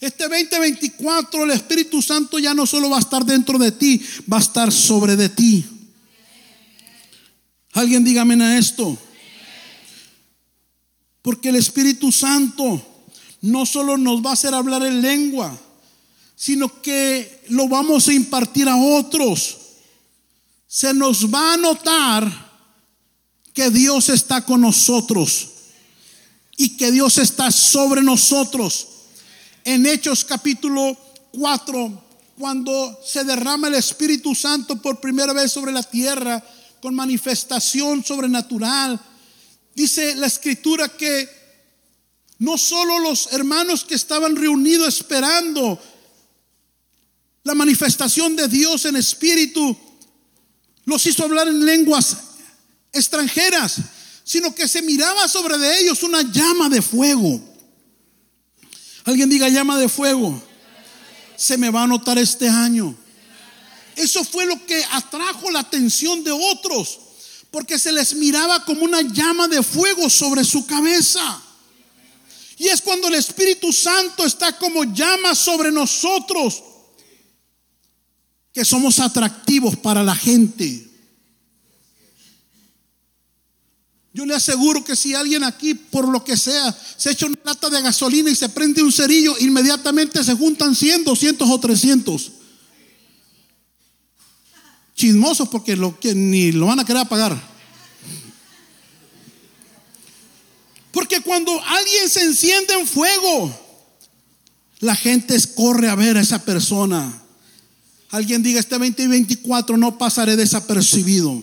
Este 0.00 0.26
2024 0.28 1.44
el 1.44 1.50
Espíritu 1.50 2.00
Santo 2.00 2.38
ya 2.38 2.54
no 2.54 2.64
solo 2.64 2.88
va 2.88 2.96
a 2.96 3.00
estar 3.00 3.22
dentro 3.22 3.58
de 3.58 3.70
ti, 3.70 4.00
va 4.32 4.38
a 4.38 4.40
estar 4.40 4.72
sobre 4.72 5.14
de 5.14 5.28
ti. 5.28 5.62
Alguien 7.72 8.02
dígame 8.02 8.42
a 8.42 8.58
esto. 8.58 8.98
Porque 11.22 11.50
el 11.50 11.56
Espíritu 11.56 12.10
Santo 12.12 12.80
no 13.42 13.66
solo 13.66 13.96
nos 13.96 14.24
va 14.24 14.30
a 14.30 14.34
hacer 14.34 14.54
hablar 14.54 14.82
en 14.82 15.02
lengua, 15.02 15.58
sino 16.36 16.80
que 16.80 17.44
lo 17.48 17.68
vamos 17.68 18.08
a 18.08 18.12
impartir 18.12 18.68
a 18.68 18.76
otros. 18.76 19.58
Se 20.66 20.94
nos 20.94 21.32
va 21.32 21.54
a 21.54 21.56
notar 21.56 22.50
que 23.52 23.70
Dios 23.70 24.08
está 24.08 24.44
con 24.44 24.60
nosotros 24.60 25.48
y 26.56 26.76
que 26.76 26.90
Dios 26.90 27.18
está 27.18 27.50
sobre 27.50 28.02
nosotros. 28.02 28.86
En 29.64 29.84
Hechos 29.86 30.24
capítulo 30.24 30.96
4, 31.32 32.04
cuando 32.38 32.98
se 33.04 33.24
derrama 33.24 33.68
el 33.68 33.74
Espíritu 33.74 34.34
Santo 34.34 34.76
por 34.76 35.00
primera 35.00 35.32
vez 35.32 35.52
sobre 35.52 35.72
la 35.72 35.82
tierra, 35.82 36.42
con 36.80 36.94
manifestación 36.94 38.02
sobrenatural, 38.02 38.98
Dice 39.74 40.14
la 40.16 40.26
escritura 40.26 40.88
que 40.88 41.28
no 42.38 42.56
solo 42.56 42.98
los 42.98 43.28
hermanos 43.32 43.84
que 43.84 43.94
estaban 43.94 44.34
reunidos 44.34 44.96
esperando 44.96 45.78
la 47.44 47.54
manifestación 47.54 48.34
de 48.36 48.48
Dios 48.48 48.84
en 48.86 48.96
espíritu, 48.96 49.76
los 50.84 51.04
hizo 51.06 51.24
hablar 51.24 51.48
en 51.48 51.64
lenguas 51.64 52.16
extranjeras, 52.92 53.76
sino 54.24 54.54
que 54.54 54.68
se 54.68 54.82
miraba 54.82 55.28
sobre 55.28 55.58
de 55.58 55.80
ellos 55.80 56.02
una 56.02 56.22
llama 56.22 56.68
de 56.68 56.82
fuego. 56.82 57.40
Alguien 59.04 59.28
diga 59.28 59.48
llama 59.48 59.78
de 59.78 59.88
fuego. 59.88 60.42
Se 61.36 61.56
me 61.56 61.70
va 61.70 61.84
a 61.84 61.86
notar 61.86 62.18
este 62.18 62.48
año. 62.48 62.94
Eso 63.96 64.24
fue 64.24 64.46
lo 64.46 64.64
que 64.66 64.82
atrajo 64.92 65.50
la 65.50 65.60
atención 65.60 66.22
de 66.24 66.30
otros 66.32 67.00
porque 67.50 67.78
se 67.78 67.92
les 67.92 68.14
miraba 68.14 68.64
como 68.64 68.84
una 68.84 69.02
llama 69.02 69.48
de 69.48 69.62
fuego 69.62 70.08
sobre 70.08 70.44
su 70.44 70.66
cabeza. 70.66 71.42
Y 72.58 72.68
es 72.68 72.80
cuando 72.80 73.08
el 73.08 73.14
Espíritu 73.14 73.72
Santo 73.72 74.24
está 74.24 74.56
como 74.56 74.84
llama 74.84 75.34
sobre 75.34 75.72
nosotros 75.72 76.62
que 78.52 78.64
somos 78.64 78.98
atractivos 78.98 79.76
para 79.76 80.02
la 80.02 80.14
gente. 80.14 80.88
Yo 84.12 84.26
le 84.26 84.34
aseguro 84.34 84.84
que 84.84 84.96
si 84.96 85.14
alguien 85.14 85.44
aquí, 85.44 85.74
por 85.74 86.06
lo 86.06 86.22
que 86.24 86.36
sea, 86.36 86.76
se 86.96 87.12
echa 87.12 87.26
una 87.26 87.38
lata 87.44 87.70
de 87.70 87.80
gasolina 87.80 88.28
y 88.28 88.34
se 88.34 88.48
prende 88.48 88.82
un 88.82 88.92
cerillo, 88.92 89.36
inmediatamente 89.38 90.22
se 90.22 90.34
juntan 90.34 90.74
100, 90.74 91.04
200 91.04 91.48
o 91.48 91.60
300 91.60 92.32
chismosos 95.00 95.48
porque 95.48 95.76
lo 95.76 95.98
que 95.98 96.14
ni 96.14 96.52
lo 96.52 96.66
van 96.66 96.78
a 96.78 96.84
querer 96.84 97.00
apagar. 97.00 97.40
Porque 100.92 101.20
cuando 101.20 101.58
alguien 101.64 102.10
se 102.10 102.22
enciende 102.22 102.74
en 102.74 102.86
fuego, 102.86 103.58
la 104.80 104.94
gente 104.94 105.36
corre 105.54 105.88
a 105.88 105.94
ver 105.94 106.18
a 106.18 106.20
esa 106.20 106.44
persona. 106.44 107.22
Alguien 108.10 108.42
diga, 108.42 108.60
este 108.60 108.76
2024 108.76 109.76
no 109.78 109.96
pasaré 109.96 110.36
desapercibido. 110.36 111.42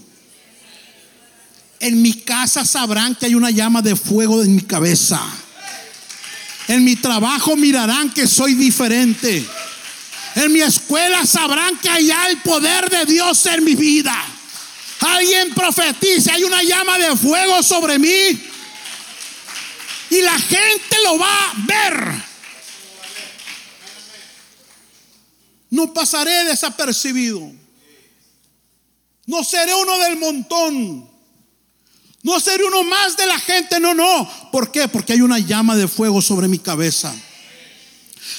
En 1.79 2.01
mi 2.01 2.13
casa 2.13 2.63
sabrán 2.63 3.15
que 3.15 3.25
hay 3.25 3.35
una 3.35 3.49
llama 3.49 3.81
de 3.81 3.95
fuego 3.95 4.43
en 4.43 4.55
mi 4.55 4.61
cabeza. 4.61 5.21
En 6.67 6.83
mi 6.83 6.95
trabajo 6.95 7.55
mirarán 7.55 8.13
que 8.13 8.27
soy 8.27 8.53
diferente. 8.53 9.45
En 10.35 10.51
mi 10.51 10.61
escuela 10.61 11.25
sabrán 11.25 11.77
que 11.79 11.89
hay 11.89 12.11
el 12.29 12.37
poder 12.41 12.89
de 12.89 13.05
Dios 13.05 13.45
en 13.47 13.63
mi 13.63 13.75
vida. 13.75 14.15
Alguien 14.99 15.53
profetiza, 15.53 16.33
hay 16.33 16.43
una 16.43 16.63
llama 16.63 16.97
de 16.97 17.15
fuego 17.15 17.61
sobre 17.63 17.99
mí. 17.99 18.41
Y 20.09 20.21
la 20.21 20.37
gente 20.39 20.95
lo 21.03 21.19
va 21.19 21.49
a 21.49 21.53
ver. 21.65 22.23
No 25.69 25.93
pasaré 25.93 26.45
desapercibido. 26.45 27.51
No 29.25 29.43
seré 29.43 29.75
uno 29.75 29.97
del 29.99 30.17
montón. 30.17 31.09
No 32.23 32.39
seré 32.39 32.63
uno 32.63 32.83
más 32.83 33.17
de 33.17 33.25
la 33.25 33.37
gente. 33.37 33.79
No, 33.79 33.93
no. 33.93 34.29
¿Por 34.51 34.71
qué? 34.71 34.87
Porque 34.87 35.13
hay 35.13 35.21
una 35.21 35.39
llama 35.39 35.75
de 35.75 35.87
fuego 35.87 36.21
sobre 36.21 36.47
mi 36.47 36.59
cabeza. 36.59 37.13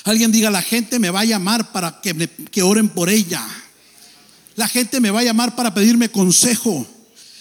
Alguien 0.05 0.33
diga, 0.33 0.51
la 0.51 0.63
gente 0.63 0.99
me 0.99 1.11
va 1.11 1.21
a 1.21 1.25
llamar 1.25 1.73
para 1.73 2.01
que, 2.01 2.29
que 2.51 2.63
oren 2.63 2.89
por 2.89 3.09
ella. 3.09 3.47
La 4.57 4.69
gente 4.69 5.01
me 5.01 5.11
va 5.11 5.21
a 5.21 5.25
llamar 5.25 5.55
para 5.55 5.73
pedirme 5.73 6.11
consejo. 6.11 6.87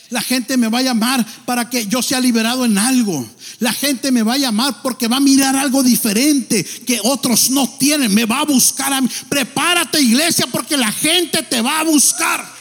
La 0.10 0.22
gente 0.22 0.56
me 0.56 0.70
va 0.70 0.80
a 0.80 0.84
llamar 0.84 1.26
para 1.46 1.70
que 1.70 1.88
yo 1.88 2.02
sea 2.02 2.20
liberado 2.20 2.64
en 2.64 2.78
algo. 2.78 3.28
La 3.60 3.74
gente 3.74 4.12
me 4.12 4.24
va 4.24 4.36
a 4.36 4.38
llamar 4.38 4.82
porque 4.82 5.08
va 5.08 5.18
a 5.18 5.22
mirar 5.22 5.56
algo 5.56 5.84
diferente 5.84 6.64
que 6.64 7.00
otros 7.04 7.50
no 7.50 7.68
tienen. 7.78 8.14
Me 8.14 8.26
va 8.26 8.40
a 8.42 8.46
buscar 8.46 8.94
a 8.94 9.02
mí. 9.02 9.10
Prepárate 9.28 10.00
iglesia 10.00 10.48
porque 10.48 10.78
la 10.78 10.92
gente 10.92 11.44
te 11.44 11.62
va 11.62 11.82
a 11.82 11.84
buscar. 11.84 12.58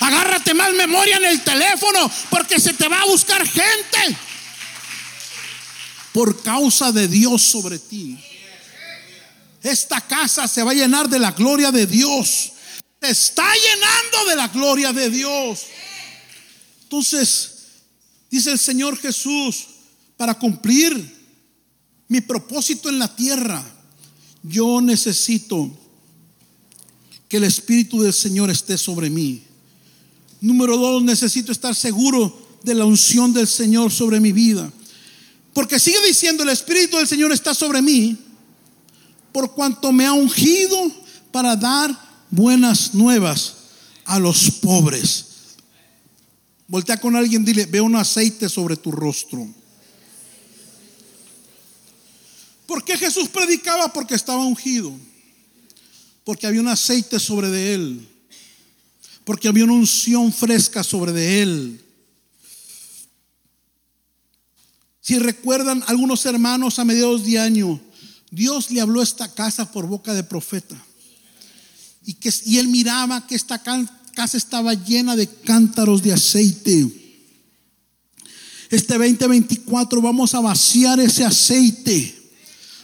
Agárrate 0.00 0.52
más 0.54 0.72
memoria 0.74 1.16
en 1.16 1.24
el 1.26 1.40
teléfono 1.42 2.10
porque 2.28 2.58
se 2.58 2.74
te 2.74 2.88
va 2.88 3.00
a 3.02 3.06
buscar 3.06 3.46
gente 3.46 4.16
por 6.12 6.42
causa 6.42 6.92
de 6.92 7.08
Dios 7.08 7.42
sobre 7.42 7.78
ti. 7.78 8.18
Esta 9.62 10.00
casa 10.00 10.48
se 10.48 10.62
va 10.62 10.70
a 10.70 10.74
llenar 10.74 11.08
de 11.08 11.18
la 11.18 11.32
gloria 11.32 11.70
de 11.70 11.86
Dios. 11.86 12.52
Se 13.00 13.10
está 13.10 13.44
llenando 13.54 14.30
de 14.30 14.36
la 14.36 14.48
gloria 14.48 14.92
de 14.92 15.10
Dios. 15.10 15.66
Entonces, 16.82 17.52
dice 18.30 18.50
el 18.50 18.58
Señor 18.58 18.96
Jesús, 18.98 19.66
para 20.16 20.38
cumplir 20.38 21.18
mi 22.08 22.20
propósito 22.20 22.88
en 22.88 22.98
la 22.98 23.14
tierra, 23.14 23.64
yo 24.42 24.80
necesito 24.80 25.70
que 27.28 27.36
el 27.36 27.44
Espíritu 27.44 28.02
del 28.02 28.12
Señor 28.12 28.50
esté 28.50 28.76
sobre 28.76 29.08
mí. 29.08 29.44
Número 30.40 30.76
dos, 30.76 31.02
necesito 31.02 31.52
estar 31.52 31.74
seguro 31.74 32.58
de 32.62 32.74
la 32.74 32.84
unción 32.84 33.32
del 33.32 33.46
Señor 33.46 33.92
sobre 33.92 34.20
mi 34.20 34.32
vida. 34.32 34.72
Porque 35.52 35.78
sigue 35.80 35.98
diciendo, 36.06 36.42
el 36.42 36.50
Espíritu 36.50 36.96
del 36.96 37.08
Señor 37.08 37.32
está 37.32 37.54
sobre 37.54 37.82
mí, 37.82 38.16
por 39.32 39.52
cuanto 39.52 39.92
me 39.92 40.06
ha 40.06 40.12
ungido 40.12 40.76
para 41.32 41.56
dar 41.56 41.96
buenas 42.30 42.94
nuevas 42.94 43.54
a 44.04 44.18
los 44.18 44.50
pobres. 44.50 45.26
Voltea 46.66 46.98
con 46.98 47.16
alguien, 47.16 47.44
dile, 47.44 47.66
ve 47.66 47.80
un 47.80 47.96
aceite 47.96 48.48
sobre 48.48 48.76
tu 48.76 48.92
rostro. 48.92 49.48
¿Por 52.66 52.84
qué 52.84 52.96
Jesús 52.96 53.28
predicaba? 53.28 53.92
Porque 53.92 54.14
estaba 54.14 54.44
ungido. 54.44 54.92
Porque 56.22 56.46
había 56.46 56.60
un 56.60 56.68
aceite 56.68 57.18
sobre 57.18 57.48
de 57.48 57.74
él. 57.74 58.08
Porque 59.24 59.48
había 59.48 59.64
una 59.64 59.72
unción 59.72 60.32
fresca 60.32 60.84
sobre 60.84 61.10
de 61.10 61.42
él. 61.42 61.84
Si 65.00 65.18
recuerdan 65.18 65.82
algunos 65.86 66.26
hermanos 66.26 66.78
a 66.78 66.84
mediados 66.84 67.24
de 67.24 67.38
año, 67.38 67.80
Dios 68.30 68.70
le 68.70 68.80
habló 68.80 69.00
a 69.00 69.04
esta 69.04 69.32
casa 69.32 69.70
por 69.70 69.86
boca 69.86 70.14
de 70.14 70.22
profeta. 70.22 70.76
Y, 72.04 72.14
que, 72.14 72.32
y 72.44 72.58
él 72.58 72.68
miraba 72.68 73.26
que 73.26 73.34
esta 73.34 73.62
casa 73.62 74.36
estaba 74.36 74.74
llena 74.74 75.16
de 75.16 75.26
cántaros 75.26 76.02
de 76.02 76.12
aceite. 76.12 77.00
Este 78.70 78.96
2024 78.96 80.00
vamos 80.00 80.34
a 80.34 80.40
vaciar 80.40 81.00
ese 81.00 81.24
aceite 81.24 82.16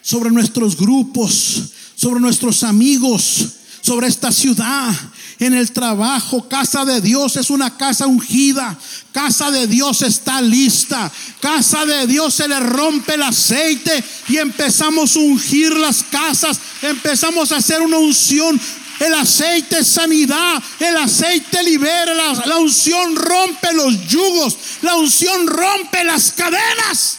sobre 0.03 0.31
nuestros 0.31 0.77
grupos, 0.77 1.71
sobre 1.95 2.21
nuestros 2.21 2.63
amigos, 2.63 3.57
sobre 3.83 4.09
esta 4.09 4.33
ciudad, 4.33 4.93
en 5.39 5.55
el 5.55 5.73
trabajo. 5.73 6.49
Casa 6.49 6.85
de 6.85 7.01
Dios 7.01 7.37
es 7.37 7.51
una 7.51 7.77
casa 7.77 8.07
ungida. 8.07 8.79
Casa 9.13 9.51
de 9.51 9.67
Dios 9.67 10.03
está 10.03 10.41
lista. 10.41 11.11
Casa 11.41 11.85
de 11.85 12.07
Dios 12.07 12.35
se 12.35 12.49
le 12.49 12.61
rompe 12.61 13.15
el 13.15 13.23
aceite 13.23 14.03
y 14.29 14.39
empezamos 14.39 15.17
a 15.17 15.21
ungir 15.21 15.73
las 15.75 16.03
casas. 16.05 16.59
Empezamos 16.83 17.53
a 17.53 17.57
hacer 17.57 17.81
una 17.83 17.99
unción. 17.99 18.61
El 19.01 19.15
aceite 19.15 19.81
es 19.81 19.89
sanidad. 19.89 20.63
El 20.81 20.97
aceite 20.97 21.63
libera. 21.63 22.15
La, 22.15 22.47
la 22.47 22.59
unción 22.59 23.15
rompe 23.17 23.73
los 23.75 24.09
yugos. 24.09 24.57
La 24.83 24.97
unción 24.97 25.47
rompe 25.47 26.05
las 26.05 26.33
cadenas. 26.33 27.19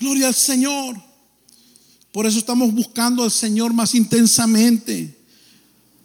Gloria 0.00 0.28
al 0.28 0.34
Señor. 0.34 0.96
Por 2.12 2.26
eso 2.26 2.38
estamos 2.38 2.72
buscando 2.72 3.22
al 3.22 3.30
Señor 3.30 3.72
más 3.72 3.94
intensamente. 3.94 5.17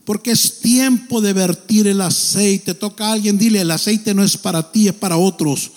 Porque 0.05 0.31
es 0.31 0.59
tiempo 0.59 1.21
de 1.21 1.33
vertir 1.33 1.87
el 1.87 2.01
aceite. 2.01 2.73
Toca 2.73 3.07
a 3.07 3.13
alguien, 3.13 3.37
dile, 3.37 3.61
el 3.61 3.71
aceite 3.71 4.13
no 4.13 4.23
es 4.23 4.35
para 4.37 4.71
ti, 4.71 4.87
es 4.87 4.93
para 4.93 5.17
otros. 5.17 5.71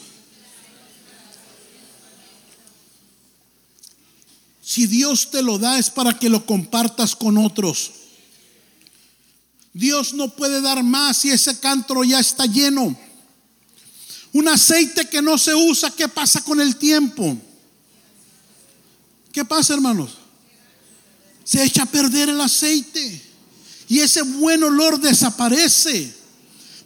Si 4.62 4.86
Dios 4.86 5.30
te 5.30 5.42
lo 5.42 5.58
da 5.58 5.78
es 5.78 5.90
para 5.90 6.18
que 6.18 6.28
lo 6.28 6.44
compartas 6.44 7.14
con 7.14 7.38
otros. 7.38 7.92
Dios 9.72 10.12
no 10.14 10.34
puede 10.34 10.60
dar 10.60 10.82
más 10.82 11.18
si 11.18 11.30
ese 11.30 11.60
cántaro 11.60 12.02
ya 12.02 12.18
está 12.18 12.46
lleno. 12.46 12.98
Un 14.32 14.48
aceite 14.48 15.08
que 15.08 15.22
no 15.22 15.38
se 15.38 15.54
usa, 15.54 15.90
¿qué 15.90 16.08
pasa 16.08 16.42
con 16.42 16.60
el 16.60 16.76
tiempo? 16.76 17.38
¿Qué 19.32 19.44
pasa, 19.44 19.74
hermanos? 19.74 20.18
Se 21.44 21.62
echa 21.62 21.84
a 21.84 21.86
perder 21.86 22.30
el 22.30 22.40
aceite 22.40 23.25
y 23.88 24.00
ese 24.00 24.22
buen 24.22 24.62
olor 24.64 25.00
desaparece. 25.00 26.12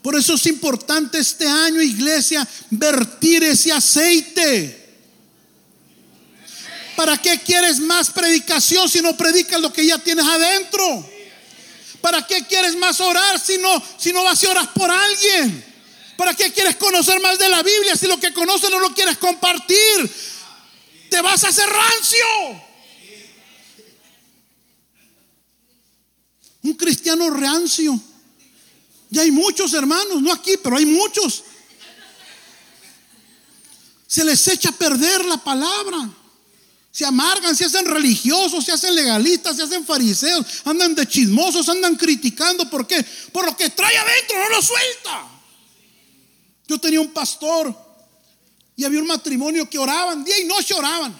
Por 0.02 0.16
eso 0.16 0.34
es 0.34 0.46
importante 0.46 1.18
este 1.18 1.46
año, 1.46 1.80
iglesia, 1.82 2.46
vertir 2.70 3.44
ese 3.44 3.72
aceite. 3.72 4.76
¿Para 6.96 7.16
qué 7.20 7.40
quieres 7.40 7.78
más 7.78 8.10
predicación 8.10 8.88
si 8.88 9.00
no 9.00 9.16
predicas 9.16 9.60
lo 9.60 9.72
que 9.72 9.86
ya 9.86 9.98
tienes 9.98 10.24
adentro? 10.24 11.06
¿Para 12.00 12.26
qué 12.26 12.46
quieres 12.46 12.76
más 12.76 13.00
orar 13.00 13.38
si 13.38 13.58
no, 13.58 13.82
si 13.98 14.12
no 14.12 14.24
vas 14.24 14.42
a 14.42 14.50
orar 14.50 14.72
por 14.72 14.90
alguien? 14.90 15.64
¿Para 16.16 16.34
qué 16.34 16.52
quieres 16.52 16.76
conocer 16.76 17.20
más 17.20 17.38
de 17.38 17.48
la 17.48 17.62
Biblia 17.62 17.96
si 17.96 18.06
lo 18.06 18.18
que 18.18 18.32
conoces 18.32 18.70
no 18.70 18.78
lo 18.80 18.94
quieres 18.94 19.16
compartir? 19.18 20.10
Te 21.10 21.20
vas 21.20 21.44
a 21.44 21.48
hacer 21.48 21.68
rancio. 21.68 22.69
Un 26.62 26.74
cristiano 26.74 27.30
rancio. 27.30 27.98
Ya 29.10 29.22
hay 29.22 29.30
muchos 29.30 29.72
hermanos, 29.74 30.22
no 30.22 30.32
aquí, 30.32 30.52
pero 30.62 30.76
hay 30.76 30.86
muchos. 30.86 31.42
Se 34.06 34.24
les 34.24 34.46
echa 34.48 34.70
a 34.70 34.72
perder 34.72 35.24
la 35.24 35.36
palabra. 35.36 36.10
Se 36.92 37.04
amargan, 37.04 37.54
se 37.54 37.64
hacen 37.64 37.86
religiosos, 37.86 38.64
se 38.64 38.72
hacen 38.72 38.94
legalistas, 38.94 39.56
se 39.56 39.62
hacen 39.62 39.86
fariseos, 39.86 40.44
andan 40.64 40.94
de 40.94 41.06
chismosos, 41.06 41.68
andan 41.68 41.96
criticando. 41.96 42.68
¿Por 42.68 42.86
qué? 42.86 43.04
Por 43.32 43.46
lo 43.46 43.56
que 43.56 43.70
trae 43.70 43.96
adentro, 43.96 44.38
no 44.38 44.48
lo 44.48 44.62
suelta. 44.62 45.28
Yo 46.66 46.78
tenía 46.78 47.00
un 47.00 47.12
pastor 47.12 47.74
y 48.76 48.84
había 48.84 49.00
un 49.00 49.06
matrimonio 49.06 49.68
que 49.68 49.78
oraban, 49.78 50.24
día 50.24 50.38
y 50.38 50.44
noche 50.44 50.74
oraban, 50.74 51.14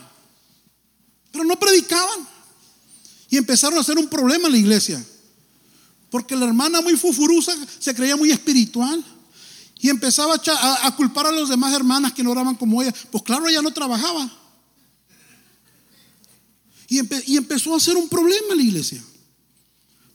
pero 1.30 1.45
no 1.45 1.59
predicaban. 1.59 2.26
Y 3.28 3.36
empezaron 3.36 3.78
a 3.78 3.82
hacer 3.82 3.97
un 3.97 4.09
problema 4.09 4.47
en 4.47 4.53
la 4.53 4.59
iglesia. 4.59 5.05
Porque 6.11 6.36
la 6.36 6.46
hermana 6.46 6.80
muy 6.80 6.96
fufurusa 6.96 7.54
se 7.78 7.94
creía 7.94 8.16
muy 8.16 8.30
espiritual. 8.30 9.04
Y 9.82 9.88
empezaba 9.88 10.34
a, 10.34 10.96
culpar 10.96 11.26
a 11.26 11.32
las 11.32 11.48
demás 11.48 11.72
hermanas 11.72 12.12
que 12.12 12.22
no 12.22 12.32
oraban 12.32 12.54
como 12.54 12.82
ella. 12.82 12.94
Pues 13.11 13.22
claro, 13.22 13.48
ella 13.48 13.62
no 13.62 13.70
trabajaba. 13.70 14.30
Y, 16.86 17.36
empezó 17.36 17.72
a 17.72 17.78
hacer 17.78 17.96
un 17.96 18.08
problema 18.08 18.48
en 18.50 18.56
la 18.58 18.62
iglesia. 18.62 19.02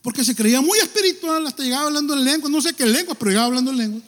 Porque 0.03 0.23
se 0.23 0.35
creía 0.35 0.61
muy 0.61 0.77
espiritual, 0.77 1.47
hasta 1.47 1.63
llegaba 1.63 1.87
hablando 1.87 2.13
en 2.13 2.23
lengua. 2.23 2.47
No 2.47 2.61
sé 2.61 2.73
qué 2.73 2.85
lengua, 2.85 3.15
pero 3.15 3.31
llegaba 3.31 3.47
hablando 3.47 3.71
en 3.71 3.77
lengua. 3.77 4.01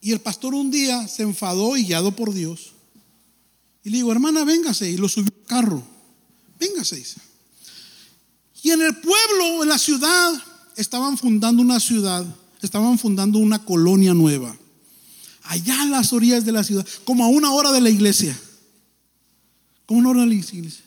Y 0.00 0.12
el 0.12 0.20
pastor 0.20 0.54
un 0.54 0.70
día 0.70 1.08
se 1.08 1.24
enfadó 1.24 1.76
y 1.76 1.84
guiado 1.84 2.14
por 2.14 2.32
Dios. 2.32 2.72
Y 3.82 3.90
le 3.90 3.96
digo, 3.96 4.12
hermana, 4.12 4.44
véngase. 4.44 4.88
Y 4.88 4.96
lo 4.96 5.08
subió 5.08 5.32
al 5.34 5.46
carro. 5.46 5.82
Véngase, 6.60 6.96
dice. 6.96 7.25
Y 8.66 8.72
en 8.72 8.82
el 8.82 8.96
pueblo, 8.96 9.62
en 9.62 9.68
la 9.68 9.78
ciudad, 9.78 10.42
estaban 10.74 11.16
fundando 11.16 11.62
una 11.62 11.78
ciudad, 11.78 12.26
estaban 12.60 12.98
fundando 12.98 13.38
una 13.38 13.64
colonia 13.64 14.12
nueva. 14.12 14.58
Allá 15.44 15.84
en 15.84 15.92
las 15.92 16.12
orillas 16.12 16.44
de 16.44 16.50
la 16.50 16.64
ciudad, 16.64 16.84
como 17.04 17.24
a 17.24 17.28
una 17.28 17.52
hora 17.52 17.70
de 17.70 17.80
la 17.80 17.90
iglesia. 17.90 18.36
Como 19.86 20.00
una 20.00 20.10
hora 20.10 20.22
de 20.22 20.26
la 20.26 20.34
iglesia. 20.34 20.82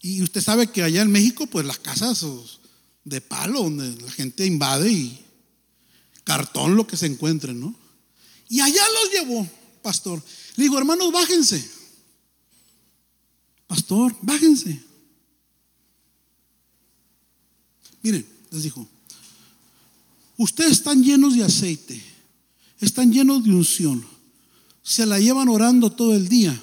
Y 0.00 0.22
usted 0.22 0.40
sabe 0.40 0.68
que 0.68 0.84
allá 0.84 1.02
en 1.02 1.10
México, 1.10 1.48
pues 1.48 1.66
las 1.66 1.80
casas 1.80 2.24
de 3.02 3.20
palo, 3.20 3.64
donde 3.64 4.00
la 4.02 4.12
gente 4.12 4.46
invade 4.46 4.92
y 4.92 5.26
cartón 6.22 6.76
lo 6.76 6.86
que 6.86 6.96
se 6.96 7.06
encuentre, 7.06 7.52
¿no? 7.52 7.74
Y 8.48 8.60
allá 8.60 8.82
los 8.94 9.12
llevó, 9.12 9.48
pastor. 9.82 10.22
Le 10.54 10.62
digo, 10.62 10.78
hermanos, 10.78 11.10
bájense. 11.10 11.68
Pastor, 13.66 14.14
bájense. 14.22 14.89
Miren, 18.02 18.26
les 18.50 18.62
dijo, 18.62 18.86
ustedes 20.36 20.72
están 20.72 21.02
llenos 21.02 21.34
de 21.34 21.44
aceite, 21.44 22.02
están 22.80 23.12
llenos 23.12 23.44
de 23.44 23.50
unción, 23.50 24.04
se 24.82 25.06
la 25.06 25.18
llevan 25.18 25.48
orando 25.48 25.92
todo 25.92 26.14
el 26.14 26.28
día. 26.28 26.60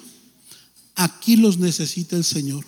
Aquí 0.94 1.36
los 1.36 1.58
necesita 1.58 2.16
el 2.16 2.24
Señor. 2.24 2.64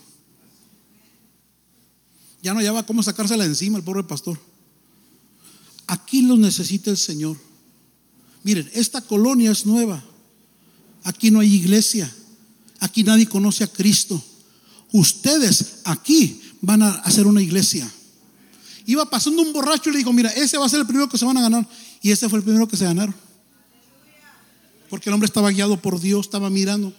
Ya 2.42 2.54
no 2.54 2.60
lleva 2.60 2.86
cómo 2.86 3.02
sacársela 3.02 3.44
encima 3.44 3.76
el 3.76 3.84
pobre 3.84 4.04
pastor. 4.04 4.40
Aquí 5.86 6.22
los 6.22 6.38
necesita 6.38 6.90
el 6.90 6.96
Señor. 6.96 7.36
Miren, 8.44 8.70
esta 8.72 9.00
colonia 9.00 9.50
es 9.50 9.66
nueva. 9.66 10.02
Aquí 11.02 11.30
no 11.30 11.40
hay 11.40 11.52
iglesia. 11.52 12.10
Aquí 12.78 13.02
nadie 13.02 13.26
conoce 13.26 13.64
a 13.64 13.66
Cristo. 13.66 14.22
Ustedes 14.92 15.80
aquí 15.84 16.40
van 16.60 16.82
a 16.82 16.90
hacer 16.90 17.26
una 17.26 17.42
iglesia. 17.42 17.92
Iba 18.90 19.08
pasando 19.08 19.40
un 19.42 19.52
borracho 19.52 19.88
y 19.88 19.92
le 19.92 19.98
dijo, 19.98 20.12
mira, 20.12 20.30
ese 20.30 20.58
va 20.58 20.66
a 20.66 20.68
ser 20.68 20.80
el 20.80 20.86
primero 20.86 21.08
que 21.08 21.16
se 21.16 21.24
van 21.24 21.36
a 21.36 21.42
ganar. 21.42 21.64
Y 22.02 22.10
ese 22.10 22.28
fue 22.28 22.40
el 22.40 22.44
primero 22.44 22.66
que 22.66 22.76
se 22.76 22.84
ganaron. 22.84 23.14
Porque 24.88 25.08
el 25.08 25.14
hombre 25.14 25.26
estaba 25.26 25.48
guiado 25.52 25.80
por 25.80 26.00
Dios, 26.00 26.26
estaba 26.26 26.50
mirando. 26.50 26.92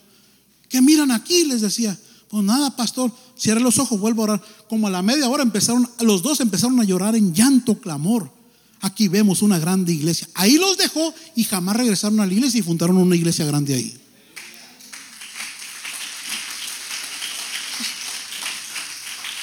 ¿Qué 0.70 0.82
miran 0.82 1.12
aquí? 1.12 1.44
Les 1.44 1.60
decía. 1.60 2.00
Pues 2.30 2.46
nada, 2.46 2.74
pastor, 2.78 3.12
cierre 3.38 3.60
los 3.60 3.78
ojos, 3.78 4.00
vuelvo 4.00 4.22
a 4.22 4.24
orar. 4.24 4.42
Como 4.70 4.88
a 4.88 4.89
la 4.89 5.02
media 5.02 5.28
hora 5.28 5.44
empezaron, 5.44 5.86
los 6.00 6.22
dos 6.22 6.39
empezaron 6.39 6.80
a 6.80 6.86
llorar 6.86 7.18
en 7.18 7.34
llanto, 7.34 7.78
clamor. 7.78 8.32
Aquí 8.80 9.10
vemos 9.10 9.42
una 9.42 9.60
grande 9.60 9.92
iglesia. 9.92 10.30
Ahí 10.36 10.56
los 10.56 10.78
dejó 10.78 11.14
y 11.36 11.44
jamás 11.44 11.76
regresaron 11.76 12.22
a 12.22 12.26
la 12.26 12.32
iglesia 12.32 12.62
y 12.62 12.64
fundaron 12.64 12.96
una 12.96 13.18
iglesia 13.18 13.44
grande 13.44 13.74
ahí. 13.74 14.01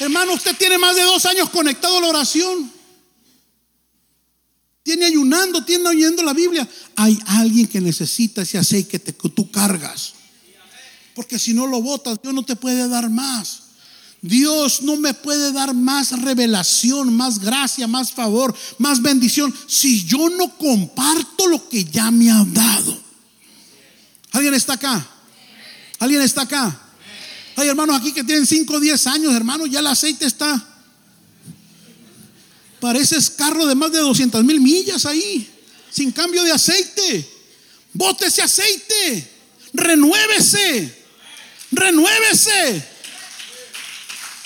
Hermano, 0.08 0.32
usted 0.32 0.56
tiene 0.56 0.78
más 0.78 0.96
de 0.96 1.02
dos 1.02 1.26
años 1.26 1.50
conectado 1.50 1.98
a 1.98 2.00
la 2.00 2.06
oración. 2.06 2.72
Tiene 4.82 5.04
ayunando, 5.04 5.62
tiene 5.66 5.86
oyendo 5.86 6.22
la 6.22 6.32
Biblia. 6.32 6.66
Hay 6.96 7.18
alguien 7.26 7.66
que 7.66 7.78
necesita 7.78 8.40
ese 8.40 8.56
aceite 8.56 9.00
que 9.00 9.28
tú 9.28 9.50
cargas. 9.50 10.14
Porque 11.14 11.38
si 11.38 11.52
no 11.52 11.66
lo 11.66 11.82
botas, 11.82 12.22
Dios 12.22 12.32
no 12.32 12.42
te 12.42 12.56
puede 12.56 12.88
dar 12.88 13.10
más. 13.10 13.64
Dios 14.22 14.80
no 14.80 14.96
me 14.96 15.12
puede 15.12 15.52
dar 15.52 15.74
más 15.74 16.18
revelación, 16.22 17.12
más 17.12 17.38
gracia, 17.38 17.86
más 17.86 18.10
favor, 18.10 18.56
más 18.78 19.02
bendición 19.02 19.54
si 19.66 20.06
yo 20.06 20.30
no 20.30 20.56
comparto 20.56 21.48
lo 21.48 21.68
que 21.68 21.84
ya 21.84 22.10
me 22.10 22.30
ha 22.30 22.42
dado. 22.46 22.98
¿Alguien 24.30 24.54
está 24.54 24.72
acá? 24.72 25.06
¿Alguien 25.98 26.22
está 26.22 26.42
acá? 26.42 26.87
Hay 27.58 27.66
hermanos 27.66 27.96
aquí 27.96 28.12
que 28.12 28.22
tienen 28.22 28.46
5 28.46 28.72
o 28.72 28.78
10 28.78 29.06
años, 29.08 29.34
hermanos, 29.34 29.68
ya 29.68 29.80
el 29.80 29.88
aceite 29.88 30.26
está. 30.26 30.64
Parece 32.78 33.16
carro 33.36 33.66
de 33.66 33.74
más 33.74 33.90
de 33.90 33.98
200 33.98 34.44
mil 34.44 34.60
millas 34.60 35.04
ahí, 35.06 35.50
sin 35.90 36.12
cambio 36.12 36.44
de 36.44 36.52
aceite. 36.52 37.28
Bote 37.92 38.26
ese 38.26 38.42
aceite, 38.42 39.28
renuévese, 39.72 41.04
renuévese. 41.72 42.88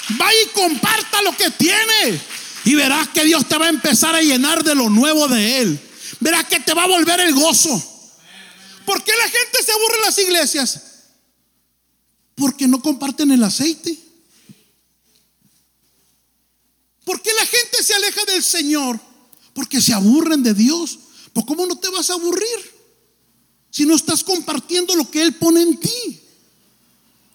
Vaya 0.09 0.43
y 0.47 0.49
comparta 0.55 1.21
lo 1.21 1.37
que 1.37 1.51
tiene. 1.51 2.19
Y 2.65 2.75
verás 2.77 3.09
que 3.09 3.25
Dios 3.25 3.47
te 3.47 3.59
va 3.59 3.67
a 3.67 3.69
empezar 3.69 4.15
a 4.15 4.23
llenar 4.23 4.65
de 4.65 4.75
lo 4.75 4.89
nuevo 4.89 5.29
de 5.29 5.59
Él. 5.59 5.79
Verás 6.21 6.47
que 6.47 6.61
te 6.61 6.73
va 6.73 6.85
a 6.85 6.89
volver 6.89 7.21
el 7.21 7.35
gozo. 7.35 8.09
¿Por 8.87 9.05
qué 9.05 9.13
la 9.13 9.29
gente 9.29 9.63
se 9.63 9.71
aburre 9.71 9.97
en 9.97 10.03
las 10.03 10.19
iglesias? 10.19 10.92
Porque 12.35 12.67
no 12.67 12.81
comparten 12.81 13.31
el 13.31 13.43
aceite. 13.43 13.99
¿Por 17.05 17.21
qué 17.21 17.31
la 17.35 17.47
gente 17.47 17.83
se 17.83 17.95
aleja 17.95 18.25
del 18.25 18.43
Señor? 18.43 19.01
Porque 19.55 19.81
se 19.81 19.93
aburren 19.93 20.43
de 20.43 20.55
Dios. 20.55 20.99
Pues 21.33 21.47
¿cómo 21.47 21.67
no 21.67 21.77
te 21.77 21.89
vas 21.91 22.11
a 22.11 22.15
aburrir? 22.15 22.73
Si 23.71 23.87
no 23.87 23.95
estás 23.95 24.23
compartiendo 24.23 24.95
lo 24.95 25.11
que 25.11 25.23
Él 25.23 25.35
pone 25.35 25.63
en 25.63 25.79
ti. 25.79 26.21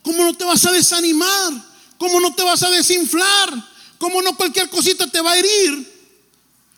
¿Cómo 0.04 0.24
no 0.24 0.34
te 0.34 0.46
vas 0.46 0.66
a 0.66 0.72
desanimar? 0.72 1.68
¿Cómo 1.98 2.20
no 2.20 2.34
te 2.34 2.44
vas 2.44 2.64
a 2.64 2.70
desinflar? 2.70 3.78
¿Cómo 3.98 4.22
no 4.22 4.38
cualquier 4.38 4.70
cosita 4.70 5.10
te 5.10 5.20
va 5.20 5.34
a 5.34 5.38
herir? 5.38 5.98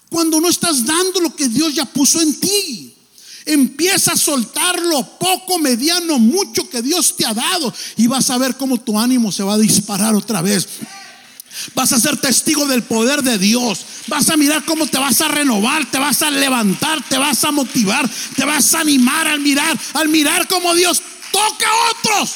Cuando 0.10 0.40
no 0.42 0.50
estás 0.50 0.86
dando 0.86 1.20
lo 1.20 1.36
que 1.36 1.48
Dios 1.48 1.76
ya 1.76 1.86
puso 1.86 2.22
en 2.22 2.40
ti. 2.40 2.89
Empieza 3.50 4.12
a 4.12 4.16
soltar 4.16 4.80
lo 4.80 5.02
poco, 5.18 5.58
mediano, 5.58 6.20
mucho 6.20 6.70
que 6.70 6.84
Dios 6.84 7.16
te 7.16 7.26
ha 7.26 7.34
dado 7.34 7.74
y 7.98 8.06
vas 8.06 8.30
a 8.30 8.38
ver 8.38 8.56
cómo 8.56 8.80
tu 8.80 9.00
ánimo 9.00 9.32
se 9.32 9.42
va 9.42 9.56
a 9.56 9.58
disparar 9.58 10.14
otra 10.14 10.44
vez. 10.44 10.68
Vas 11.74 11.92
a 11.92 12.00
ser 12.00 12.18
testigo 12.18 12.68
del 12.68 12.84
poder 12.84 13.24
de 13.24 13.40
Dios. 13.40 13.84
Vas 14.06 14.30
a 14.30 14.38
mirar 14.38 14.64
cómo 14.66 14.86
te 14.86 15.00
vas 15.00 15.20
a 15.22 15.30
renovar, 15.30 15.90
te 15.90 15.98
vas 15.98 16.22
a 16.22 16.30
levantar, 16.30 17.04
te 17.10 17.18
vas 17.18 17.44
a 17.44 17.50
motivar, 17.50 18.08
te 18.36 18.46
vas 18.46 18.76
a 18.76 18.82
animar 18.82 19.26
al 19.26 19.40
mirar, 19.40 19.76
al 19.94 20.10
mirar 20.10 20.48
cómo 20.48 20.76
Dios 20.76 21.02
toca 21.32 21.66
a 21.66 21.90
otros. 21.98 22.36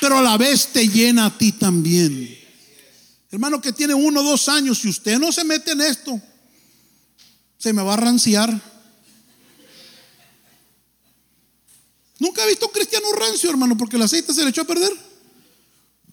Pero 0.00 0.18
a 0.18 0.22
la 0.22 0.36
vez 0.36 0.72
te 0.72 0.88
llena 0.88 1.26
a 1.26 1.38
ti 1.38 1.52
también. 1.52 2.36
Hermano 3.30 3.60
que 3.60 3.72
tiene 3.72 3.94
uno 3.94 4.20
o 4.20 4.24
dos 4.24 4.48
años, 4.48 4.80
si 4.80 4.88
usted 4.88 5.16
no 5.20 5.30
se 5.30 5.44
mete 5.44 5.70
en 5.70 5.80
esto, 5.80 6.20
se 7.56 7.72
me 7.72 7.82
va 7.82 7.94
a 7.94 7.98
ranciar. 7.98 8.73
Nunca 12.18 12.44
he 12.44 12.48
visto 12.48 12.66
un 12.66 12.72
cristiano 12.72 13.10
rancio, 13.12 13.50
hermano, 13.50 13.76
porque 13.76 13.96
el 13.96 14.02
aceite 14.02 14.32
se 14.32 14.42
le 14.42 14.50
echó 14.50 14.62
a 14.62 14.66
perder. 14.66 14.92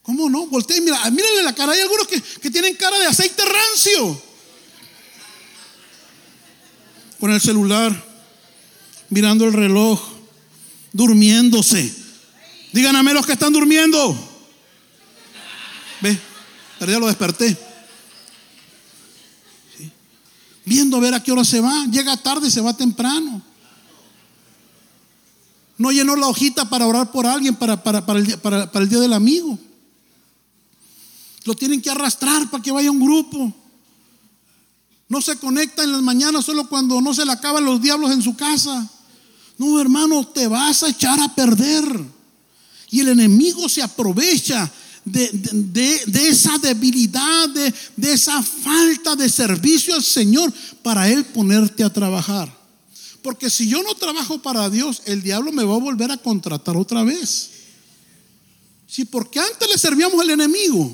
¿Cómo 0.01 0.29
no? 0.29 0.47
Voltea 0.47 0.77
y 0.77 0.81
mira, 0.81 0.97
mírale 1.11 1.43
la 1.43 1.53
cara. 1.53 1.73
Hay 1.73 1.81
algunos 1.81 2.07
que, 2.07 2.21
que 2.21 2.49
tienen 2.49 2.75
cara 2.75 2.97
de 2.99 3.05
aceite 3.05 3.43
rancio. 3.45 4.21
Con 7.19 7.31
el 7.31 7.39
celular, 7.39 8.03
mirando 9.09 9.45
el 9.45 9.53
reloj, 9.53 10.01
durmiéndose. 10.91 11.93
Díganme 12.71 13.13
los 13.13 13.25
que 13.25 13.33
están 13.33 13.53
durmiendo. 13.53 14.17
Ve 16.01 16.31
pero 16.81 16.93
ya 16.93 16.99
lo 16.99 17.05
desperté. 17.05 17.55
Viendo 20.65 20.97
a 20.97 20.99
ver 20.99 21.13
a 21.13 21.21
qué 21.21 21.31
hora 21.31 21.45
se 21.45 21.59
va. 21.59 21.85
Llega 21.85 22.17
tarde, 22.17 22.49
se 22.49 22.59
va 22.59 22.75
temprano. 22.75 23.39
No 25.81 25.91
llenó 25.91 26.15
la 26.15 26.27
hojita 26.27 26.69
para 26.69 26.85
orar 26.85 27.11
por 27.11 27.25
alguien 27.25 27.55
para, 27.55 27.81
para, 27.81 28.05
para, 28.05 28.19
el, 28.19 28.37
para 28.37 28.69
el 28.75 28.87
día 28.87 28.99
del 28.99 29.13
amigo. 29.13 29.57
Lo 31.43 31.55
tienen 31.55 31.81
que 31.81 31.89
arrastrar 31.89 32.51
para 32.51 32.61
que 32.61 32.71
vaya 32.71 32.91
un 32.91 32.99
grupo. 32.99 33.51
No 35.09 35.21
se 35.21 35.37
conecta 35.37 35.83
en 35.83 35.91
las 35.91 36.03
mañanas 36.03 36.45
solo 36.45 36.69
cuando 36.69 37.01
no 37.01 37.15
se 37.15 37.25
le 37.25 37.31
acaban 37.31 37.65
los 37.65 37.81
diablos 37.81 38.11
en 38.11 38.21
su 38.21 38.35
casa. 38.35 38.87
No, 39.57 39.81
hermano, 39.81 40.27
te 40.27 40.47
vas 40.47 40.83
a 40.83 40.89
echar 40.89 41.19
a 41.19 41.33
perder. 41.33 41.83
Y 42.91 42.99
el 42.99 43.07
enemigo 43.07 43.67
se 43.67 43.81
aprovecha 43.81 44.71
de, 45.03 46.29
esa 46.29 46.59
debilidad, 46.59 47.49
de, 47.49 47.73
de 47.97 48.13
esa 48.13 48.43
falta 48.43 49.15
de 49.15 49.27
servicio 49.29 49.95
al 49.95 50.03
Señor 50.03 50.53
para 50.83 51.09
Él 51.09 51.25
ponerte 51.25 51.83
a 51.83 51.91
trabajar. 51.91 52.60
Porque 53.21 53.49
si 53.49 53.67
yo 53.67 53.83
no 53.83 53.93
trabajo 53.95 54.41
para 54.41 54.69
Dios, 54.69 55.03
el 55.05 55.21
diablo 55.21 55.51
me 55.51 55.63
va 55.63 55.75
a 55.75 55.79
volver 55.79 56.11
a 56.11 56.17
contratar 56.17 56.75
otra 56.75 57.03
vez. 57.03 57.51
Sí, 58.87 59.05
porque 59.05 59.39
antes 59.39 59.69
le 59.69 59.77
servíamos 59.77 60.19
al 60.19 60.31
enemigo, 60.31 60.91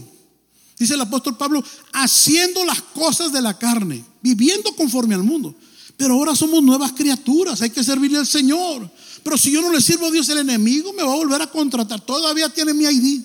dice 0.77 0.93
el 0.93 1.01
apóstol 1.01 1.35
Pablo, 1.35 1.63
haciendo 1.93 2.63
las 2.63 2.81
cosas 2.81 3.31
de 3.31 3.41
la 3.41 3.57
carne, 3.57 4.03
viviendo 4.21 4.75
conforme 4.75 5.15
al 5.15 5.23
mundo. 5.23 5.55
Pero 5.95 6.13
ahora 6.13 6.35
somos 6.35 6.61
nuevas 6.61 6.91
criaturas, 6.91 7.61
hay 7.61 7.71
que 7.71 7.83
servirle 7.83 8.19
al 8.19 8.27
Señor. 8.27 8.87
Pero 9.23 9.35
si 9.35 9.51
yo 9.51 9.61
no 9.61 9.71
le 9.71 9.81
sirvo 9.81 10.05
a 10.07 10.11
Dios, 10.11 10.29
el 10.29 10.37
enemigo 10.37 10.93
me 10.93 11.01
va 11.01 11.11
a 11.11 11.15
volver 11.15 11.41
a 11.41 11.47
contratar. 11.47 12.01
Todavía 12.01 12.49
tiene 12.49 12.73
mi 12.73 12.83
ID. 12.83 13.21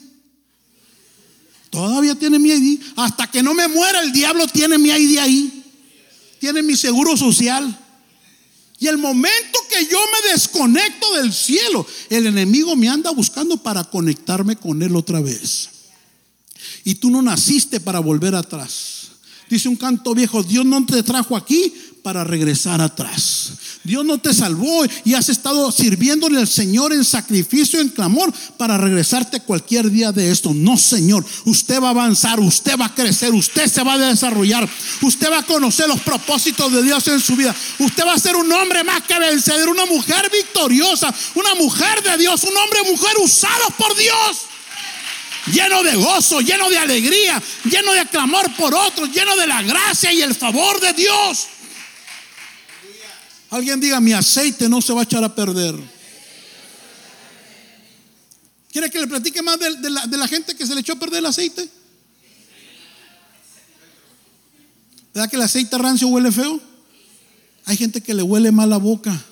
Todavía 1.68 2.14
tiene 2.14 2.38
mi 2.38 2.50
ID. 2.50 2.80
Hasta 2.96 3.30
que 3.30 3.42
no 3.42 3.53
me 3.53 3.68
muera, 3.68 4.00
el 4.00 4.12
diablo 4.12 4.46
tiene 4.46 4.78
mi 4.78 4.88
ID 4.88 5.18
ahí. 5.18 5.64
Tiene 6.38 6.62
mi 6.62 6.76
seguro 6.76 7.14
social. 7.16 7.78
Y 8.82 8.88
el 8.88 8.98
momento 8.98 9.60
que 9.70 9.86
yo 9.86 9.98
me 10.10 10.32
desconecto 10.32 11.14
del 11.14 11.32
cielo, 11.32 11.86
el 12.10 12.26
enemigo 12.26 12.74
me 12.74 12.88
anda 12.88 13.12
buscando 13.12 13.56
para 13.56 13.84
conectarme 13.84 14.56
con 14.56 14.82
él 14.82 14.96
otra 14.96 15.20
vez. 15.20 15.68
Y 16.82 16.96
tú 16.96 17.08
no 17.08 17.22
naciste 17.22 17.78
para 17.78 18.00
volver 18.00 18.34
atrás. 18.34 19.12
Dice 19.48 19.68
un 19.68 19.76
canto 19.76 20.16
viejo, 20.16 20.42
Dios 20.42 20.66
no 20.66 20.84
te 20.84 21.04
trajo 21.04 21.36
aquí 21.36 21.72
para 22.03 22.24
regresar 22.24 22.80
atrás. 22.80 23.53
Dios 23.84 24.05
no 24.05 24.18
te 24.18 24.34
salvó 24.34 24.84
y 25.05 25.14
has 25.14 25.28
estado 25.28 25.70
sirviéndole 25.70 26.38
al 26.38 26.48
Señor 26.48 26.92
en 26.92 27.05
sacrificio, 27.05 27.80
en 27.80 27.88
clamor, 27.88 28.32
para 28.57 28.76
regresarte 28.76 29.40
cualquier 29.40 29.90
día 29.90 30.12
de 30.12 30.30
esto. 30.30 30.53
No, 30.53 30.76
Señor, 30.76 31.24
usted 31.44 31.80
va 31.80 31.88
a 31.88 31.90
avanzar, 31.90 32.40
usted 32.40 32.76
va 32.78 32.86
a 32.86 32.94
crecer, 32.94 33.32
usted 33.32 33.66
se 33.66 33.82
va 33.82 33.94
a 33.94 33.98
desarrollar, 33.98 34.68
usted 35.03 35.30
va 35.30 35.38
a 35.38 35.46
conocer 35.46 35.88
los 35.88 36.00
propósitos 36.00 36.72
de 36.72 36.82
Dios 36.82 37.07
en 37.09 37.20
su 37.20 37.36
vida. 37.36 37.55
Usted 37.78 38.05
va 38.05 38.14
a 38.14 38.18
ser 38.18 38.36
un 38.36 38.50
hombre 38.53 38.82
más 38.84 39.03
que 39.03 39.18
vencedor, 39.18 39.68
una 39.68 39.86
mujer 39.86 40.30
victoriosa, 40.30 41.12
una 41.34 41.55
mujer 41.55 42.03
de 42.03 42.18
Dios, 42.18 42.42
un 42.42 42.57
hombre, 42.57 42.90
mujer 42.90 43.12
usado 43.22 43.70
por 43.78 43.96
Dios 43.96 44.46
lleno 45.46 45.82
de 45.82 45.96
gozo, 45.96 46.40
lleno 46.40 46.70
de 46.70 46.78
alegría, 46.78 47.42
lleno 47.64 47.92
de 47.92 48.07
clamor 48.07 48.55
por 48.55 48.72
otros, 48.74 49.11
lleno 49.11 49.34
de 49.36 49.48
la 49.48 49.61
gracia 49.62 50.12
y 50.12 50.22
el 50.22 50.36
favor 50.36 50.80
de 50.80 50.92
Dios. 50.92 51.48
Alguien 53.53 53.80
diga, 53.80 54.00
mi 54.00 54.14
aceite 54.14 54.66
no 54.66 54.80
se 54.80 54.94
va 54.94 55.00
a 55.00 55.05
echar 55.05 55.22
a 55.22 55.34
perder. 55.34 55.78
¿Quiere 58.70 58.88
que 58.88 58.98
le 58.98 59.07
platique 59.07 59.42
más 59.42 59.59
de, 59.59 59.90
la, 59.90 60.26
gente 60.26 60.57
que 60.57 60.66
se 60.66 60.74
le 60.74 60.80
echó 60.80 60.94
a 60.94 60.98
perder 60.98 61.18
el 61.18 61.26
aceite? 61.26 61.68
¿Verdad 65.12 65.28
que 65.28 65.36
el 65.36 65.42
aceite 65.42 65.76
rancio 65.76 66.09
huele 66.09 66.32
feo? 66.32 66.59
Hay 67.66 67.76
gente 67.76 68.00
que 68.00 68.14
le 68.14 68.22
huele 68.22 68.50
mal 68.50 68.70
la 68.70 68.78
boca, 68.78 69.22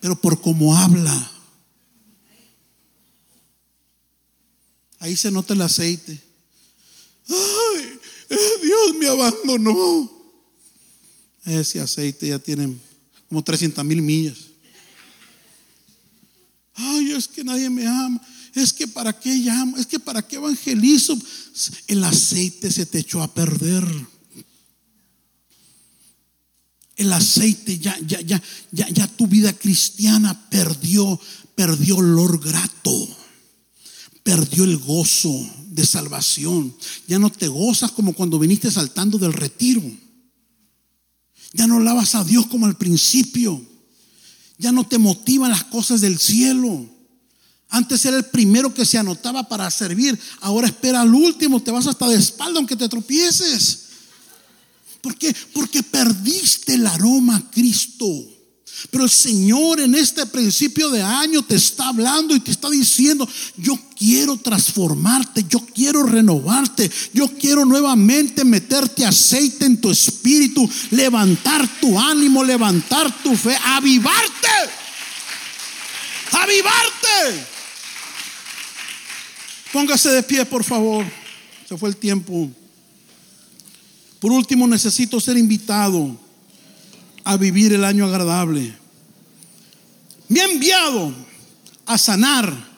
pero 0.00 0.14
por 0.14 0.38
cómo 0.42 0.76
habla. 0.76 1.32
Ahí 4.98 5.16
se 5.16 5.30
nota 5.30 5.54
el 5.54 5.62
aceite. 5.62 6.22
Ay, 7.30 7.98
Dios 8.62 8.94
me 8.98 9.08
abandonó. 9.08 10.12
Ese 11.46 11.80
aceite 11.80 12.28
ya 12.28 12.38
tiene 12.38 12.76
como 13.32 13.42
300 13.42 13.82
mil 13.86 14.02
millas. 14.02 14.36
Ay, 16.74 17.12
es 17.12 17.26
que 17.26 17.42
nadie 17.42 17.70
me 17.70 17.86
ama. 17.86 18.20
Es 18.54 18.74
que 18.74 18.86
para 18.86 19.18
qué 19.18 19.34
llamo, 19.36 19.78
es 19.78 19.86
que 19.86 19.98
para 19.98 20.20
qué 20.20 20.36
evangelizo. 20.36 21.16
El 21.86 22.04
aceite 22.04 22.70
se 22.70 22.84
te 22.84 22.98
echó 22.98 23.22
a 23.22 23.32
perder. 23.32 23.86
El 26.94 27.10
aceite 27.14 27.78
ya, 27.78 27.98
ya, 28.00 28.20
ya, 28.20 28.42
ya, 28.70 28.86
ya 28.90 29.06
tu 29.06 29.26
vida 29.26 29.54
cristiana 29.54 30.50
perdió, 30.50 31.18
perdió 31.54 31.96
olor 31.96 32.38
grato. 32.38 33.08
Perdió 34.22 34.64
el 34.64 34.76
gozo 34.76 35.34
de 35.68 35.86
salvación. 35.86 36.76
Ya 37.08 37.18
no 37.18 37.30
te 37.30 37.48
gozas 37.48 37.92
como 37.92 38.12
cuando 38.12 38.38
viniste 38.38 38.70
saltando 38.70 39.16
del 39.16 39.32
retiro. 39.32 39.80
Ya 41.52 41.66
no 41.66 41.76
alabas 41.76 42.14
a 42.14 42.24
Dios 42.24 42.46
como 42.46 42.66
al 42.66 42.76
principio. 42.76 43.60
Ya 44.58 44.72
no 44.72 44.86
te 44.86 44.98
motivan 44.98 45.50
las 45.50 45.64
cosas 45.64 46.00
del 46.00 46.18
cielo. 46.18 46.86
Antes 47.68 48.04
era 48.04 48.18
el 48.18 48.24
primero 48.24 48.72
que 48.72 48.84
se 48.84 48.98
anotaba 48.98 49.48
para 49.48 49.70
servir. 49.70 50.18
Ahora 50.40 50.66
espera 50.66 51.00
al 51.00 51.14
último. 51.14 51.60
Te 51.62 51.70
vas 51.70 51.86
hasta 51.86 52.08
de 52.08 52.16
espalda 52.16 52.58
aunque 52.58 52.76
te 52.76 52.88
tropieces. 52.88 53.86
¿Por 55.00 55.16
qué? 55.16 55.34
Porque 55.52 55.82
perdiste 55.82 56.74
el 56.74 56.86
aroma 56.86 57.36
a 57.36 57.50
Cristo. 57.50 58.06
Pero 58.90 59.04
el 59.04 59.10
Señor 59.10 59.80
en 59.80 59.94
este 59.94 60.26
principio 60.26 60.90
de 60.90 61.02
año 61.02 61.42
te 61.42 61.54
está 61.54 61.88
hablando 61.88 62.34
y 62.34 62.40
te 62.40 62.50
está 62.50 62.68
diciendo, 62.68 63.28
yo 63.56 63.78
quiero 63.96 64.36
transformarte, 64.36 65.44
yo 65.48 65.60
quiero 65.60 66.02
renovarte, 66.04 66.90
yo 67.12 67.28
quiero 67.28 67.64
nuevamente 67.64 68.44
meterte 68.44 69.04
aceite 69.04 69.66
en 69.66 69.80
tu 69.80 69.90
espíritu, 69.90 70.68
levantar 70.90 71.68
tu 71.80 71.98
ánimo, 71.98 72.42
levantar 72.42 73.22
tu 73.22 73.36
fe, 73.36 73.56
avivarte, 73.62 74.48
avivarte. 76.32 77.46
Póngase 79.72 80.10
de 80.10 80.22
pie, 80.22 80.44
por 80.44 80.64
favor. 80.64 81.04
Se 81.68 81.76
fue 81.76 81.88
el 81.88 81.96
tiempo. 81.96 82.50
Por 84.18 84.32
último, 84.32 84.66
necesito 84.66 85.20
ser 85.20 85.36
invitado 85.36 86.16
a 87.24 87.36
vivir 87.36 87.72
el 87.72 87.84
año 87.84 88.06
agradable. 88.06 88.74
Me 90.28 90.40
ha 90.40 90.44
enviado 90.46 91.12
a 91.86 91.98
sanar 91.98 92.72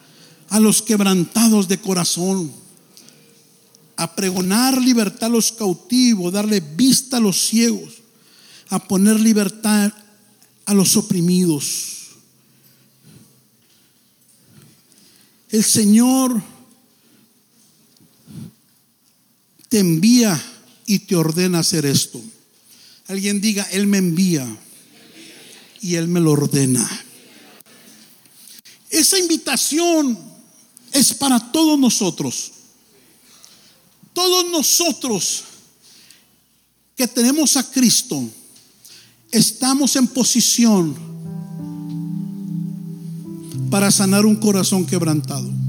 a 0.51 0.61
los 0.61 0.83
quebrantados 0.83 1.69
de 1.69 1.81
corazón, 1.81 2.53
a 3.97 4.15
pregonar 4.15 4.81
libertad 4.81 5.25
a 5.25 5.33
los 5.33 5.53
cautivos, 5.53 6.33
darle 6.33 6.61
vista 6.61 7.19
a 7.19 7.21
los 7.21 7.47
ciegos, 7.47 7.95
a 8.71 8.79
poner 8.79 9.21
libertad 9.21 9.93
a 10.67 10.75
los 10.75 10.97
oprimidos. 10.97 11.95
El 15.49 15.63
Señor 15.63 16.43
te 19.69 19.79
envía 19.79 20.43
y 20.87 21.01
te 21.01 21.15
ordena 21.15 21.61
hacer 21.61 21.87
esto. 21.87 22.21
Alguien 23.07 23.41
diga, 23.41 23.63
Él 23.71 23.87
me 23.87 23.99
envía 23.99 24.47
y 25.81 25.97
Él 25.97 26.09
me 26.09 26.21
lo 26.21 26.33
ordena. 26.33 26.89
Esa 28.89 29.19
invitación 29.19 30.19
es 30.93 31.13
para 31.15 31.39
todos 31.53 31.79
nosotros. 31.79 32.53
Todos 34.13 34.51
nosotros 34.51 35.45
que 36.97 37.09
tenemos 37.09 37.57
a 37.57 37.69
Cristo 37.71 38.23
estamos 39.33 39.97
en 39.97 40.07
posición 40.07 40.97
para 43.69 43.91
sanar 43.91 44.25
un 44.25 44.37
corazón 44.37 44.87
quebrantado. 44.87 45.64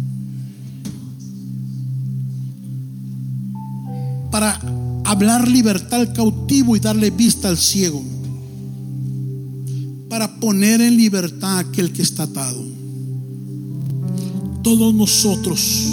Hablar 5.05 5.47
libertad 5.47 6.01
al 6.01 6.13
cautivo 6.13 6.75
y 6.75 6.79
darle 6.79 7.11
vista 7.11 7.47
al 7.47 7.57
ciego, 7.57 8.03
para 10.09 10.39
poner 10.39 10.81
en 10.81 10.97
libertad 10.97 11.57
a 11.57 11.59
aquel 11.59 11.91
que 11.91 12.01
está 12.01 12.23
atado. 12.23 12.63
Todos 14.63 14.93
nosotros. 14.93 15.87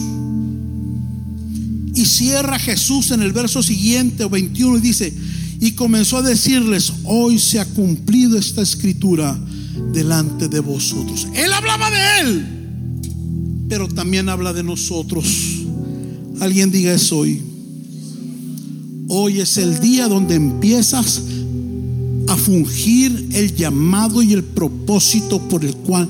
Y 1.94 2.06
cierra 2.06 2.58
Jesús 2.58 3.10
en 3.10 3.22
el 3.22 3.32
verso 3.32 3.62
siguiente, 3.62 4.24
21, 4.24 4.78
y 4.78 4.80
dice, 4.80 5.12
y 5.60 5.72
comenzó 5.72 6.18
a 6.18 6.22
decirles, 6.22 6.92
hoy 7.04 7.38
se 7.38 7.60
ha 7.60 7.66
cumplido 7.66 8.38
esta 8.38 8.62
escritura 8.62 9.38
delante 9.92 10.48
de 10.48 10.60
vosotros. 10.60 11.28
Él 11.34 11.52
hablaba 11.52 11.90
de 11.90 12.20
él, 12.20 12.46
pero 13.68 13.88
también 13.88 14.28
habla 14.28 14.52
de 14.52 14.62
nosotros. 14.62 15.26
Alguien 16.40 16.70
diga 16.70 16.94
eso 16.94 17.18
hoy. 17.18 17.51
Hoy 19.14 19.42
es 19.42 19.58
el 19.58 19.78
día 19.78 20.08
donde 20.08 20.36
empiezas 20.36 21.20
a 22.28 22.34
fungir 22.34 23.28
el 23.34 23.54
llamado 23.54 24.22
y 24.22 24.32
el 24.32 24.42
propósito 24.42 25.38
por 25.50 25.66
el 25.66 25.76
cual 25.76 26.08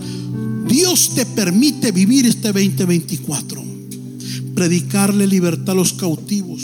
Dios 0.68 1.10
te 1.12 1.26
permite 1.26 1.90
vivir 1.90 2.26
este 2.26 2.52
2024. 2.52 3.60
Predicarle 4.54 5.26
libertad 5.26 5.70
a 5.70 5.74
los 5.74 5.94
cautivos, 5.94 6.62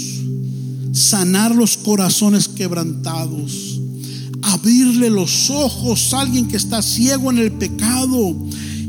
sanar 0.93 1.57
los 1.57 1.76
corazones 1.76 2.47
quebrantados, 2.47 3.80
abrirle 4.43 5.11
los 5.11 5.51
ojos 5.51 6.14
a 6.14 6.20
alguien 6.20 6.47
que 6.47 6.57
está 6.57 6.82
ciego 6.82 7.32
en 7.32 7.39
el 7.39 7.51
pecado 7.51 8.36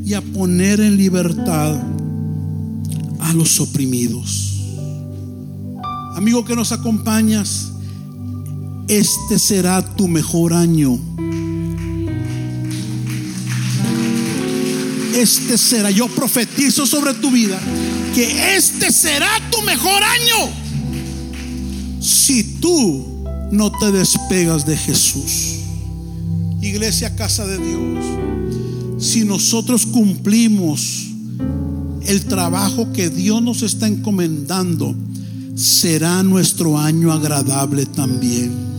y 0.06 0.14
a 0.14 0.22
poner 0.22 0.82
en 0.82 0.98
libertad 0.98 1.82
a 3.22 3.34
los 3.34 3.60
oprimidos. 3.60 4.49
Amigo 6.20 6.44
que 6.44 6.54
nos 6.54 6.74
acompañas, 6.74 7.72
este 8.90 9.40
será 9.40 9.82
tu 9.96 10.10
mejor 10.10 10.52
año. 10.52 11.00
Este 15.16 15.58
será, 15.58 15.92
yo 15.92 16.10
profetizo 16.10 16.86
sobre 16.86 17.14
tu 17.14 17.32
vida, 17.32 17.58
que 18.14 18.58
este 18.58 18.92
será 18.92 19.30
tu 19.50 19.62
mejor 19.62 20.04
año. 20.04 20.52
Si 22.02 22.44
tú 22.60 23.24
no 23.54 23.72
te 23.72 23.90
despegas 23.94 24.66
de 24.66 24.76
Jesús. 24.76 25.60
Iglesia, 26.62 27.16
casa 27.16 27.48
de 27.48 27.60
Dios, 27.60 28.06
si 29.02 29.24
nosotros 29.24 29.86
cumplimos 29.86 31.12
el 32.06 32.26
trabajo 32.26 32.92
que 32.92 33.10
Dios 33.10 33.42
nos 33.42 33.62
está 33.62 33.88
encomendando, 33.88 34.98
será 35.60 36.24
nuestro 36.24 36.78
año 36.78 37.12
agradable 37.12 37.86
también. 37.86 38.70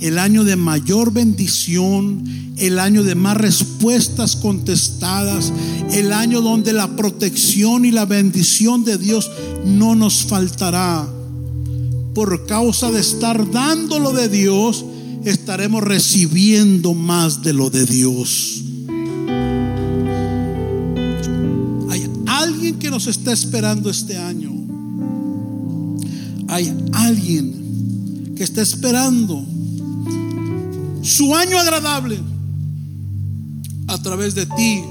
El 0.00 0.18
año 0.18 0.44
de 0.44 0.54
mayor 0.54 1.12
bendición, 1.12 2.22
el 2.56 2.78
año 2.78 3.02
de 3.02 3.16
más 3.16 3.36
respuestas 3.36 4.36
contestadas, 4.36 5.52
el 5.90 6.12
año 6.12 6.42
donde 6.42 6.72
la 6.72 6.94
protección 6.94 7.84
y 7.84 7.90
la 7.90 8.04
bendición 8.04 8.84
de 8.84 8.98
Dios 8.98 9.30
no 9.64 9.96
nos 9.96 10.24
faltará. 10.24 11.08
Por 12.14 12.46
causa 12.46 12.92
de 12.92 13.00
estar 13.00 13.50
dando 13.50 13.98
lo 13.98 14.12
de 14.12 14.28
Dios, 14.28 14.84
estaremos 15.24 15.82
recibiendo 15.82 16.94
más 16.94 17.42
de 17.42 17.52
lo 17.52 17.68
de 17.68 17.84
Dios. 17.84 18.62
Hay 21.90 22.08
alguien 22.26 22.78
que 22.78 22.90
nos 22.90 23.08
está 23.08 23.32
esperando 23.32 23.90
este 23.90 24.16
año 24.16 24.55
hay 26.56 26.74
alguien 26.94 28.32
que 28.34 28.42
está 28.42 28.62
esperando 28.62 29.44
su 31.02 31.34
año 31.34 31.58
agradable 31.58 32.18
a 33.88 33.98
través 33.98 34.34
de 34.34 34.46
ti 34.46 34.82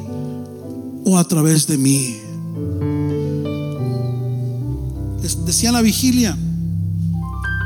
o 1.05 1.17
a 1.17 1.27
través 1.27 1.65
de 1.65 1.77
mí. 1.79 2.17
Decía 5.47 5.71
la 5.71 5.81
vigilia, 5.81 6.37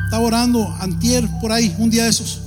estaba 0.06 0.26
orando 0.26 0.66
antier 0.80 1.28
por 1.42 1.52
ahí, 1.52 1.76
un 1.78 1.90
día 1.90 2.06
de 2.06 2.10
esos. 2.10 2.40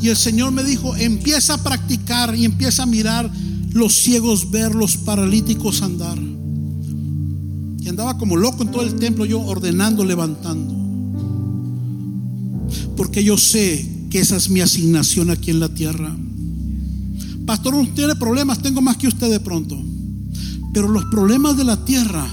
Y 0.00 0.10
el 0.10 0.16
Señor 0.16 0.52
me 0.52 0.62
dijo, 0.62 0.94
empieza 0.94 1.54
a 1.54 1.58
practicar 1.58 2.36
y 2.36 2.44
empieza 2.44 2.84
a 2.84 2.86
mirar 2.86 3.28
los 3.72 3.94
ciegos 3.94 4.48
ver, 4.52 4.76
los 4.76 4.96
paralíticos 4.96 5.82
andar 5.82 6.27
andaba 7.86 8.18
como 8.18 8.36
loco 8.36 8.62
en 8.62 8.70
todo 8.70 8.82
el 8.82 8.94
templo, 8.96 9.24
yo 9.24 9.40
ordenando, 9.40 10.04
levantando. 10.04 10.74
Porque 12.96 13.22
yo 13.22 13.36
sé 13.36 14.06
que 14.10 14.20
esa 14.20 14.36
es 14.36 14.50
mi 14.50 14.60
asignación 14.60 15.30
aquí 15.30 15.50
en 15.50 15.60
la 15.60 15.68
tierra. 15.68 16.16
Pastor, 17.46 17.74
no 17.74 17.88
tiene 17.88 18.14
problemas, 18.16 18.60
tengo 18.60 18.80
más 18.80 18.96
que 18.96 19.08
usted 19.08 19.30
de 19.30 19.40
pronto. 19.40 19.78
Pero 20.72 20.88
los 20.88 21.04
problemas 21.06 21.56
de 21.56 21.64
la 21.64 21.84
tierra 21.84 22.26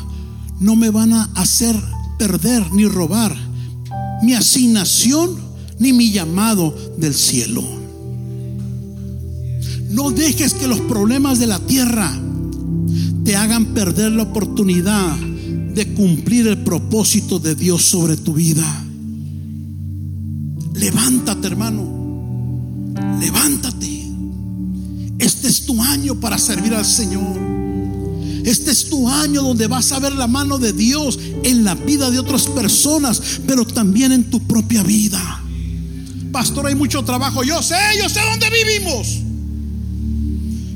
no 0.60 0.76
me 0.76 0.90
van 0.90 1.14
a 1.14 1.24
hacer 1.36 1.76
perder 2.18 2.72
ni 2.74 2.86
robar 2.86 3.36
mi 4.24 4.34
asignación 4.34 5.36
ni 5.80 5.94
mi 5.94 6.12
llamado 6.12 6.76
del 6.98 7.14
cielo. 7.14 7.64
No 9.90 10.12
dejes 10.12 10.54
que 10.54 10.68
los 10.68 10.82
problemas 10.82 11.40
de 11.40 11.48
la 11.48 11.60
tierra 11.60 12.12
te 13.24 13.36
hagan 13.36 13.68
perder 13.68 14.12
la 14.12 14.24
oportunidad 14.24 15.16
de 15.76 15.94
cumplir 15.94 16.48
el 16.48 16.64
propósito 16.64 17.38
de 17.38 17.54
Dios 17.54 17.84
sobre 17.84 18.16
tu 18.16 18.34
vida. 18.34 18.86
Levántate, 20.74 21.48
hermano. 21.48 22.94
Levántate. 23.20 24.06
Este 25.20 25.50
es 25.50 25.66
tu 25.66 25.82
año 25.82 26.16
para 26.16 26.38
servir 26.38 26.74
al 26.74 26.86
Señor. 26.86 27.38
Este 28.46 28.72
es 28.72 28.90
tu 28.90 29.10
año 29.10 29.42
donde 29.42 29.68
vas 29.68 29.92
a 29.92 30.00
ver 30.00 30.14
la 30.14 30.28
mano 30.28 30.58
de 30.58 30.72
Dios 30.72 31.20
en 31.44 31.66
la 31.66 31.76
vida 31.76 32.10
de 32.10 32.20
otras 32.20 32.48
personas, 32.48 33.22
pero 33.46 33.66
también 33.66 34.14
en 34.14 34.30
tu 34.30 34.40
propia 34.48 34.82
vida. 34.82 35.44
Pastor, 36.32 36.68
hay 36.68 36.76
mucho 36.76 37.04
trabajo. 37.04 37.44
Yo 37.44 37.62
sé, 37.62 37.76
yo 38.02 38.08
sé 38.08 38.22
dónde 38.30 38.48
vivimos. 38.50 39.25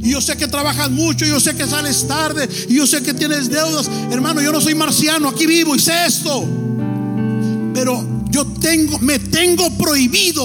Y 0.02 0.12
yo 0.12 0.22
sé 0.22 0.38
que 0.38 0.48
trabajas 0.48 0.90
mucho, 0.92 1.26
yo 1.26 1.40
sé 1.40 1.56
que 1.56 1.68
sales 1.68 2.08
tarde, 2.08 2.48
y 2.70 2.76
yo 2.76 2.88
sé 2.88 3.04
que 3.04 3.14
tienes 3.14 3.50
deudas. 3.50 3.90
Hermano, 4.12 4.42
yo 4.42 4.52
no 4.52 4.62
soy 4.62 4.76
marciano, 4.76 5.30
aquí 5.30 5.46
vivo 5.46 5.76
y 5.76 5.80
sé 5.80 5.94
esto. 6.08 6.46
Pero 7.74 8.26
yo 8.32 8.46
tengo, 8.46 9.00
me 9.00 9.20
tengo 9.20 9.70
prohibido 9.78 10.44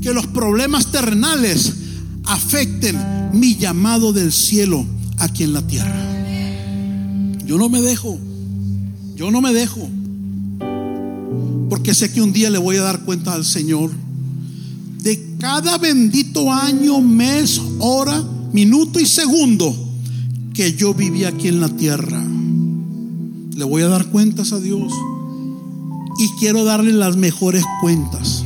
que 0.00 0.12
los 0.12 0.26
problemas 0.28 0.92
terrenales 0.92 1.72
afecten 2.24 3.30
mi 3.32 3.56
llamado 3.56 4.12
del 4.12 4.32
cielo 4.32 4.84
aquí 5.18 5.44
en 5.44 5.52
la 5.52 5.66
tierra. 5.66 6.04
Yo 7.44 7.58
no 7.58 7.68
me 7.68 7.80
dejo, 7.80 8.18
yo 9.16 9.30
no 9.30 9.40
me 9.40 9.52
dejo, 9.52 9.88
porque 11.68 11.94
sé 11.94 12.12
que 12.12 12.20
un 12.20 12.32
día 12.32 12.50
le 12.50 12.58
voy 12.58 12.76
a 12.76 12.82
dar 12.82 13.00
cuenta 13.00 13.32
al 13.32 13.44
Señor 13.44 13.90
cada 15.38 15.78
bendito 15.78 16.52
año, 16.52 17.00
mes, 17.00 17.60
hora, 17.78 18.22
minuto 18.52 18.98
y 18.98 19.06
segundo 19.06 19.74
que 20.54 20.74
yo 20.74 20.92
viví 20.94 21.24
aquí 21.24 21.48
en 21.48 21.60
la 21.60 21.68
tierra. 21.68 22.22
Le 23.54 23.64
voy 23.64 23.82
a 23.82 23.88
dar 23.88 24.06
cuentas 24.06 24.52
a 24.52 24.58
Dios 24.58 24.92
y 26.18 26.28
quiero 26.40 26.64
darle 26.64 26.92
las 26.92 27.16
mejores 27.16 27.64
cuentas. 27.80 28.44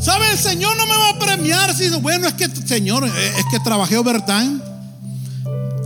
¿Sabe? 0.00 0.30
El 0.32 0.38
Señor 0.38 0.76
no 0.76 0.86
me 0.86 0.96
va 0.96 1.10
a 1.10 1.18
premiar 1.18 1.74
si 1.74 1.88
bueno, 2.00 2.26
es 2.26 2.34
que, 2.34 2.48
Señor, 2.48 3.04
eh, 3.04 3.32
es 3.38 3.44
que 3.50 3.60
trabajé 3.60 3.96
overtime. 3.96 4.60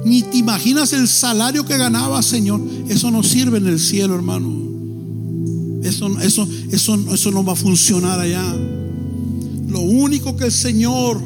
Ni 0.05 0.23
te 0.23 0.39
imaginas 0.39 0.93
el 0.93 1.07
salario 1.09 1.65
que 1.65 1.77
ganaba, 1.77 2.23
Señor. 2.23 2.61
Eso 2.89 3.11
no 3.11 3.23
sirve 3.23 3.59
en 3.59 3.69
el 3.69 3.79
cielo, 3.79 4.15
hermano. 4.15 4.51
Eso, 5.83 6.19
eso, 6.21 6.49
eso, 6.71 6.99
eso 7.13 7.31
no 7.31 7.45
va 7.45 7.53
a 7.53 7.57
funcionar 7.57 8.19
allá. 8.19 8.43
Lo 9.73 9.81
único 9.81 10.37
que 10.37 10.45
el 10.45 10.53
Señor 10.53 11.19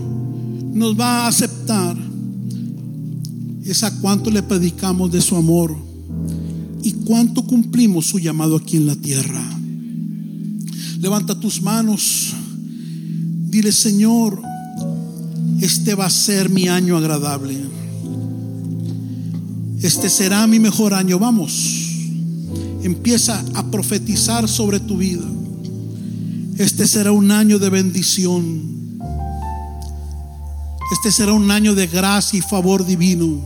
nos 0.73 0.99
va 0.99 1.25
a 1.25 1.27
aceptar 1.27 1.97
es 3.65 3.83
a 3.83 3.99
cuánto 3.99 4.31
le 4.31 4.45
predicamos 4.45 5.11
de 5.11 5.21
su 5.21 5.35
amor 5.35 5.77
y 6.85 6.93
cuánto 6.93 7.45
cumplimos 7.45 8.07
su 8.07 8.21
llamado 8.21 8.55
aquí 8.55 8.77
en 8.77 8.87
la 8.87 8.95
tierra. 8.95 9.43
Levanta 11.01 11.39
tus 11.41 11.61
manos. 11.61 12.35
Dile, 13.49 13.73
Señor, 13.73 14.41
este 15.61 15.97
va 15.97 16.07
a 16.07 16.11
ser 16.11 16.49
mi 16.49 16.69
año 16.69 16.97
agradable. 16.97 17.57
Este 19.83 20.09
será 20.09 20.47
mi 20.47 20.61
mejor 20.61 20.95
año. 20.95 21.19
Vamos. 21.19 21.83
Empieza 22.85 23.45
a 23.55 23.69
profetizar 23.73 24.49
sobre 24.49 24.79
tu 24.79 24.97
vida. 24.99 25.25
Este 26.59 26.87
será 26.87 27.13
un 27.13 27.31
año 27.31 27.59
de 27.59 27.69
bendición. 27.69 28.99
Este 30.93 31.13
será 31.13 31.33
un 31.33 31.51
año 31.51 31.75
de 31.75 31.87
gracia 31.87 32.39
y 32.39 32.43
favor 32.43 32.87
divino. 32.87 33.41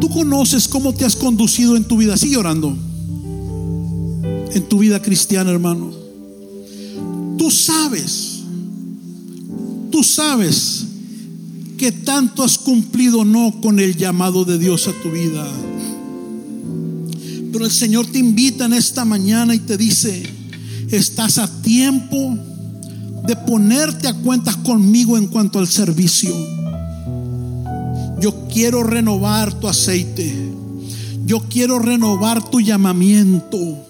Tú 0.00 0.08
conoces 0.10 0.68
cómo 0.68 0.92
te 0.92 1.04
has 1.04 1.16
conducido 1.16 1.76
en 1.76 1.84
tu 1.84 1.96
vida. 1.96 2.16
Sigue 2.16 2.36
orando. 2.36 2.76
En 4.52 4.68
tu 4.68 4.78
vida 4.78 5.02
cristiana, 5.02 5.50
hermano. 5.50 5.90
Tú 7.36 7.50
sabes, 7.50 8.42
tú 9.90 10.04
sabes 10.04 10.86
que 11.76 11.90
tanto 11.90 12.44
has 12.44 12.56
cumplido 12.58 13.24
no 13.24 13.60
con 13.60 13.80
el 13.80 13.96
llamado 13.96 14.44
de 14.44 14.58
Dios 14.58 14.86
a 14.86 14.92
tu 15.02 15.10
vida. 15.10 15.44
Pero 17.54 17.66
el 17.66 17.70
Señor 17.70 18.08
te 18.08 18.18
invita 18.18 18.64
en 18.64 18.72
esta 18.72 19.04
mañana 19.04 19.54
y 19.54 19.60
te 19.60 19.76
dice, 19.76 20.28
estás 20.90 21.38
a 21.38 21.46
tiempo 21.62 22.36
de 23.28 23.36
ponerte 23.36 24.08
a 24.08 24.14
cuentas 24.14 24.56
conmigo 24.56 25.16
en 25.16 25.28
cuanto 25.28 25.60
al 25.60 25.68
servicio. 25.68 26.34
Yo 28.18 28.48
quiero 28.52 28.82
renovar 28.82 29.54
tu 29.54 29.68
aceite. 29.68 30.34
Yo 31.26 31.44
quiero 31.48 31.78
renovar 31.78 32.50
tu 32.50 32.60
llamamiento. 32.60 33.86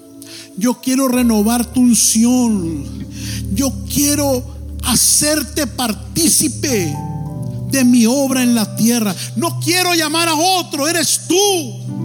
Yo 0.58 0.82
quiero 0.82 1.08
renovar 1.08 1.64
tu 1.64 1.80
unción 1.80 2.84
yo 3.54 3.72
quiero 3.92 4.44
hacerte 4.84 5.66
partícipe 5.66 6.94
de 7.70 7.84
mi 7.84 8.04
obra 8.04 8.42
en 8.42 8.54
la 8.54 8.76
tierra. 8.76 9.16
No 9.36 9.58
quiero 9.60 9.94
llamar 9.94 10.28
a 10.28 10.34
otro, 10.34 10.86
eres 10.86 11.22
tú. 11.26 12.03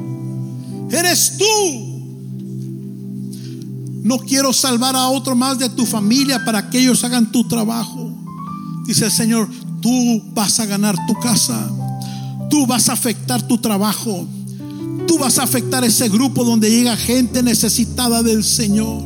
Eres 0.92 1.38
tú. 1.38 2.00
No 4.04 4.18
quiero 4.20 4.54
salvar 4.54 4.96
a 4.96 5.10
otro 5.10 5.36
más 5.36 5.60
de 5.60 5.70
tu 5.70 5.86
familia 5.86 6.44
para 6.46 6.70
que 6.70 6.80
ellos 6.80 7.04
hagan 7.04 7.32
tu 7.32 7.48
trabajo. 7.48 8.12
Dice 8.86 9.06
el 9.06 9.12
Señor, 9.12 9.48
tú 9.82 10.24
vas 10.34 10.60
a 10.60 10.66
ganar 10.66 10.96
tu 11.08 11.14
casa. 11.16 11.70
Tú 12.50 12.66
vas 12.66 12.90
a 12.90 12.94
afectar 12.94 13.42
tu 13.44 13.58
trabajo. 13.58 14.28
Tú 15.08 15.20
vas 15.20 15.38
a 15.38 15.44
afectar 15.44 15.84
ese 15.84 16.10
grupo 16.10 16.44
donde 16.44 16.70
llega 16.70 16.96
gente 16.98 17.44
necesitada 17.44 18.24
del 18.24 18.44
Señor. 18.44 19.04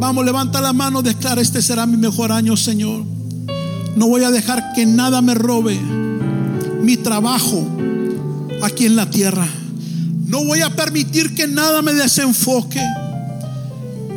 Vamos, 0.00 0.24
levanta 0.24 0.60
la 0.60 0.72
mano, 0.72 1.02
declara, 1.02 1.40
este 1.40 1.62
será 1.62 1.86
mi 1.86 1.96
mejor 1.96 2.32
año, 2.32 2.56
Señor. 2.56 3.04
No 3.96 4.08
voy 4.08 4.22
a 4.22 4.30
dejar 4.30 4.72
que 4.74 4.86
nada 4.86 5.20
me 5.22 5.34
robe 5.34 5.78
mi 6.82 6.96
trabajo 6.96 7.66
aquí 8.62 8.86
en 8.86 8.96
la 8.96 9.10
tierra. 9.10 9.46
No 10.28 10.44
voy 10.44 10.60
a 10.60 10.68
permitir 10.68 11.34
que 11.34 11.48
nada 11.48 11.80
me 11.80 11.94
desenfoque. 11.94 12.82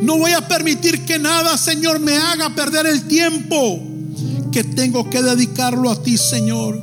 No 0.02 0.18
voy 0.18 0.32
a 0.32 0.46
permitir 0.46 1.06
que 1.06 1.18
nada, 1.18 1.56
Señor, 1.56 2.00
me 2.00 2.16
haga 2.18 2.54
perder 2.54 2.86
el 2.86 3.04
tiempo 3.08 3.82
que 4.52 4.62
tengo 4.62 5.08
que 5.08 5.22
dedicarlo 5.22 5.90
a 5.90 6.02
ti, 6.02 6.18
Señor. 6.18 6.78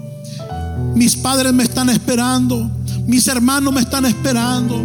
Mis 0.95 1.15
padres 1.15 1.53
me 1.53 1.61
están 1.61 1.91
esperando. 1.91 2.71
Mis 3.05 3.27
hermanos 3.27 3.71
me 3.71 3.81
están 3.81 4.05
esperando. 4.05 4.77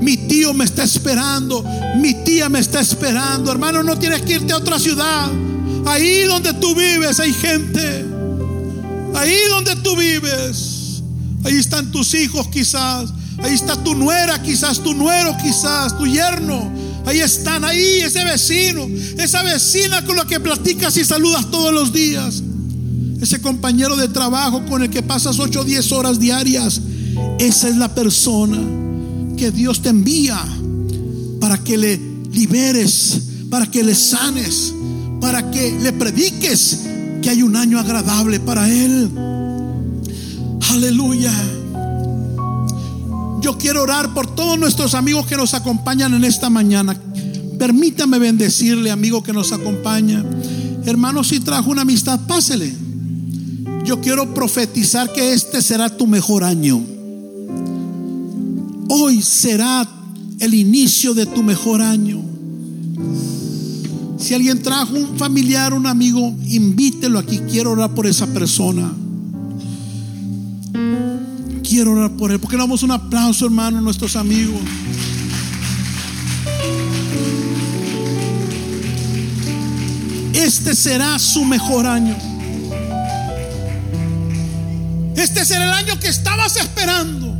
Mi 0.00 0.16
tío 0.16 0.52
me 0.52 0.64
está 0.64 0.82
esperando. 0.82 1.64
Mi 1.96 2.12
tía 2.24 2.48
me 2.48 2.58
está 2.58 2.80
esperando. 2.80 3.52
Hermano, 3.52 3.84
no 3.84 3.96
tienes 3.96 4.22
que 4.22 4.34
irte 4.34 4.52
a 4.52 4.56
otra 4.56 4.80
ciudad. 4.80 5.30
Ahí 5.86 6.24
donde 6.24 6.54
tú 6.54 6.74
vives 6.74 7.20
hay 7.20 7.32
gente. 7.32 8.04
Ahí 9.14 9.36
donde 9.48 9.76
tú 9.76 9.96
vives. 9.96 11.04
Ahí 11.44 11.54
están 11.54 11.92
tus 11.92 12.14
hijos 12.14 12.48
quizás. 12.48 13.12
Ahí 13.42 13.54
está 13.54 13.76
tu 13.82 13.94
nuera 13.94 14.40
quizás, 14.42 14.80
tu 14.82 14.94
nuero 14.94 15.36
quizás, 15.42 15.96
tu 15.98 16.06
yerno. 16.06 16.70
Ahí 17.04 17.18
están, 17.18 17.64
ahí 17.64 18.00
ese 18.00 18.24
vecino, 18.24 18.86
esa 19.18 19.42
vecina 19.42 20.04
con 20.04 20.16
la 20.16 20.24
que 20.24 20.38
platicas 20.38 20.96
y 20.96 21.04
saludas 21.04 21.50
todos 21.50 21.72
los 21.72 21.92
días. 21.92 22.42
Ese 23.20 23.40
compañero 23.40 23.96
de 23.96 24.08
trabajo 24.08 24.64
con 24.66 24.82
el 24.82 24.90
que 24.90 25.02
pasas 25.02 25.38
8 25.38 25.60
o 25.60 25.64
10 25.64 25.92
horas 25.92 26.20
diarias. 26.20 26.80
Esa 27.38 27.68
es 27.68 27.76
la 27.76 27.94
persona 27.94 28.58
que 29.36 29.50
Dios 29.50 29.82
te 29.82 29.88
envía 29.88 30.40
para 31.40 31.58
que 31.58 31.76
le 31.76 32.00
liberes, 32.32 33.20
para 33.50 33.70
que 33.70 33.82
le 33.82 33.94
sanes, 33.94 34.72
para 35.20 35.50
que 35.50 35.76
le 35.80 35.92
prediques 35.92 36.80
que 37.20 37.30
hay 37.30 37.42
un 37.42 37.56
año 37.56 37.78
agradable 37.78 38.40
para 38.40 38.68
Él. 38.68 39.10
Aleluya. 40.70 41.32
Yo 43.42 43.58
quiero 43.58 43.82
orar 43.82 44.14
por 44.14 44.32
todos 44.32 44.56
nuestros 44.56 44.94
amigos 44.94 45.26
que 45.26 45.36
nos 45.36 45.52
acompañan 45.52 46.14
en 46.14 46.22
esta 46.22 46.48
mañana. 46.48 46.96
Permítame 47.58 48.20
bendecirle, 48.20 48.92
amigo 48.92 49.22
que 49.24 49.32
nos 49.32 49.50
acompaña. 49.50 50.24
Hermano, 50.84 51.24
si 51.24 51.40
trajo 51.40 51.70
una 51.70 51.82
amistad, 51.82 52.20
pásele. 52.26 52.72
Yo 53.84 54.00
quiero 54.00 54.32
profetizar 54.32 55.12
que 55.12 55.32
este 55.32 55.60
será 55.60 55.88
tu 55.88 56.06
mejor 56.06 56.44
año. 56.44 56.80
Hoy 58.88 59.20
será 59.22 59.88
el 60.38 60.54
inicio 60.54 61.12
de 61.12 61.26
tu 61.26 61.42
mejor 61.42 61.82
año. 61.82 62.22
Si 64.18 64.34
alguien 64.34 64.62
trajo 64.62 64.94
un 64.94 65.18
familiar, 65.18 65.74
un 65.74 65.88
amigo, 65.88 66.32
invítelo 66.46 67.18
aquí. 67.18 67.40
Quiero 67.50 67.72
orar 67.72 67.92
por 67.92 68.06
esa 68.06 68.28
persona. 68.28 68.92
Quiero 71.72 71.92
orar 71.92 72.10
por 72.10 72.30
él. 72.30 72.38
Porque 72.38 72.58
damos 72.58 72.82
un 72.82 72.90
aplauso, 72.90 73.46
hermano, 73.46 73.78
a 73.78 73.80
nuestros 73.80 74.14
amigos. 74.14 74.60
Este 80.34 80.74
será 80.74 81.18
su 81.18 81.46
mejor 81.46 81.86
año. 81.86 82.14
Este 85.16 85.46
será 85.46 85.64
el 85.64 85.72
año 85.72 85.98
que 85.98 86.08
estabas 86.08 86.58
esperando. 86.58 87.34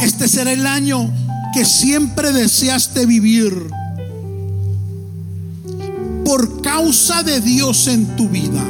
Este 0.00 0.28
será 0.28 0.50
el 0.50 0.66
año 0.66 1.12
que 1.52 1.66
siempre 1.66 2.32
deseaste 2.32 3.04
vivir 3.04 3.52
por 6.24 6.62
causa 6.62 7.22
de 7.22 7.42
Dios 7.42 7.86
en 7.88 8.16
tu 8.16 8.30
vida. 8.30 8.64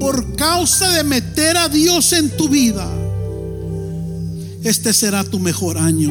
Por 0.00 0.34
causa 0.34 0.90
de 0.96 1.04
meter 1.04 1.56
a 1.56 1.68
Dios 1.68 2.12
en 2.12 2.36
tu 2.36 2.48
vida. 2.48 2.90
Este 4.64 4.92
será 4.92 5.22
tu 5.22 5.38
mejor 5.38 5.78
año. 5.78 6.10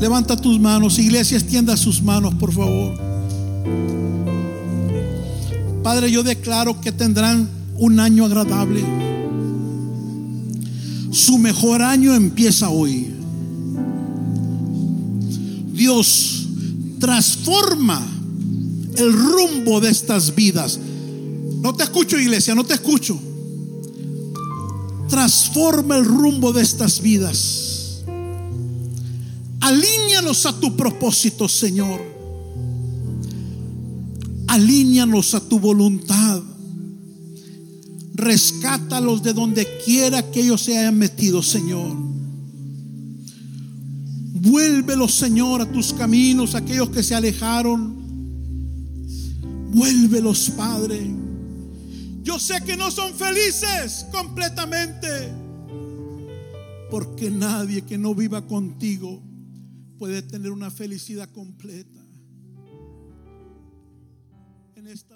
Levanta 0.00 0.36
tus 0.36 0.60
manos, 0.60 0.98
iglesia, 0.98 1.38
extienda 1.38 1.76
sus 1.76 2.02
manos, 2.02 2.34
por 2.34 2.52
favor. 2.52 2.98
Padre, 5.82 6.10
yo 6.10 6.22
declaro 6.22 6.80
que 6.80 6.92
tendrán 6.92 7.48
un 7.78 8.00
año 8.00 8.24
agradable. 8.24 8.84
Su 11.12 11.38
mejor 11.38 11.82
año 11.82 12.14
empieza 12.14 12.68
hoy. 12.68 13.14
Dios 15.72 16.46
transforma 16.98 18.02
el 18.96 19.12
rumbo 19.12 19.80
de 19.80 19.90
estas 19.90 20.34
vidas. 20.34 20.78
No 21.66 21.74
te 21.74 21.82
escucho, 21.82 22.16
iglesia, 22.16 22.54
no 22.54 22.62
te 22.62 22.74
escucho. 22.74 23.18
Transforma 25.08 25.96
el 25.96 26.04
rumbo 26.04 26.52
de 26.52 26.62
estas 26.62 27.02
vidas. 27.02 28.04
Alíñanos 29.58 30.46
a 30.46 30.60
tu 30.60 30.76
propósito, 30.76 31.48
Señor. 31.48 32.00
Alíñanos 34.46 35.34
a 35.34 35.40
tu 35.40 35.58
voluntad. 35.58 36.40
Rescátalos 38.14 39.24
de 39.24 39.32
donde 39.32 39.66
quiera 39.84 40.30
que 40.30 40.42
ellos 40.42 40.62
se 40.62 40.78
hayan 40.78 40.96
metido, 40.96 41.42
Señor. 41.42 41.96
Vuélvelos, 44.34 45.16
Señor, 45.16 45.62
a 45.62 45.72
tus 45.72 45.92
caminos, 45.92 46.54
aquellos 46.54 46.90
que 46.90 47.02
se 47.02 47.16
alejaron. 47.16 47.96
Vuélvelos, 49.72 50.52
Padre. 50.56 51.15
Yo 52.26 52.40
sé 52.40 52.60
que 52.64 52.76
no 52.76 52.90
son 52.90 53.14
felices 53.14 54.04
completamente. 54.10 55.06
Porque 56.90 57.30
nadie 57.30 57.82
que 57.82 57.96
no 57.96 58.16
viva 58.16 58.44
contigo 58.48 59.22
puede 59.96 60.22
tener 60.22 60.50
una 60.50 60.72
felicidad 60.72 61.30
completa. 61.30 62.00
En 64.74 64.88
esta. 64.88 65.15